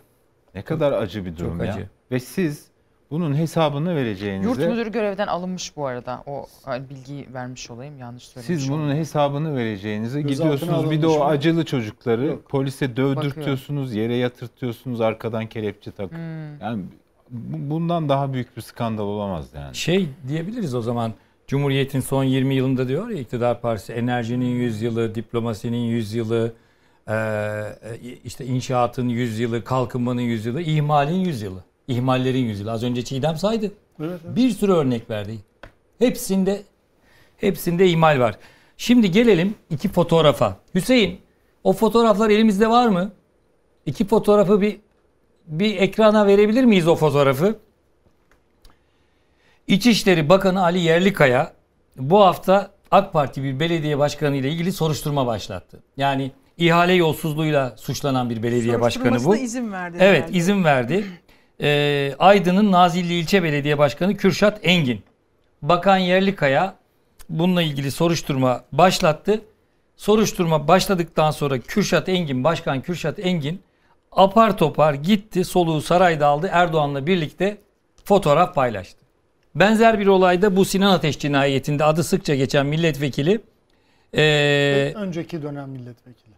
[0.55, 1.73] Ne kadar acı bir durum Çok ya.
[1.73, 1.89] acı.
[2.11, 2.67] Ve siz
[3.11, 6.23] bunun hesabını vereceğinize Yurt müdürü görevden alınmış bu arada.
[6.27, 7.99] O hani bilgiyi vermiş olayım.
[7.99, 8.99] Yanlış söylemiş siz bunun olayım.
[8.99, 11.25] hesabını vereceğinize Gözaltına gidiyorsunuz bir de o mı?
[11.25, 12.49] acılı çocukları Yok.
[12.49, 16.11] polise dövdürtüyorsunuz, yere yatırtıyorsunuz, arkadan kelepçe takıp.
[16.17, 16.59] Hmm.
[16.61, 16.83] Yani
[17.29, 19.75] bu- bundan daha büyük bir skandal olamaz yani.
[19.75, 21.13] Şey diyebiliriz o zaman
[21.49, 26.53] Cumhuriyet'in son 20 yılında diyor ya iktidar partisi enerjinin 100 yılı, diplomasinin 100 yılı,
[27.09, 27.77] eee,
[28.23, 31.63] işte inşaatın 100 yılı, kalkınmanın 100 yılı, ihmalin 100 yılı.
[31.87, 32.71] İhmallerin 100 yılı.
[32.71, 33.65] Az önce Çiğdem saydı.
[33.99, 34.35] Evet, evet.
[34.35, 35.37] Bir sürü örnek verdi.
[35.99, 36.61] Hepsinde
[37.37, 38.37] hepsinde ihmal var.
[38.77, 40.57] Şimdi gelelim iki fotoğrafa.
[40.75, 41.19] Hüseyin
[41.63, 43.11] o fotoğraflar elimizde var mı?
[43.85, 44.79] İki fotoğrafı bir
[45.47, 47.55] bir ekrana verebilir miyiz o fotoğrafı?
[49.69, 51.53] İçişleri Bakanı Ali Yerlikaya
[51.97, 55.83] bu hafta AK Parti bir belediye başkanı ile ilgili soruşturma başlattı.
[55.97, 59.35] Yani ihale yolsuzluğuyla suçlanan bir belediye başkanı bu.
[59.35, 60.37] İzin verdi Evet herhalde.
[60.37, 61.05] izin verdi.
[61.61, 65.03] Ee, Aydın'ın Nazilli İlçe Belediye Başkanı Kürşat Engin.
[65.61, 66.75] Bakan Yerlikaya
[67.29, 69.41] bununla ilgili soruşturma başlattı.
[69.95, 73.61] Soruşturma başladıktan sonra Kürşat Engin, Başkan Kürşat Engin
[74.11, 77.57] apar topar gitti soluğu sarayda aldı Erdoğan'la birlikte
[78.05, 78.98] fotoğraf paylaştı.
[79.55, 83.41] Benzer bir olayda bu Sinan Ateş cinayetinde adı sıkça geçen milletvekili
[84.15, 86.33] ee, Önceki dönem milletvekili.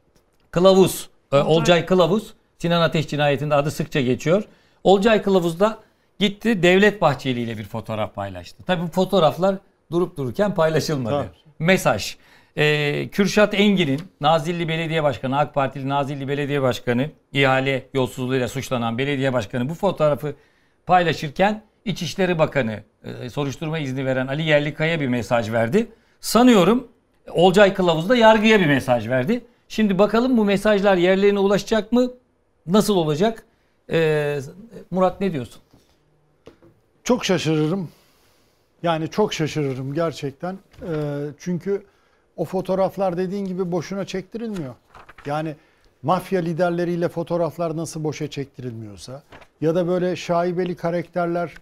[0.51, 4.43] Kılavuz, e, Olcay Kılavuz Sinan Ateş cinayetinde adı sıkça geçiyor.
[4.84, 5.80] Olcay Kılavuz da
[6.20, 8.64] gitti Devlet Bahçeli ile bir fotoğraf paylaştı.
[8.64, 9.55] Tabii bu fotoğraflar
[9.91, 11.16] durup dururken paylaşılmadı.
[11.16, 11.53] Tabii.
[11.59, 12.16] Mesaj.
[12.57, 19.34] Ee, Kürşat Engin'in Nazilli Belediye Başkanı, AK Partili Nazilli Belediye Başkanı, ihale yolsuzluğuyla suçlanan belediye
[19.34, 20.36] başkanı bu fotoğrafı
[20.86, 25.88] paylaşırken İçişleri Bakanı e, soruşturma izni veren Ali Yerlikaya bir mesaj verdi.
[26.19, 26.88] Sanıyorum
[27.29, 29.45] Olcay Kılavuz da yargıya bir mesaj verdi.
[29.67, 32.11] Şimdi bakalım bu mesajlar yerlerine ulaşacak mı?
[32.65, 33.45] Nasıl olacak?
[33.91, 34.39] Ee,
[34.91, 35.61] Murat ne diyorsun?
[37.03, 37.89] Çok şaşırırım.
[38.84, 40.57] Yani çok şaşırırım gerçekten.
[40.82, 40.88] Ee,
[41.39, 41.86] çünkü
[42.36, 44.75] o fotoğraflar dediğin gibi boşuna çektirilmiyor.
[45.25, 45.55] Yani
[46.03, 49.23] mafya liderleriyle fotoğraflar nasıl boşa çektirilmiyorsa
[49.61, 51.53] ya da böyle şaibeli karakterler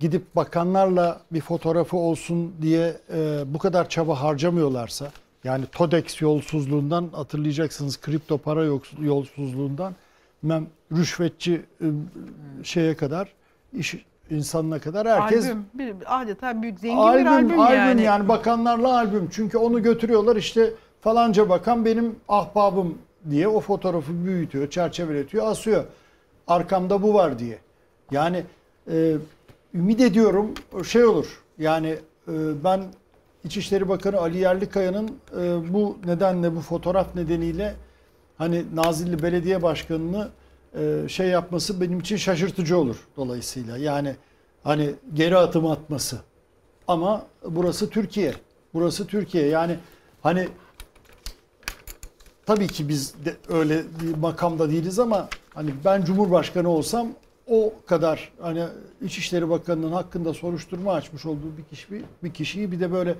[0.00, 5.10] gidip bakanlarla bir fotoğrafı olsun diye e, bu kadar çaba harcamıyorlarsa
[5.44, 8.64] yani TODEX yolsuzluğundan hatırlayacaksınız kripto para
[9.00, 9.94] yolsuzluğundan
[10.42, 11.86] bilmem rüşvetçi e,
[12.64, 13.32] şeye kadar
[13.72, 18.28] iş insanına kadar herkes albüm, bir, adeta büyük zengin albüm, bir albüm, albüm yani.
[18.28, 19.28] bakanlarla albüm.
[19.32, 22.98] Çünkü onu götürüyorlar işte falanca bakan benim ahbabım
[23.30, 25.84] diye o fotoğrafı büyütüyor, çerçeveletiyor, asıyor.
[26.46, 27.58] Arkamda bu var diye.
[28.10, 28.44] Yani
[28.90, 29.16] e,
[29.78, 30.54] ümit ediyorum
[30.84, 31.42] şey olur.
[31.58, 31.88] Yani
[32.28, 32.84] e, ben
[33.44, 35.10] İçişleri Bakanı Ali Yerlikaya'nın
[35.40, 37.74] e, bu nedenle bu fotoğraf nedeniyle
[38.38, 40.28] hani Nazilli Belediye Başkanı'nı
[40.78, 43.76] e, şey yapması benim için şaşırtıcı olur dolayısıyla.
[43.76, 44.16] Yani
[44.62, 46.18] hani geri adım atması.
[46.88, 48.34] Ama burası Türkiye.
[48.74, 49.46] Burası Türkiye.
[49.46, 49.78] Yani
[50.22, 50.48] hani
[52.46, 57.08] tabii ki biz de öyle bir makamda değiliz ama hani ben Cumhurbaşkanı olsam
[57.50, 58.64] o kadar hani
[59.02, 63.14] İçişleri Bakanı'nın hakkında soruşturma açmış olduğu bir kişi bir kişiyi bir de böyle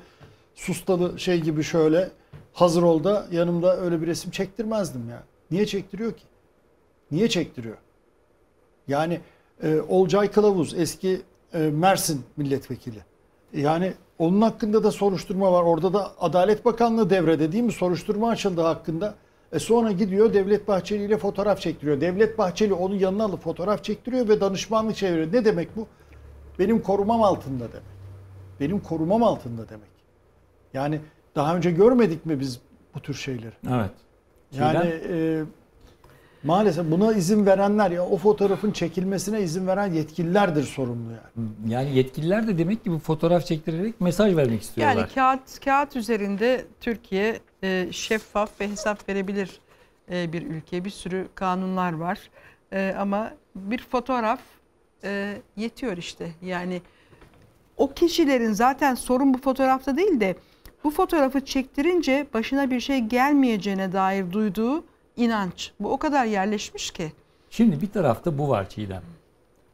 [0.55, 2.11] sustalı şey gibi şöyle
[2.53, 5.23] hazır ol da yanımda öyle bir resim çektirmezdim ya.
[5.51, 6.25] Niye çektiriyor ki?
[7.11, 7.77] Niye çektiriyor?
[8.89, 9.21] Yani
[9.63, 11.21] e, Olcay Kılavuz eski
[11.55, 12.99] e, Mersin milletvekili.
[13.53, 15.63] Yani onun hakkında da soruşturma var.
[15.63, 17.73] Orada da Adalet Bakanlığı devrede değil mi?
[17.73, 19.15] Soruşturma açıldı hakkında.
[19.53, 22.01] E sonra gidiyor Devlet Bahçeli ile fotoğraf çektiriyor.
[22.01, 25.33] Devlet Bahçeli onun yanına alıp fotoğraf çektiriyor ve danışmanlık çeviriyor.
[25.33, 25.87] Ne demek bu?
[26.59, 27.99] Benim korumam altında demek.
[28.61, 29.89] Benim korumam altında demek.
[30.75, 31.01] Yani
[31.35, 32.61] daha önce görmedik mi biz
[32.95, 33.55] bu tür şeyleri?
[33.71, 33.91] Evet.
[34.53, 35.45] Yani e,
[36.45, 41.73] maalesef buna izin verenler ya o fotoğrafın çekilmesine izin veren yetkililerdir sorumlu yani.
[41.73, 44.97] Yani yetkililer de demek ki bu fotoğraf çektirerek mesaj vermek istiyorlar.
[44.97, 49.61] Yani kağıt kağıt üzerinde Türkiye e, şeffaf ve hesap verebilir
[50.13, 50.85] e, bir ülke.
[50.85, 52.19] Bir sürü kanunlar var.
[52.73, 54.41] E, ama bir fotoğraf
[55.05, 56.31] e, yetiyor işte.
[56.43, 56.83] Yani
[57.77, 60.37] o kişilerin zaten sorun bu fotoğrafta değil de
[60.85, 64.85] bu fotoğrafı çektirince başına bir şey gelmeyeceğine dair duyduğu
[65.19, 65.73] inanç.
[65.81, 67.13] Bu o kadar yerleşmiş ki.
[67.51, 69.03] Şimdi bir tarafta bu var Çiğdem.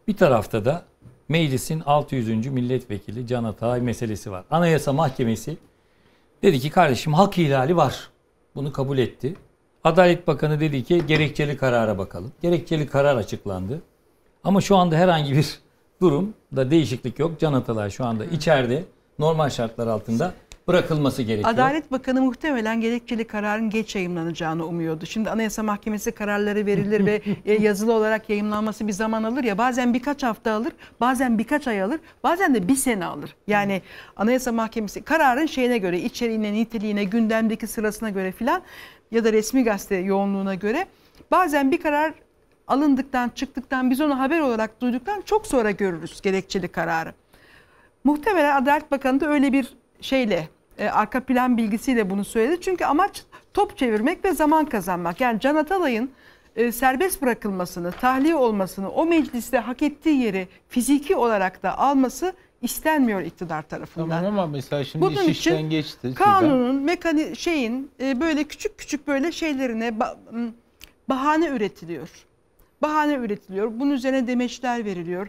[0.08, 0.84] Bir tarafta da
[1.28, 2.46] meclisin 600.
[2.46, 4.44] milletvekili Can Atay meselesi var.
[4.50, 5.56] Anayasa Mahkemesi
[6.42, 8.10] dedi ki kardeşim hak ihlali var.
[8.54, 9.34] Bunu kabul etti.
[9.84, 12.32] Adalet Bakanı dedi ki gerekçeli karara bakalım.
[12.42, 13.82] Gerekçeli karar açıklandı.
[14.44, 15.58] Ama şu anda herhangi bir
[16.00, 17.40] durumda değişiklik yok.
[17.40, 18.84] Can Atalay şu anda içeride
[19.18, 20.34] normal şartlar altında
[20.68, 21.54] bırakılması gerekiyor.
[21.54, 25.06] Adalet Bakanı muhtemelen gerekçeli kararın geç yayımlanacağını umuyordu.
[25.06, 29.58] Şimdi Anayasa Mahkemesi kararları verilir ve e, yazılı olarak yayımlanması bir zaman alır ya.
[29.58, 33.36] Bazen birkaç hafta alır, bazen birkaç ay alır, bazen de bir sene alır.
[33.46, 33.82] Yani
[34.16, 38.62] Anayasa Mahkemesi kararın şeyine göre, içeriğine, niteliğine, gündemdeki sırasına göre filan
[39.10, 40.86] ya da resmi gazete yoğunluğuna göre
[41.30, 42.12] bazen bir karar
[42.66, 47.14] alındıktan, çıktıktan, biz onu haber olarak duyduktan çok sonra görürüz gerekçeli kararı.
[48.04, 50.48] Muhtemelen Adalet Bakanı da öyle bir şeyle
[50.78, 52.60] e, arka plan bilgisiyle bunu söyledi.
[52.60, 53.22] Çünkü amaç
[53.54, 55.20] top çevirmek ve zaman kazanmak.
[55.20, 56.10] Yani Can Atalay'ın
[56.56, 63.20] e, serbest bırakılmasını, tahliye olmasını, o mecliste hak ettiği yeri fiziki olarak da alması istenmiyor
[63.22, 64.08] iktidar tarafından.
[64.08, 66.14] Tamam ama mesela şimdi Bunun iş işten için geçti.
[66.14, 70.50] Kanunun, mekani şeyin e, böyle küçük küçük böyle şeylerine ba-
[71.08, 72.08] bahane üretiliyor.
[72.82, 73.70] Bahane üretiliyor.
[73.80, 75.28] Bunun üzerine demeçler veriliyor.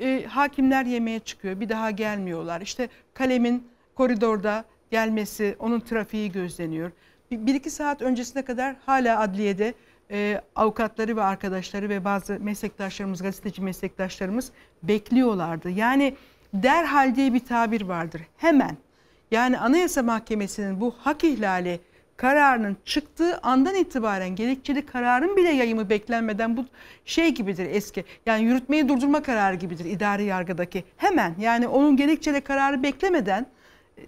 [0.00, 1.60] E, hakimler yemeğe çıkıyor.
[1.60, 2.60] Bir daha gelmiyorlar.
[2.60, 6.90] İşte kalemin koridorda gelmesi, onun trafiği gözleniyor.
[7.30, 9.74] Bir, bir iki saat öncesine kadar hala adliyede
[10.10, 15.70] e, avukatları ve arkadaşları ve bazı meslektaşlarımız, gazeteci meslektaşlarımız bekliyorlardı.
[15.70, 16.16] Yani
[16.54, 18.22] derhal diye bir tabir vardır.
[18.36, 18.76] Hemen.
[19.30, 21.80] Yani Anayasa Mahkemesi'nin bu hak ihlali
[22.16, 26.64] kararının çıktığı andan itibaren gerekçeli kararın bile yayımı beklenmeden bu
[27.04, 28.04] şey gibidir eski.
[28.26, 30.84] Yani yürütmeyi durdurma kararı gibidir idari yargıdaki.
[30.96, 33.46] Hemen yani onun gerekçeli kararı beklemeden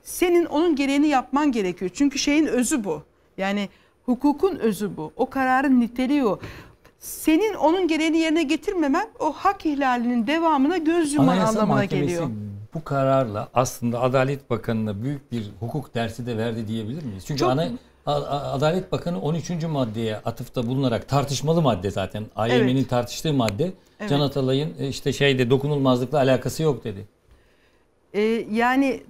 [0.02, 1.90] senin onun gereğini yapman gerekiyor.
[1.94, 3.02] Çünkü şeyin özü bu.
[3.38, 3.68] Yani
[4.06, 5.12] hukukun özü bu.
[5.16, 6.38] O kararın niteliği o.
[6.98, 12.30] Senin onun gereğini yerine getirmemen o hak ihlalinin devamına göz yumman Anayasa anlamına Mahkemesi geliyor.
[12.74, 17.24] bu kararla aslında Adalet Bakanı'na büyük bir hukuk dersi de verdi diyebilir miyiz?
[17.26, 17.68] Çünkü Çok- ana,
[18.52, 19.66] Adalet Bakanı 13.
[19.68, 22.24] maddeye atıfta bulunarak tartışmalı madde zaten.
[22.36, 22.90] AYM'nin Evet.
[22.90, 23.72] tartıştığı madde.
[24.00, 24.10] Evet.
[24.10, 27.06] Can Atalay'ın e, işte şeyde dokunulmazlıkla alakası yok dedi.
[28.14, 28.20] Ee,
[28.50, 29.00] yani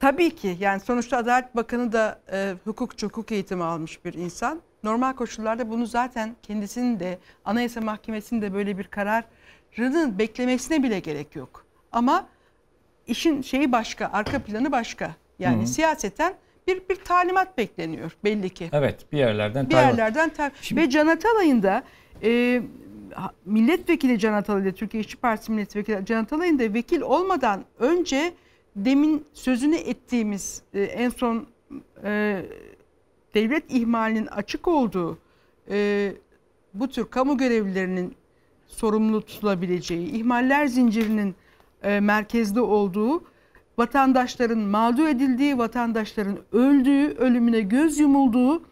[0.00, 4.60] tabii ki yani sonuçta Adalet Bakanı da e, hukukçu, hukuk eğitimi almış bir insan.
[4.84, 11.36] Normal koşullarda bunu zaten kendisinin de Anayasa Mahkemesi'nin de böyle bir kararının beklemesine bile gerek
[11.36, 11.64] yok.
[11.92, 12.26] Ama
[13.06, 15.10] işin şeyi başka, arka planı başka.
[15.38, 15.66] Yani Hı hı.
[15.66, 16.34] siyaseten
[16.66, 18.68] bir bir talimat bekleniyor belli ki.
[18.72, 19.98] Evet bir yerlerden bir talimat.
[19.98, 21.82] yerlerden ta- ve Can Atalay'ın da
[22.22, 22.62] e,
[23.44, 28.34] milletvekili Can Atalay ile Türkiye İşçi Partisi milletvekili Can Atalay'ın da vekil olmadan önce
[28.84, 31.46] demin sözünü ettiğimiz e, en son
[32.04, 32.42] e,
[33.34, 35.18] devlet ihmalinin açık olduğu
[35.70, 36.12] e,
[36.74, 38.14] bu tür kamu görevlilerinin
[38.66, 41.34] sorumlu tutulabileceği, ihmaller zincirinin
[41.82, 43.24] e, merkezde olduğu,
[43.78, 48.62] vatandaşların mağdur edildiği, vatandaşların öldüğü, ölümüne göz yumulduğu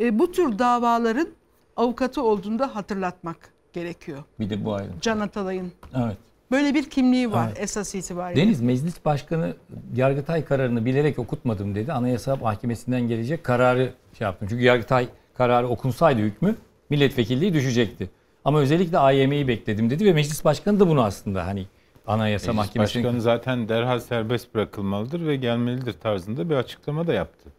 [0.00, 1.28] e, bu tür davaların
[1.76, 4.22] avukatı olduğunu da hatırlatmak gerekiyor.
[4.40, 4.94] Bir de bu ayrım.
[5.00, 5.72] Can Atalay'ın.
[5.96, 6.16] Evet.
[6.52, 7.60] Böyle bir kimliği var Evet.
[7.60, 8.42] esas itibariyle.
[8.42, 9.56] Deniz Meclis Başkanı
[9.94, 11.92] Yargıtay kararını bilerek okutmadım dedi.
[11.92, 14.48] Anayasa Mahkemesi'nden gelecek kararı şey yaptım.
[14.50, 16.56] Çünkü Yargıtay kararı okunsaydı hükmü
[16.90, 18.10] milletvekilliği düşecekti.
[18.44, 21.66] Ama özellikle AYM'yi bekledim dedi ve Meclis Başkanı da bunu aslında hani
[22.06, 27.50] Anayasa Meclis Mahkemesi'nin Başkanı zaten derhal serbest bırakılmalıdır ve gelmelidir tarzında bir açıklama da yaptı.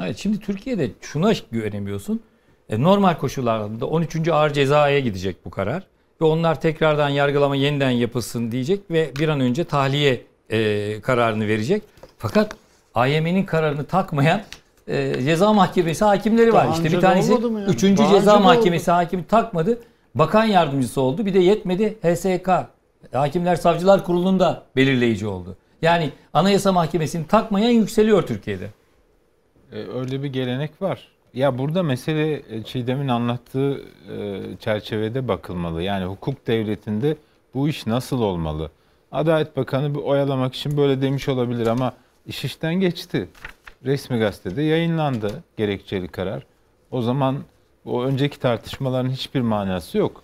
[0.00, 2.22] Evet şimdi Türkiye'de şuna güvenemiyorsun.
[2.68, 4.28] E, normal koşullarda 13.
[4.28, 5.86] ağır cezaya gidecek bu karar.
[6.22, 11.82] Ve onlar tekrardan yargılama yeniden yapılsın diyecek ve bir an önce tahliye e, kararını verecek.
[12.18, 12.56] Fakat
[12.94, 14.42] AYM'nin kararını takmayan
[14.88, 16.64] e, ceza mahkemesi hakimleri var.
[16.66, 17.66] Daha işte bir tanesi olmadı mı ya?
[17.66, 17.82] 3.
[17.98, 19.78] Daha ceza mahkemesi hakimi takmadı.
[20.14, 21.26] Bakan yardımcısı oldu.
[21.26, 22.50] Bir de yetmedi HSK.
[23.12, 25.56] Hakimler Savcılar Kurulu'nda belirleyici oldu.
[25.82, 28.70] Yani Anayasa Mahkemesi'ni takmayan yükseliyor Türkiye'de.
[29.72, 31.08] E, Öyle bir gelenek var.
[31.34, 33.80] Ya burada mesele e, Çiğdem'in anlattığı
[34.16, 35.82] e, çerçevede bakılmalı.
[35.82, 37.16] Yani hukuk devletinde
[37.54, 38.70] bu iş nasıl olmalı?
[39.12, 41.92] Adalet Bakanı bir oyalamak için böyle demiş olabilir ama
[42.26, 43.28] iş işten geçti.
[43.84, 46.42] Resmi gazetede yayınlandı gerekçeli karar.
[46.90, 47.36] O zaman
[47.84, 50.22] o önceki tartışmaların hiçbir manası yok.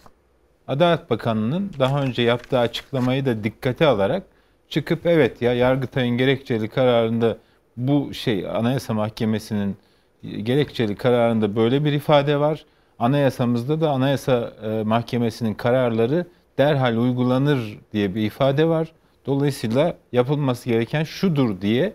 [0.69, 4.23] Adalet Bakanı'nın daha önce yaptığı açıklamayı da dikkate alarak
[4.69, 7.37] çıkıp evet ya Yargıtay'ın gerekçeli kararında
[7.77, 9.77] bu şey Anayasa Mahkemesi'nin
[10.23, 12.65] gerekçeli kararında böyle bir ifade var.
[12.99, 16.27] Anayasamızda da Anayasa e, Mahkemesi'nin kararları
[16.59, 18.93] derhal uygulanır diye bir ifade var.
[19.27, 21.93] Dolayısıyla yapılması gereken şudur diye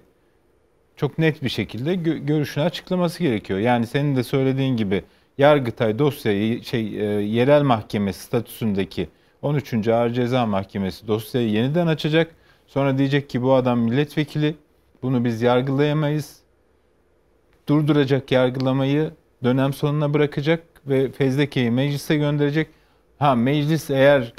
[0.95, 3.59] çok net bir şekilde gö- görüşünü açıklaması gerekiyor.
[3.59, 5.03] Yani senin de söylediğin gibi
[5.37, 9.09] Yargıtay dosyayı şey e, yerel mahkeme statüsündeki
[9.41, 9.87] 13.
[9.87, 12.35] Ağır Ceza Mahkemesi dosyayı yeniden açacak.
[12.67, 14.55] Sonra diyecek ki bu adam milletvekili.
[15.01, 16.42] Bunu biz yargılayamayız.
[17.69, 19.11] Durduracak yargılamayı
[19.43, 22.67] dönem sonuna bırakacak ve fezlekeyi meclise gönderecek.
[23.19, 24.33] Ha meclis eğer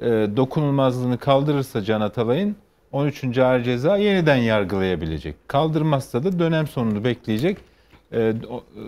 [0.00, 2.56] e, dokunulmazlığını kaldırırsa Can Atalay'ın
[2.92, 3.38] 13.
[3.38, 5.48] Ağır Ceza yeniden yargılayabilecek.
[5.48, 7.58] Kaldırmazsa da dönem sonunu bekleyecek.
[8.12, 8.32] E,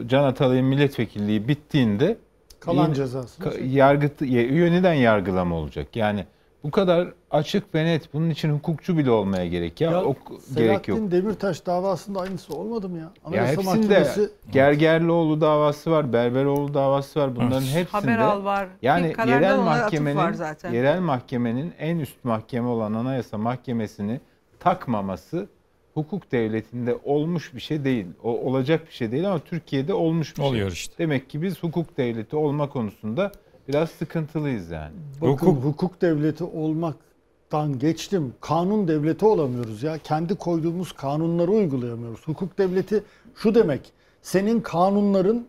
[0.07, 2.17] Can Atalay'ın milletvekilliği bittiğinde
[2.61, 3.43] Kalan yine- cezası.
[3.43, 5.97] ka- yargı yeniden yargılama olacak.
[5.97, 6.25] Yani
[6.65, 8.15] bu kadar açık ve net.
[8.15, 10.41] Bunun için hukukçu bile olmaya gerek ya, Ya o gerek yok.
[10.43, 13.03] Selahattin Demirtaş davasında aynısı olmadı mı ya?
[13.03, 17.37] Ya Anayasa hepsinde Mahkemesi Gergerlioğlu davası var, Berberoğlu davası var.
[17.37, 17.75] Bunların Evet.
[17.75, 18.69] hepsinde Haberal var.
[18.83, 20.73] yani yerel mahkemenin var zaten.
[20.73, 24.21] yerel mahkemenin en üst mahkeme olan Anayasa Mahkemesi'ni
[24.61, 25.49] takmaması
[25.95, 28.07] hukuk devletinde olmuş bir şey değil.
[28.23, 30.75] O olacak bir şey değil ama Türkiye'de olmuş bir Oluyor şey.
[30.75, 30.95] işte.
[30.99, 33.33] Demek ki biz hukuk devleti olma konusunda
[33.69, 34.93] biraz sıkıntılıyız yani.
[35.21, 38.35] Bakın hukuk, devleti olmaktan geçtim.
[38.41, 39.99] Kanun devleti olamıyoruz ya.
[39.99, 42.29] Kendi koyduğumuz kanunları uygulayamıyoruz.
[42.29, 43.05] Hukuk devleti
[43.37, 43.93] şu demek.
[44.23, 45.47] Senin kanunların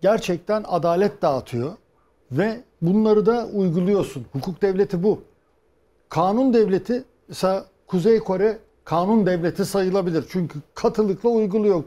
[0.00, 1.72] gerçekten adalet dağıtıyor
[2.32, 4.26] ve bunları da uyguluyorsun.
[4.32, 5.22] Hukuk devleti bu.
[6.08, 10.24] Kanun devleti mesela Kuzey Kore kanun devleti sayılabilir.
[10.28, 11.84] Çünkü katılıkla uyguluyor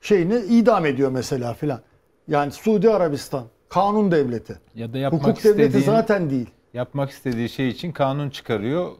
[0.00, 1.80] şeyini idam ediyor mesela filan.
[2.28, 4.58] Yani Suudi Arabistan kanun devleti.
[4.74, 6.50] Ya da yapmak Hukuk devleti zaten değil.
[6.74, 8.90] Yapmak istediği şey için kanun çıkarıyor.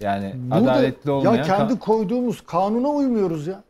[0.00, 3.62] Yani Burada- adaletli olmayan ya kendi ka- koyduğumuz kanuna uymuyoruz ya.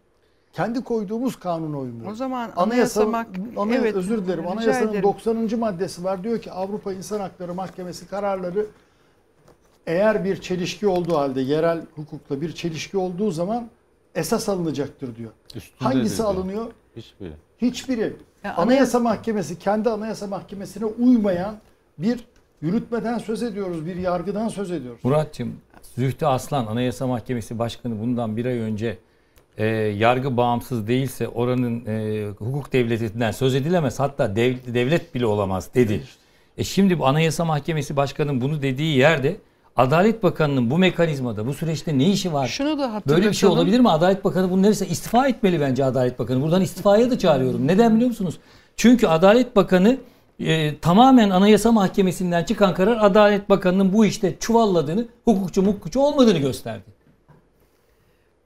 [0.53, 2.13] Kendi koyduğumuz kanuna uymuyoruz.
[2.13, 4.49] O zaman Anayasa, anayasa anay- evet, özür dilerim.
[4.49, 5.03] Anayasanın ederim.
[5.03, 5.57] 90.
[5.57, 6.25] maddesi var.
[6.25, 8.67] Diyor ki Avrupa İnsan Hakları Mahkemesi kararları
[9.87, 13.69] eğer bir çelişki olduğu halde yerel hukukla bir çelişki olduğu zaman
[14.15, 15.31] esas alınacaktır diyor.
[15.55, 16.29] Üstündedir Hangisi diyor.
[16.29, 16.67] alınıyor?
[16.97, 17.33] Hiçbiri.
[17.59, 18.17] Hiçbiri.
[18.45, 21.55] Ya anayasa Mahkemesi kendi Anayasa Mahkemesi'ne uymayan
[21.99, 22.21] bir
[22.63, 25.01] yürütmeden söz ediyoruz, bir yargıdan söz ediyoruz.
[25.05, 25.53] Muratçım,
[25.99, 28.99] Zühtü Aslan Anayasa Mahkemesi Başkanı bundan bir ay önce
[29.59, 34.01] e, yargı bağımsız değilse oranın e, hukuk devletinden söz edilemez.
[34.01, 36.03] Hatta dev- devlet bile olamaz dedi.
[36.59, 39.37] E şimdi bu Anayasa Mahkemesi Başkanı'nın bunu dediği yerde
[39.77, 42.47] Adalet Bakanı'nın bu mekanizmada, bu süreçte ne işi var?
[42.49, 43.17] Şunu da hatırlatalım.
[43.17, 43.91] Böyle bir şey olabilir mi?
[43.91, 44.87] Adalet Bakanı bunun neresi?
[44.87, 46.43] istifa etmeli bence Adalet Bakanı.
[46.43, 47.67] Buradan istifaya da çağırıyorum.
[47.67, 48.39] Neden biliyor musunuz?
[48.77, 49.97] Çünkü Adalet Bakanı
[50.41, 56.85] e, tamamen Anayasa Mahkemesi'nden çıkan karar Adalet Bakanı'nın bu işte çuvalladığını, hukukçu mukukçu olmadığını gösterdi.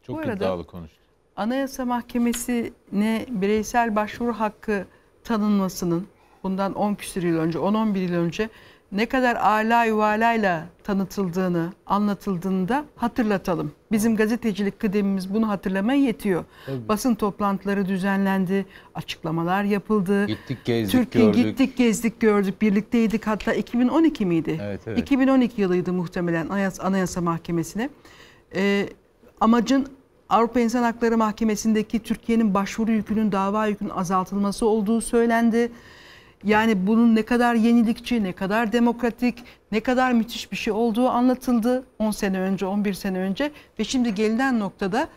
[0.07, 0.97] Çok Bu arada- iddialı konuştu.
[1.37, 4.85] Anayasa Mahkemesi'ne bireysel başvuru hakkı
[5.25, 6.07] tanınmasının
[6.43, 8.49] bundan 10 küsur yıl önce, 10-11 yıl önce
[8.93, 13.73] ne kadar ala yuvalayla tanıtıldığını, anlatıldığını da hatırlatalım.
[13.93, 16.45] Bizim gazetecilik kıdemimiz bunu hatırlamaya yetiyor.
[16.67, 16.89] Tabii.
[16.89, 20.27] Basın toplantıları düzenlendi, açıklamalar yapıldı.
[20.27, 21.45] Gittik, gezdik, Türkiye gördük.
[21.45, 22.63] gittik, gezdik, gördük.
[22.63, 24.61] Birlikteydik hatta 2012 miydi?
[24.63, 24.99] Evet, evet.
[24.99, 27.91] 2012 yılıydı muhtemelen Anayasa, Anayasa Mahkemesi'ne.
[28.57, 28.89] Ee,
[29.41, 29.87] amacın
[30.29, 35.73] Avrupa İnsan Hakları Mahkemesi'ndeki Türkiye'nin başvuru yükünün, dava yükünün azaltılması olduğu söylendi.
[36.45, 39.39] Yani bunun ne kadar yenilikçi, ne kadar demokratik,
[39.73, 44.15] ne kadar müthiş bir şey olduğu anlatıldı 10 sene önce, 11 sene önce ve şimdi
[44.15, 45.09] gelinen noktada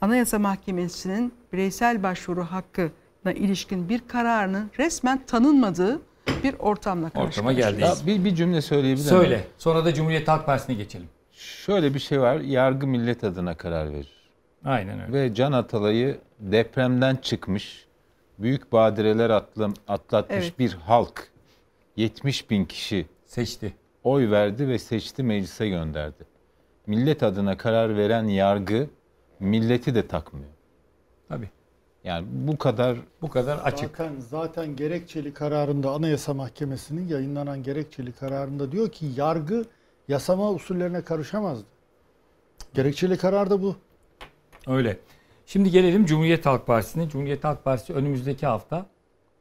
[0.00, 6.02] Anayasa Mahkemesi'nin bireysel başvuru hakkına ilişkin bir kararının resmen tanınmadığı
[6.44, 7.78] bir ortamla karşı Ortama karşıyayız.
[7.78, 8.00] geldiyiz.
[8.00, 9.22] Ya bir, bir cümle söyleyebilir miyim?
[9.22, 9.44] Söyle.
[9.58, 11.06] Sonra da Cumhuriyet Halk Partisi'ne geçelim.
[11.32, 12.36] Şöyle bir şey var.
[12.40, 14.12] Yargı millet adına karar verir.
[14.64, 15.12] Aynen öyle.
[15.12, 17.85] Ve Can Atalay'ı depremden çıkmış,
[18.38, 20.58] büyük badireler atlam, atlatmış Evet.
[20.58, 21.28] bir halk,
[21.96, 23.74] 70 bin kişi seçti.
[24.04, 26.24] Oy verdi ve seçti meclise gönderdi.
[26.86, 28.88] Millet adına karar veren yargı
[29.40, 30.50] milleti de takmıyor.
[31.28, 31.50] Tabii.
[32.04, 38.88] Yani bu kadar bu kadar Zaten, zaten gerekçeli kararında Anayasa Mahkemesi'nin yayınlanan gerekçeli kararında diyor
[38.88, 39.64] ki yargı
[40.08, 41.66] yasama usullerine karışamazdı.
[42.74, 43.76] Gerekçeli karar da bu.
[44.66, 44.98] Öyle.
[45.46, 47.08] Şimdi gelelim Cumhuriyet Halk Partisi'ne.
[47.08, 48.86] Cumhuriyet Halk Partisi önümüzdeki hafta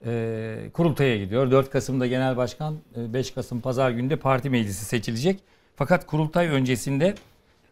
[0.05, 1.51] e, kurultaya gidiyor.
[1.51, 5.39] 4 Kasım'da Genel Başkan, e, 5 Kasım Pazar günü de parti meclisi seçilecek.
[5.75, 7.15] Fakat kurultay öncesinde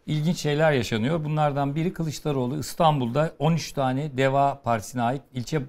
[0.06, 1.24] ilginç şeyler yaşanıyor.
[1.24, 5.60] Bunlardan biri Kılıçdaroğlu İstanbul'da 13 tane DEVA Partisi'ne ait ilçe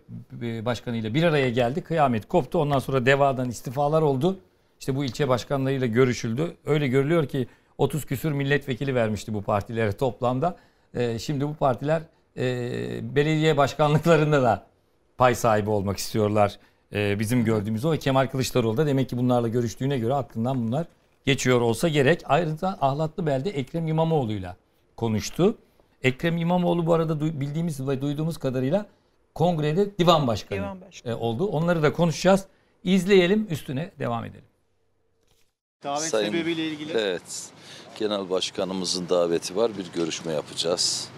[0.41, 1.81] e, başkanıyla bir araya geldi.
[1.81, 2.59] Kıyamet koptu.
[2.59, 4.39] Ondan sonra DEVA'dan istifalar oldu.
[4.79, 6.55] İşte bu ilçe başkanlarıyla görüşüldü.
[6.65, 7.47] Öyle görülüyor ki
[7.77, 10.57] 30 küsür milletvekili vermişti bu partilere toplamda.
[10.93, 12.01] E, şimdi bu partiler
[12.37, 14.67] e, belediye başkanlıklarında da
[15.17, 16.59] pay sahibi olmak istiyorlar.
[16.93, 17.91] E, bizim gördüğümüz o.
[17.97, 20.87] Kemal Kılıçdaroğlu da demek ki bunlarla görüştüğüne göre aklından bunlar
[21.25, 22.21] geçiyor olsa gerek.
[22.25, 24.55] Ayrıca Ahlatlıbel'de Ekrem İmamoğlu'yla
[24.97, 25.57] konuştu.
[26.03, 28.85] Ekrem İmamoğlu bu arada bildiğimiz ve duyduğumuz kadarıyla
[29.35, 31.45] kongrede divan başkanı, Divan e, oldu.
[31.45, 32.45] Onları da konuşacağız.
[32.83, 34.45] İzleyelim üstüne devam edelim.
[35.83, 36.91] Davet Sayın- sebebiyle ilgili.
[36.91, 37.49] Evet.
[37.99, 39.71] Genel Başkanımızın daveti var.
[39.77, 41.09] Bir görüşme yapacağız.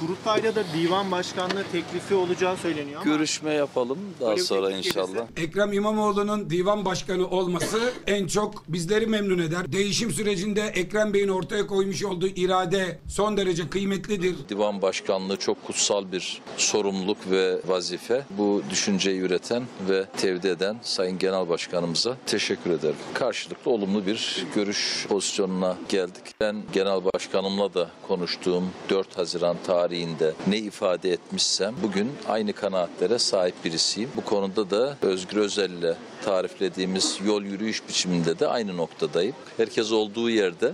[0.00, 5.26] Kurultayda da divan başkanlığı teklifi olacağı söyleniyor ama Görüşme yapalım daha Böyle bir sonra inşallah.
[5.36, 9.72] Ekrem İmamoğlu'nun divan başkanı olması en çok bizleri memnun eder.
[9.72, 14.36] Değişim sürecinde Ekrem Bey'in ortaya koymuş olduğu irade son derece kıymetlidir.
[14.48, 18.24] Divan başkanlığı çok kutsal bir sorumluluk ve vazife.
[18.30, 22.96] Bu düşünceyi üreten ve tevdi eden Sayın Genel Başkanımıza teşekkür ederim.
[23.14, 26.22] Karşılıklı olumlu bir görüş pozisyonuna geldik.
[26.40, 29.56] Ben Genel Başkanımla da konuştuğum 4 Haziran
[29.86, 34.10] tarihinde ne ifade etmişsem bugün aynı kanaatlere sahip birisiyim.
[34.16, 39.34] Bu konuda da Özgür Özel'le tariflediğimiz yol yürüyüş biçiminde de aynı noktadayım.
[39.56, 40.72] Herkes olduğu yerde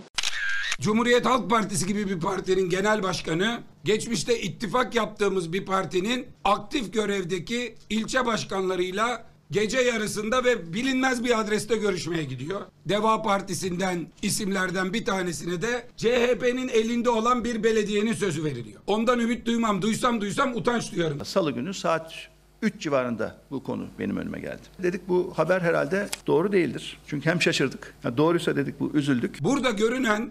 [0.81, 7.75] Cumhuriyet Halk Partisi gibi bir partinin genel başkanı, geçmişte ittifak yaptığımız bir partinin aktif görevdeki
[7.91, 12.61] ilçe başkanlarıyla gece yarısında ve bilinmez bir adreste görüşmeye gidiyor.
[12.89, 18.81] Deva Partisi'nden isimlerden bir tanesine de CHP'nin elinde olan bir belediyenin sözü veriliyor.
[18.87, 21.25] Ondan ümit duymam, duysam duysam utanç duyarım.
[21.25, 22.15] Salı günü saat
[22.63, 24.63] 3 civarında bu konu benim önüme geldi.
[24.83, 26.99] Dedik bu haber herhalde doğru değildir.
[27.07, 27.95] Çünkü hem şaşırdık.
[28.05, 29.39] Ya doğruysa dedik bu üzüldük.
[29.41, 30.31] Burada görünen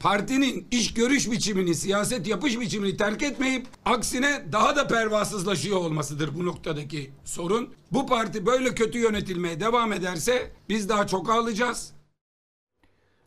[0.00, 6.46] partinin iş görüş biçimini, siyaset yapış biçimini terk etmeyip aksine daha da pervasızlaşıyor olmasıdır bu
[6.46, 7.68] noktadaki sorun.
[7.92, 11.92] Bu parti böyle kötü yönetilmeye devam ederse biz daha çok ağlayacağız.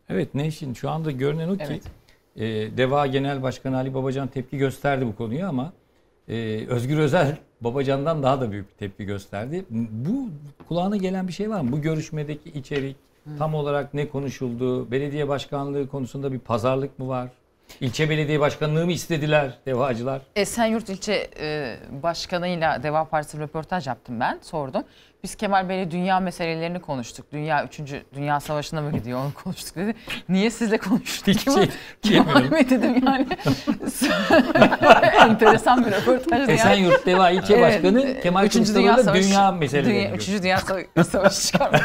[0.10, 1.84] Evet Nevşin şu anda görünen o ki Evet.
[2.36, 5.74] e, Deva Genel Başkanı Ali Babacan tepki gösterdi bu konuya ama
[6.28, 9.66] e, Özgür Özel Babacan'dan daha da büyük bir tepki gösterdi.
[9.92, 10.30] Bu
[10.68, 11.72] kulağına gelen bir şey var mı?
[11.72, 12.96] Bu görüşmedeki içerik
[13.38, 14.92] tam olarak ne konuşuldu?
[14.92, 17.28] Belediye başkanlığı konusunda bir pazarlık mı var?
[17.82, 20.22] İlçe belediye başkanlığı mı istediler devacılar?
[20.36, 24.40] Esenyurt ilçe e, başkanıyla Deva Partisi röportaj yaptım ben.
[24.42, 24.84] Sordum.
[25.24, 27.26] Biz Kemal Bey'le dünya meselelerini konuştuk.
[27.32, 27.80] Dünya 3.
[28.16, 29.96] Dünya Savaşı'na mı gidiyor onu konuştuk dedi.
[30.30, 31.28] Niye sizle konuştuk?
[31.28, 31.70] Hiç Kemal, şey
[32.02, 32.52] Kemal.
[32.52, 33.28] Bey dedim yani.
[35.20, 36.52] Enteresan bir röportajdı yani.
[36.52, 40.12] Esenyurt Deva ilçe başkanı Kemal Üçüncü Savaşı- dünya meselelerini Dünya.
[40.16, 41.82] Üçüncü Dünya Sa- Savaşı çıkarmış.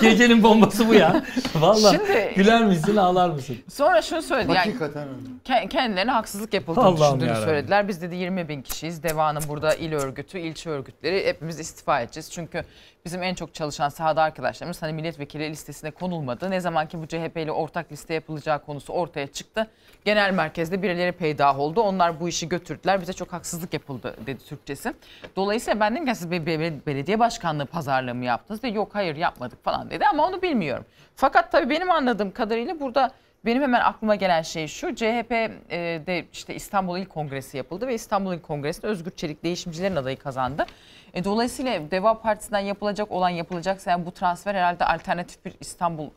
[0.00, 1.22] Gecenin bombası bu ya.
[1.54, 3.56] Vallahi Şimdi- güler misin ağlar mısın?
[3.72, 5.18] Sonra şunu söyledi yani Hakikaten öyle.
[5.64, 7.44] ke- kendilerine haksızlık yapıldığını Allah'ım düşündüğünü yarabbim.
[7.48, 7.88] söylediler.
[7.88, 9.02] Biz dedi 20 bin kişiyiz.
[9.02, 12.30] Deva'nın burada il örgütü, ilçe örgütleri hepimiz istifa edeceğiz.
[12.38, 12.62] Çünkü
[13.04, 16.50] bizim en çok çalışan sahada arkadaşlarımız hani milletvekili listesine konulmadı.
[16.50, 19.70] Ne zaman ki bu CHP ile ortak liste yapılacağı konusu ortaya çıktı.
[20.04, 21.80] Genel merkezde birileri peydah oldu.
[21.80, 23.00] Onlar bu işi götürdüler.
[23.00, 24.94] Bize çok haksızlık yapıldı dedi Türkçesi.
[25.36, 28.64] Dolayısıyla ben dedim ki siz be- be- belediye başkanlığı pazarlığı mı yaptınız?
[28.64, 30.84] Ve yok hayır yapmadık falan dedi ama onu bilmiyorum.
[31.16, 33.10] Fakat tabii benim anladığım kadarıyla burada
[33.48, 34.94] benim hemen aklıma gelen şey şu.
[34.94, 40.66] CHP'de işte İstanbul İl Kongresi yapıldı ve İstanbul İl Kongresi'nde Özgür Çelik değişimcilerin adayı kazandı.
[41.14, 46.10] E, dolayısıyla Deva Partisi'nden yapılacak olan yapılacaksa yani bu transfer herhalde alternatif bir İstanbul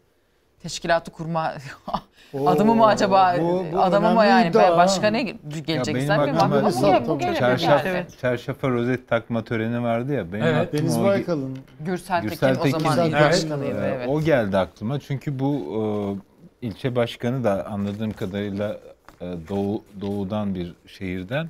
[0.64, 1.54] teşkilatı kurma
[2.46, 5.34] adımı mı acaba bu- bu adamı mı yani iddia başka ne Ya
[5.66, 10.14] gelecek benim sen aklıma bu, gel- bu gelebilir çarşaf, yani, çarşafa rozet takma töreni vardı
[10.14, 10.34] ya.
[10.34, 10.68] Benim Evet.
[10.68, 13.32] aklıma Deniz Baykal'ın Gürsel Tekin, Gürsel o zaman Tekin, il evet.
[13.32, 13.86] başkanıydı.
[13.96, 14.10] Evet.
[14.10, 16.31] O geldi aklıma çünkü bu e,
[16.62, 18.80] ilçe başkanı da anladığım kadarıyla
[19.22, 21.50] e, doğu, doğudan bir şehirden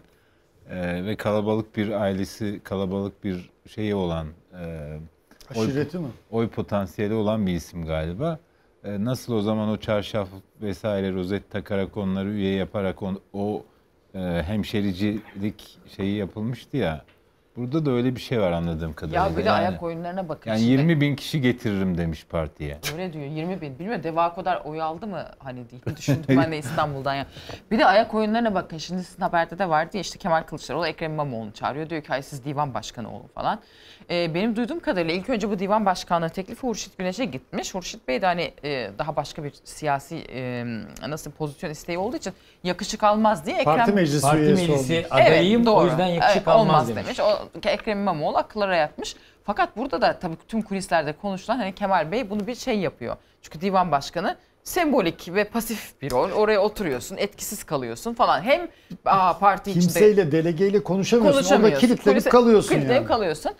[0.69, 4.27] e, ve kalabalık bir ailesi, kalabalık bir şeyi olan
[4.61, 4.97] e,
[5.55, 6.07] oy, aşireti mi?
[6.31, 8.39] oy potansiyeli olan bir isim galiba.
[8.83, 10.27] E, nasıl o zaman o çarşaf
[10.61, 13.63] vesaire rozet takarak onları üye yaparak on, o
[14.15, 17.05] e, hemşericilik şeyi yapılmıştı ya.
[17.57, 19.25] Burada da öyle bir şey var anladığım kadarıyla.
[19.25, 20.49] Ya bir de Yani- ayak oyunlarına bakın.
[20.49, 20.71] Yani şimdi.
[20.71, 22.77] 20 bin kişi getiririm demiş partiye.
[22.93, 23.79] Öyle diyor 20 bin.
[23.79, 27.25] Bilmiyorum Deva kadar oy aldı mı hani diye düşündüm ben de İstanbul'dan ya.
[27.71, 28.77] Bir de ayak oyunlarına bakın.
[28.77, 31.89] Şimdi sizin haberde de vardı ya işte Kemal Kılıçdaroğlu Ekrem İmamoğlu'nu çağırıyor.
[31.89, 33.59] Diyor ki hayır siz divan başkanı olun falan.
[34.09, 37.73] Ee, benim duyduğum kadarıyla ilk önce bu divan başkanlığı teklifi Hurşit Güneş'e gitmiş.
[37.75, 40.65] Hurşit Bey de hani e, daha başka bir siyasi e,
[41.07, 42.33] nasıl pozisyon isteği olduğu için
[42.63, 43.77] yakışık almaz diye Ekrem...
[43.77, 45.85] Parti meclisi Parti üyesi meclisi adayıyım, o doğru.
[45.87, 47.05] yüzden yakışık Evet, almaz demiş.
[47.05, 47.19] demiş.
[47.19, 49.15] O Ekrem İmamoğlu akıllara yatmış.
[49.43, 53.15] Fakat burada da tabii tüm kulislerde konuşulan hani Kemal Bey bunu bir şey yapıyor.
[53.41, 56.31] Çünkü divan başkanı sembolik ve pasif bir rol.
[56.31, 58.41] Oraya oturuyorsun, etkisiz kalıyorsun falan.
[58.41, 58.67] Hem
[59.05, 61.37] aa, parti içinde Kimseyle, delegeyle konuşamıyorsun.
[61.39, 61.87] Orada konuşamıyorsun.
[61.87, 63.07] kilitlenip Kulise- kalıyorsun kilitlenip yani.
[63.07, 63.51] kalıyorsun.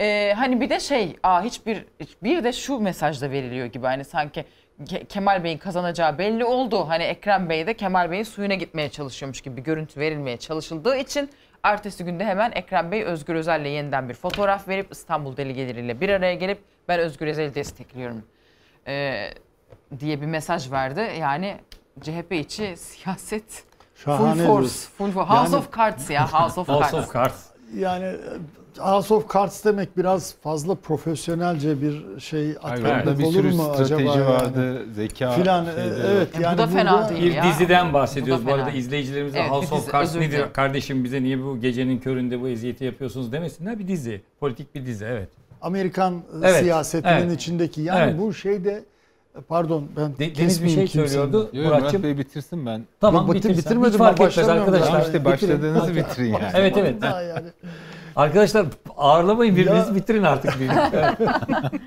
[0.00, 1.84] Ee, hani bir de şey, aa, hiçbir
[2.22, 4.44] bir de şu mesaj da veriliyor gibi hani sanki
[4.84, 6.88] Ke- Kemal Bey'in kazanacağı belli oldu.
[6.88, 11.30] Hani Ekrem Bey de Kemal Bey'in suyuna gitmeye çalışıyormuş gibi bir görüntü verilmeye çalışıldığı için
[11.62, 16.34] ertesi günde hemen Ekrem Bey Özgür Özel'le yeniden bir fotoğraf verip İstanbul delegeleriyle bir araya
[16.34, 16.58] gelip
[16.88, 18.22] ben Özgür Özel'i destekliyorum
[18.86, 19.30] ee,
[20.00, 21.10] diye bir mesaj verdi.
[21.20, 21.56] Yani
[22.02, 23.64] CHP içi siyaset
[23.94, 24.90] Şahane full force, diyorsun.
[24.98, 25.28] full force.
[25.30, 27.44] House Yani- of Cards ya, House of Cards.
[27.74, 28.12] Yani
[28.78, 34.10] House of Cards demek biraz fazla profesyonelce bir şey atfetmek olur sürü mu strateji acaba
[34.18, 34.26] yani?
[34.28, 35.68] vardı, zeka Filan, e,
[36.06, 37.44] evet E, bu yani da fena burada- değil Bir ya.
[37.44, 38.42] diziden bahsediyoruz.
[38.44, 40.44] Bu Bu, da arada izleyicilerimize Evet, House of Cards özür nedir?
[40.52, 43.78] Kardeşim bize niye bu gecenin köründe bu eziyeti yapıyorsunuz demesinler.
[43.78, 44.20] Bir dizi.
[44.40, 45.28] Politik bir dizi evet.
[45.62, 47.32] Amerikan e, Evet, siyasetinin evet.
[47.32, 48.20] içindeki yani Evet.
[48.20, 48.84] bu şeyde
[49.48, 51.50] pardon ben De- Deniz bir şey söylüyordu.
[51.52, 51.64] Yok.
[51.66, 52.84] Murat Bey bitirsin ben.
[53.00, 54.92] Tamam Yok, bitir- bitirmedim, ben etmez başlamıyorum arkadaşlar.
[54.92, 55.02] daha.
[55.02, 56.44] İşte başladığınızı bitirin yani.
[56.54, 56.94] Evet evet.
[58.18, 58.66] Arkadaşlar
[58.96, 60.54] ağırlamayın birbirinizi Ya- bitirin artık.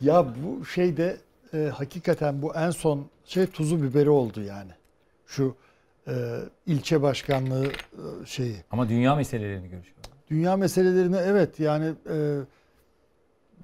[0.00, 1.16] Ya bu şeyde
[1.54, 4.70] e, hakikaten bu en son şey tuzu biberi oldu yani.
[5.26, 5.54] Şu
[6.08, 6.12] e,
[6.66, 8.56] ilçe başkanlığı e, şeyi.
[8.70, 10.10] Ama dünya meselelerini görüşüyoruz.
[10.30, 12.38] Dünya meselelerini evet yani e,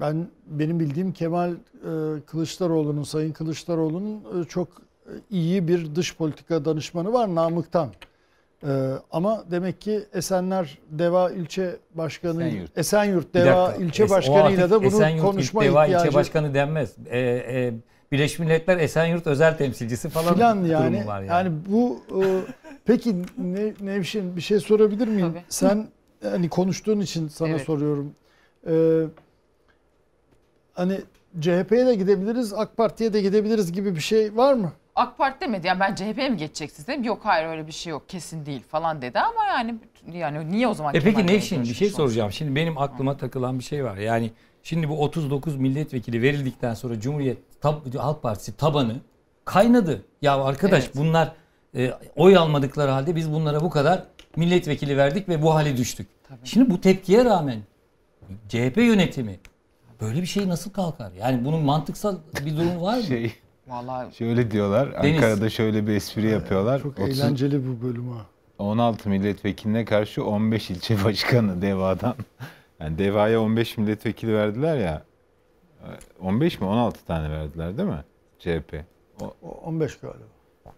[0.01, 1.57] ben benim bildiğim Kemal e,
[2.27, 4.69] Kılıçdaroğlu'nun Sayın Kılıçdaroğlu'nun e, çok
[5.07, 7.89] e, iyi bir dış politika danışmanı var Namık'tan.
[8.65, 12.79] E, ama demek ki Esenler Deva ilçe başkanı Esenyurt.
[12.79, 13.85] Esenyurt Deva dakika.
[13.85, 16.95] ilçe Es- başkanıyla da bunu Esenyurt konuşma Deva ihtiyacı ilçe başkanı denmez.
[17.11, 17.73] Ee, e,
[18.13, 20.93] Birleşmiş Milletler Esenyurt özel temsilcisi falan filan yani.
[20.93, 21.31] durumu var yani.
[21.31, 21.53] yani.
[21.69, 22.41] bu e,
[22.85, 25.33] peki ne, Nevşin bir şey sorabilir miyim?
[25.33, 25.43] Tabii.
[25.49, 25.89] Sen
[26.23, 27.61] hani konuştuğun için sana Evet.
[27.61, 28.13] soruyorum.
[28.67, 28.75] E,
[30.75, 31.01] hani
[31.41, 34.73] CHP'ye de gidebiliriz, AK Parti'ye de gidebiliriz gibi bir şey var mı?
[34.97, 35.67] AK Parti demedi.
[35.67, 37.03] Yani ben CHP'ye mi geçeceksiniz dedim.
[37.05, 38.09] Yok hayır öyle bir şey yok.
[38.09, 39.75] Kesin değil falan dedi ama yani
[40.13, 42.33] yani niye o zaman E peki Nevşin bir şey soracağım.
[42.33, 43.97] Şimdi benim aklıma takılan bir şey var.
[43.97, 44.31] Yani
[44.63, 48.97] şimdi bu 39 milletvekili verildikten sonra Cumhuriyet Tab- Halk Partisi tabanı
[49.45, 50.05] kaynadı.
[50.23, 50.97] Ya arkadaş Evet.
[50.97, 51.33] bunlar
[51.77, 54.03] e, oy almadıkları halde biz bunlara bu kadar
[54.37, 56.09] milletvekili verdik ve bu hale düştük.
[56.45, 57.61] Şimdi bu tepkiye rağmen
[58.49, 59.41] CHP yönetimi
[60.01, 61.13] böyle bir şey nasıl kalkar?
[61.13, 62.17] Yani bunun mantıksal
[62.47, 63.03] bir durum var mı?
[63.03, 63.33] Şey,
[63.67, 65.03] Vallahi şöyle diyorlar.
[65.03, 65.15] Deniz.
[65.17, 66.83] Ankara'da şöyle bir espri yapıyorlar.
[66.83, 68.27] Çok 30 eğlenceli bu bölüm ha.
[68.59, 72.15] 16 milletvekiline karşı 15 ilçe başkanı Deva'dan.
[72.81, 75.03] Yani Deva'ya 15 milletvekili verdiler ya.
[76.21, 78.05] 15 mi 16 tane verdiler değil mi?
[78.39, 78.85] CHP.
[79.21, 80.19] O- O 15 galiba.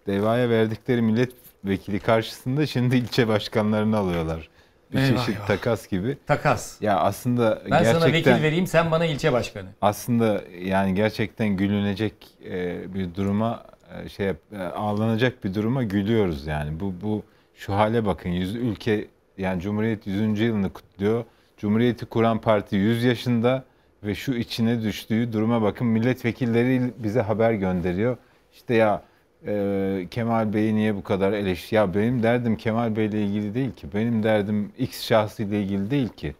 [0.07, 4.49] Deva'ya verdikleri milletvekili karşısında şimdi ilçe başkanlarını alıyorlar.
[4.91, 5.47] Bir Eyvah çeşit eyvah.
[5.47, 6.17] takas gibi.
[6.27, 6.81] Takas.
[6.81, 9.67] Ya aslında Ben gerçekten sana vekil vereyim sen bana ilçe başkanı.
[9.81, 12.13] aslında yani gerçekten gülünecek
[12.45, 13.63] e, bir duruma
[14.05, 14.35] e, şey e,
[14.75, 16.79] ağlanacak bir duruma gülüyoruz yani.
[16.79, 17.23] Bu bu
[17.55, 18.29] şu hale bakın.
[18.29, 19.07] Yüz, ülke
[19.37, 20.39] yani Cumhuriyet 100.
[20.39, 21.23] yılını kutluyor.
[21.57, 23.63] Cumhuriyeti kuran parti 100 yaşında
[24.03, 25.87] ve şu içine düştüğü duruma bakın.
[25.87, 28.17] Milletvekilleri bize haber gönderiyor.
[28.53, 29.01] İşte ya
[29.45, 31.71] e, Kemal Bey'i niye bu kadar eleş?
[31.71, 33.87] Ya benim derdim Kemal Bey'le ilgili değil ki.
[33.93, 36.35] Benim derdim X şahsıyla ilgili değil ki.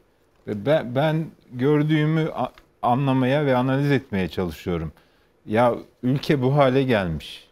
[0.48, 2.32] Ben, ben gördüğümü
[2.82, 4.91] anlamaya ve analiz etmeye çalışıyorum.
[5.45, 7.48] Ya ülke bu hale gelmiş.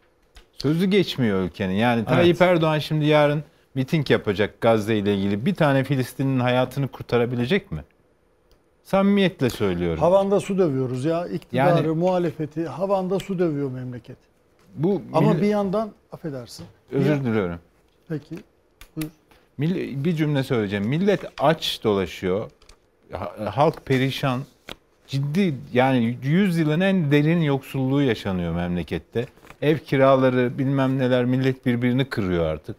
[0.51, 1.73] Sözü geçmiyor ülkenin.
[1.73, 3.43] Yani Tayyip Erdoğan şimdi yarın
[3.75, 5.45] miting yapacak Gazze ile ilgili.
[5.45, 7.83] Bir tane Filistin'in hayatını kurtarabilecek mi?
[8.83, 9.99] Samimiyetle söylüyorum.
[9.99, 11.27] Havanda su dövüyoruz ya.
[11.27, 14.17] İktidarı, Yani- muhalefeti havanda su dövüyor memleket.
[14.75, 16.65] Bu Ama milli- bir yandan affedersin.
[16.91, 17.59] özür Bir- diliyorum.
[18.09, 18.35] Peki.
[18.95, 19.09] Buyur.
[19.59, 20.85] Mill- bir cümle söyleyeceğim.
[20.87, 22.51] Millet aç dolaşıyor.
[23.11, 24.41] Ha- Halk perişan.
[25.07, 29.25] Ciddi yani 100 yılın en derin yoksulluğu yaşanıyor memlekette.
[29.61, 32.75] Ev kiraları bilmem neler millet birbirini kırıyor artık.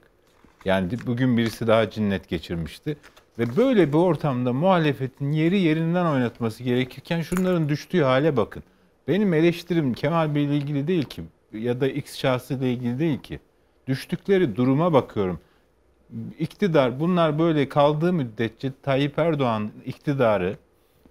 [0.64, 2.96] Yani bugün birisi daha cinnet geçirmişti.
[3.38, 8.62] Ve böyle bir ortamda muhalefetin yeri yerinden oynatması gerekirken şunların düştüğü hale bakın.
[9.08, 13.40] Benim eleştirim Kemal Bey ile ilgili değil ki ya da X şahsıyla ilgili değil ki.
[13.86, 15.40] Düştükleri duruma bakıyorum.
[16.38, 20.56] iktidar bunlar böyle kaldığı müddetçe Tayyip Erdoğan iktidarı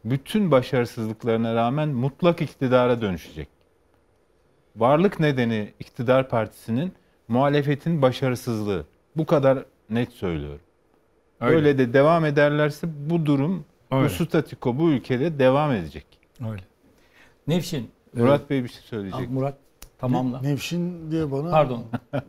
[0.06, 3.48] bütün başarısızlıklarına rağmen mutlak iktidara dönüşecek.
[4.76, 6.94] Varlık nedeni iktidar partisinin
[7.28, 8.86] muhalefetin başarısızlığı.
[9.16, 10.62] Bu kadar net söylüyorum.
[11.42, 11.56] Öyle.
[11.56, 14.06] Öyle, de devam ederlerse bu durum, Öyle.
[14.06, 16.06] bu statiko bu ülkede devam edecek.
[16.52, 16.64] Öyle.
[17.48, 17.92] Nevşin.
[18.14, 19.28] Murat e, Bey bir şey söyleyecek.
[19.30, 19.58] Ah, Murat
[20.08, 20.42] tamamla.
[20.42, 21.52] Ne- Nevşin diye bana.
[21.52, 21.84] Pardon.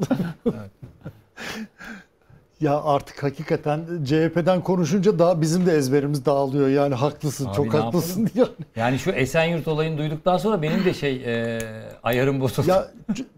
[2.61, 6.69] Ya artık hakikaten CHP'den konuşunca daha bizim de ezberimiz dağılıyor.
[6.69, 8.48] Yani haklısın, Abi çok haklısın diyor.
[8.77, 11.61] Yani şu Esenyurt olayını duyduktan sonra benim de şey e,
[12.03, 12.66] ayarım bozuldu.
[12.70, 12.89] Ya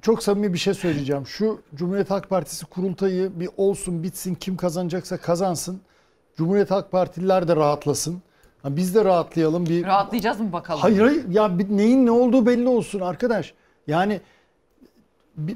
[0.02, 1.26] çok samimi bir şey söyleyeceğim.
[1.26, 5.80] Şu Cumhuriyet Halk Partisi kurultayı bir olsun bitsin kim kazanacaksa kazansın.
[6.36, 8.22] Cumhuriyet Halk Partililer de rahatlasın.
[8.62, 9.66] Ha, biz de rahatlayalım.
[9.66, 10.80] Bir Rahatlayacağız mı bakalım?
[10.80, 13.54] Hayır hayır ya bir, neyin ne olduğu belli olsun arkadaş.
[13.88, 14.20] Yani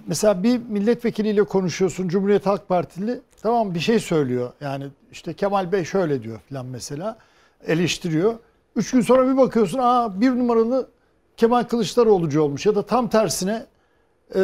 [0.07, 4.53] mesela bir milletvekiliyle konuşuyorsun Cumhuriyet Halk Partili tamam bir şey söylüyor.
[4.61, 7.19] Yani işte Kemal Bey şöyle diyor falan mesela
[7.67, 8.35] eleştiriyor.
[8.77, 10.89] Üç gün sonra bir bakıyorsun aa bir numaralı
[11.37, 13.67] Kemal Kılıçdaroğlu'cu olmuş ya da tam tersine
[14.35, 14.41] e,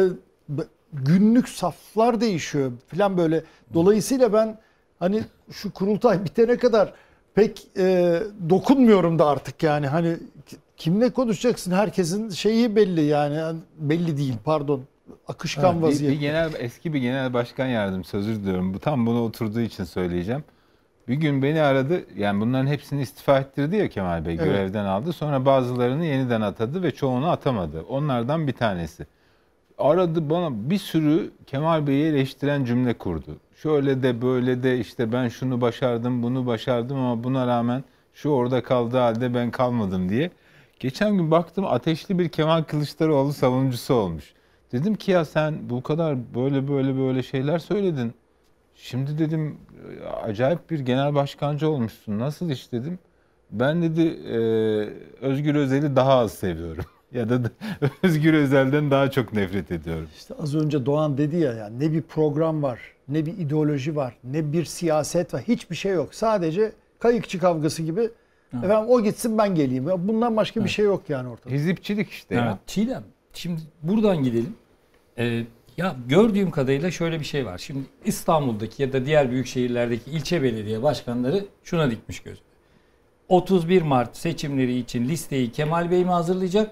[0.93, 3.43] günlük saflar değişiyor falan böyle.
[3.73, 4.57] Dolayısıyla ben
[4.99, 6.93] hani şu kurultay bitene kadar
[7.33, 10.17] pek e, dokunmuyorum da artık yani hani
[10.79, 14.81] kimle konuşacaksın herkesin şeyi belli yani belli değil pardon
[15.27, 16.15] akışkan Bir- vaziyette.
[16.15, 18.73] Bir, genel eski bir genel başkan yardımcısı özür diliyorum.
[18.73, 20.43] Bu tam buna oturduğu için söyleyeceğim.
[21.07, 22.05] Bir gün beni aradı.
[22.17, 24.35] Yani bunların hepsini istifa ettirdi ya Kemal Bey.
[24.35, 24.45] Evet.
[24.45, 25.13] Görevden aldı.
[25.13, 27.81] Sonra bazılarını yeniden atadı ve çoğunu atamadı.
[27.81, 29.07] Onlardan bir tanesi.
[29.77, 33.37] Aradı bana bir sürü Kemal Bey'i eleştiren cümle kurdu.
[33.55, 37.83] Şöyle de böyle de işte ben şunu başardım, bunu başardım ama buna rağmen
[38.13, 40.31] şu orada kaldığı halde ben kalmadım diye.
[40.79, 44.33] Geçen gün baktım ateşli bir Kemal Kılıçdaroğlu savunucusu olmuş.
[44.71, 48.13] Dedim ki ya sen bu kadar böyle böyle böyle şeyler söyledin.
[48.75, 49.57] Şimdi dedim
[50.23, 52.19] acayip bir genel başkancı olmuşsun.
[52.19, 52.99] Nasıl iş dedim.
[53.51, 54.37] Ben dedi e,
[55.25, 56.85] Özgür Özel'i daha az seviyorum.
[57.13, 57.41] ya da
[58.03, 60.07] Özgür Özel'den daha çok nefret ediyorum.
[60.15, 64.17] İşte az önce Doğan dedi ya yani ne bir program var, ne bir ideoloji var,
[64.23, 65.41] ne bir siyaset var.
[65.41, 66.15] Hiçbir şey yok.
[66.15, 68.09] Sadece kayıkçı kavgası gibi.
[68.53, 69.87] Efendim o gitsin ben geleyim.
[69.87, 71.53] Ya Bundan başka bir şey yok yani ortada.
[71.53, 72.55] Hizipçilik işte Evet.
[72.67, 73.03] Çiğdem
[73.33, 74.55] şimdi buradan gidelim.
[75.17, 75.43] Ee,
[75.77, 77.57] ya gördüğüm kadarıyla şöyle bir şey var.
[77.57, 82.39] Şimdi İstanbul'daki ya da diğer büyük şehirlerdeki ilçe belediye başkanları şuna dikmiş gözü.
[83.29, 86.71] 31 Mart seçimleri için listeyi Kemal Bey mi hazırlayacak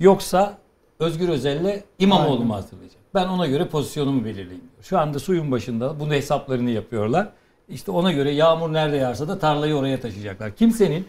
[0.00, 0.58] yoksa
[0.98, 3.00] Özgür Özel'le İmamoğlu mu hazırlayacak?
[3.14, 4.64] Ben ona göre pozisyonumu belirleyeyim.
[4.82, 7.32] Şu anda suyun başında bunu hesaplarını yapıyorlar.
[7.68, 10.56] İşte ona göre yağmur nerede yağarsa da tarlayı oraya taşıyacaklar.
[10.56, 11.06] Kimsenin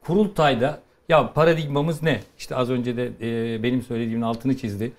[0.00, 0.78] kurultayda
[1.08, 2.20] ya paradigmamız ne?
[2.38, 4.92] İşte az önce de e, benim söylediğimin altını çizdi.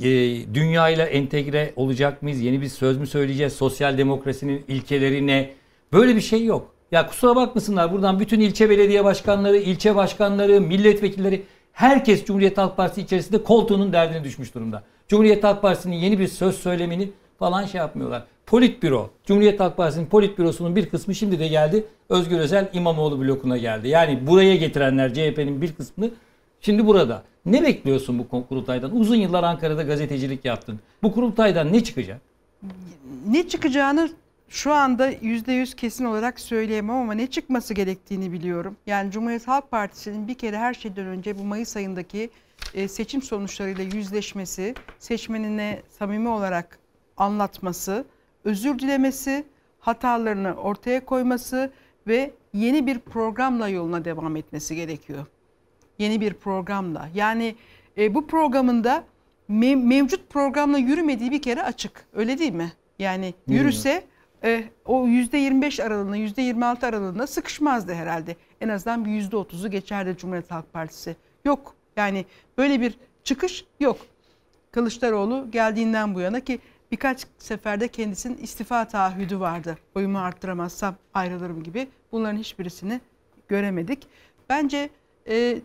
[0.00, 0.08] E,
[0.54, 2.40] dünyayla entegre olacak mıyız?
[2.40, 3.52] Yeni bir söz mü söyleyeceğiz?
[3.52, 5.50] Sosyal demokrasinin ilkeleri ne?
[5.92, 6.74] Böyle bir şey yok.
[6.92, 13.00] Ya kusura bakmasınlar buradan bütün ilçe belediye başkanları, ilçe başkanları, milletvekilleri herkes Cumhuriyet Halk Partisi
[13.00, 14.82] içerisinde koltuğunun derdine düşmüş durumda.
[15.08, 18.24] Cumhuriyet Halk Partisi'nin yeni bir söz söylemini falan şey yapmıyorlar.
[18.46, 21.84] Politbüro, Cumhuriyet Halk Partisi'nin politbürosunun bir kısmı şimdi de geldi.
[22.08, 23.88] Özgür Özel İmamoğlu blokuna geldi.
[23.88, 26.10] Yani buraya getirenler CHP'nin bir kısmını
[26.60, 27.22] şimdi burada.
[27.46, 28.96] Ne bekliyorsun bu kurultaydan?
[28.96, 30.80] Uzun yıllar Ankara'da gazetecilik yaptın.
[31.02, 32.20] Bu kurultaydan ne çıkacak?
[33.28, 34.10] Ne çıkacağını
[34.48, 38.76] şu anda %100 kesin olarak söyleyemem ama ne çıkması gerektiğini biliyorum.
[38.86, 42.30] Yani Cumhuriyet Halk Partisi'nin bir kere her şeyden önce bu Mayıs ayındaki
[42.74, 46.78] e, seçim sonuçlarıyla yüzleşmesi, seçmenine samimi olarak
[47.16, 48.04] anlatması,
[48.44, 49.44] özür dilemesi,
[49.80, 51.72] hatalarını ortaya koyması
[52.06, 55.26] ve yeni bir programla yoluna devam etmesi gerekiyor.
[55.98, 57.08] Yeni bir programla.
[57.14, 57.54] Yani
[57.98, 59.04] e, bu programında
[59.50, 62.04] me- mevcut programla yürümediği bir kere açık.
[62.12, 62.72] Öyle değil mi?
[62.98, 64.04] Yani yürüse
[64.44, 68.36] e, o %25 aralığında, %26 aralığında sıkışmazdı herhalde.
[68.60, 71.16] En azından bir %30'u geçerdi Cumhuriyet Halk Partisi.
[71.44, 71.74] Yok.
[71.96, 72.24] Yani
[72.58, 73.98] böyle bir çıkış yok.
[74.72, 76.58] Kılıçdaroğlu geldiğinden bu yana ki
[76.94, 79.78] birkaç seferde kendisinin istifa taahhüdü vardı.
[79.94, 81.88] Oyumu arttıramazsam ayrılırım gibi.
[82.12, 83.00] Bunların hiçbirisini
[83.48, 84.06] göremedik.
[84.48, 84.90] Bence
[85.28, 85.58] e,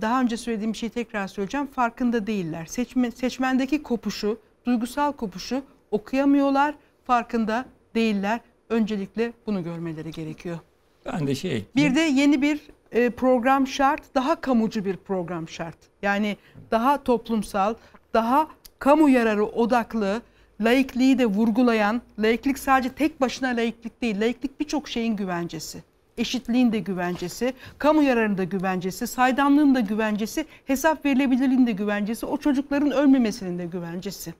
[0.00, 1.66] daha önce söylediğim bir şeyi tekrar söyleyeceğim.
[1.66, 2.66] Farkında değiller.
[2.66, 6.74] Seçme, seçmendeki kopuşu, duygusal kopuşu okuyamıyorlar.
[7.04, 8.40] Farkında değiller.
[8.68, 10.58] Öncelikle bunu görmeleri gerekiyor.
[11.06, 11.64] Ben de şey.
[11.76, 12.60] Bir de yeni bir
[12.92, 15.78] e, program şart, daha kamucu bir program şart.
[16.02, 16.36] Yani
[16.70, 17.74] daha toplumsal,
[18.14, 18.48] daha
[18.78, 20.22] kamu yararı odaklı,
[20.60, 25.82] laikliği de vurgulayan, laiklik sadece tek başına laiklik değil, laiklik birçok şeyin güvencesi.
[26.18, 32.36] Eşitliğin de güvencesi, kamu yararının da güvencesi, saydamlığın da güvencesi, hesap verilebilirliğin de güvencesi, o
[32.36, 34.34] çocukların ölmemesinin de güvencesi.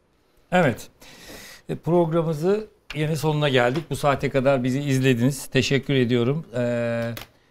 [0.52, 0.88] Evet.
[1.68, 3.84] E, Programımızı yine sonuna geldik.
[3.90, 5.47] Bu saate kadar bizi izlediniz.
[5.47, 6.47] Teşekkür ediyorum.
[6.56, 7.10] Ee,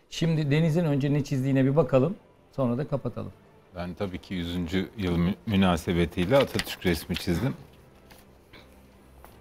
[0.10, 2.16] şimdi Deniz'in önce ne çizdiğine bir bakalım.
[2.56, 3.32] Sonra da kapatalım.
[3.76, 4.56] Ben tabii ki 100.
[4.98, 7.54] yıl mü- münasebetiyle Atatürk resmi çizdim.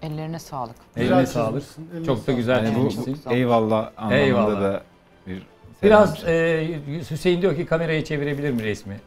[0.03, 0.75] Ellerine sağlık.
[0.97, 1.63] Eline sağlık.
[2.05, 3.29] Çok da güzel Yani bu- çizmişsin.
[3.29, 4.61] eyvallah anlamında Eyvallah.
[4.61, 4.83] da
[5.27, 5.41] bir
[5.83, 6.67] Biraz e,
[7.11, 8.99] Hüseyin diyor ki kamerayı çevirebilir mi resmi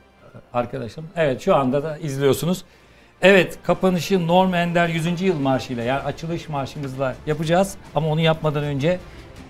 [0.53, 1.07] arkadaşım?
[1.17, 2.65] Evet şu anda da izliyorsunuz.
[3.23, 5.21] Evet kapanışı Norm Ender 100.
[5.21, 7.75] Yıl Marşı'yla yani açılış marşımızla yapacağız.
[7.95, 8.99] Ama onu yapmadan önce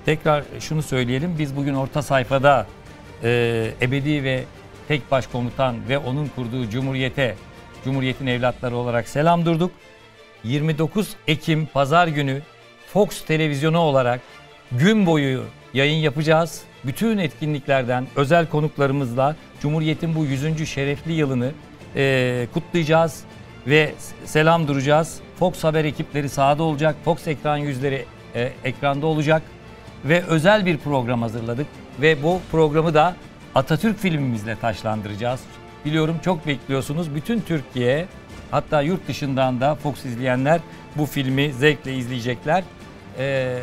[0.05, 1.35] tekrar şunu söyleyelim.
[1.39, 2.67] Biz bugün orta sayfada
[3.23, 4.45] e, ebedi ve
[4.89, 7.35] tek başkomutan ve onun kurduğu cumhuriyete,
[7.85, 9.71] cumhuriyetin evlatları olarak selam durduk.
[10.45, 12.43] 29 Ekim pazar günü
[12.93, 14.21] Fox televizyonu olarak
[14.73, 15.45] gün boyu
[15.75, 16.63] yayın yapacağız.
[16.85, 20.69] Bütün etkinliklerden özel konuklarımızla Cumhuriyet'in bu 100.
[20.69, 21.53] şerefli yılını
[21.97, 23.21] eee, kutlayacağız
[23.67, 23.95] ve
[24.25, 25.21] selam duracağız.
[25.39, 26.97] Fox Haber ekipleri sahada olacak.
[27.05, 28.05] Fox ekran yüzleri
[28.35, 29.43] e, ekranda olacak
[30.05, 31.67] ve özel bir program hazırladık
[32.01, 33.17] ve bu programı da
[33.55, 35.41] Atatürk filmimizle taşlandıracağız.
[35.85, 37.15] Biliyorum çok bekliyorsunuz.
[37.15, 38.07] Bütün Türkiye
[38.53, 40.61] hatta yurt dışından da Fox izleyenler
[40.97, 42.65] bu filmi zevkle izleyecekler.
[43.19, 43.59] Ee,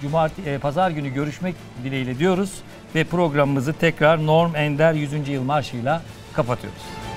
[0.00, 1.54] Cumartesi, e, pazar günü görüşmek
[1.84, 2.52] dileğiyle diyoruz
[2.94, 5.28] ve programımızı tekrar Norm Ender 100.
[5.28, 6.02] Yıl Marşı'yla
[6.32, 7.09] kapatıyoruz.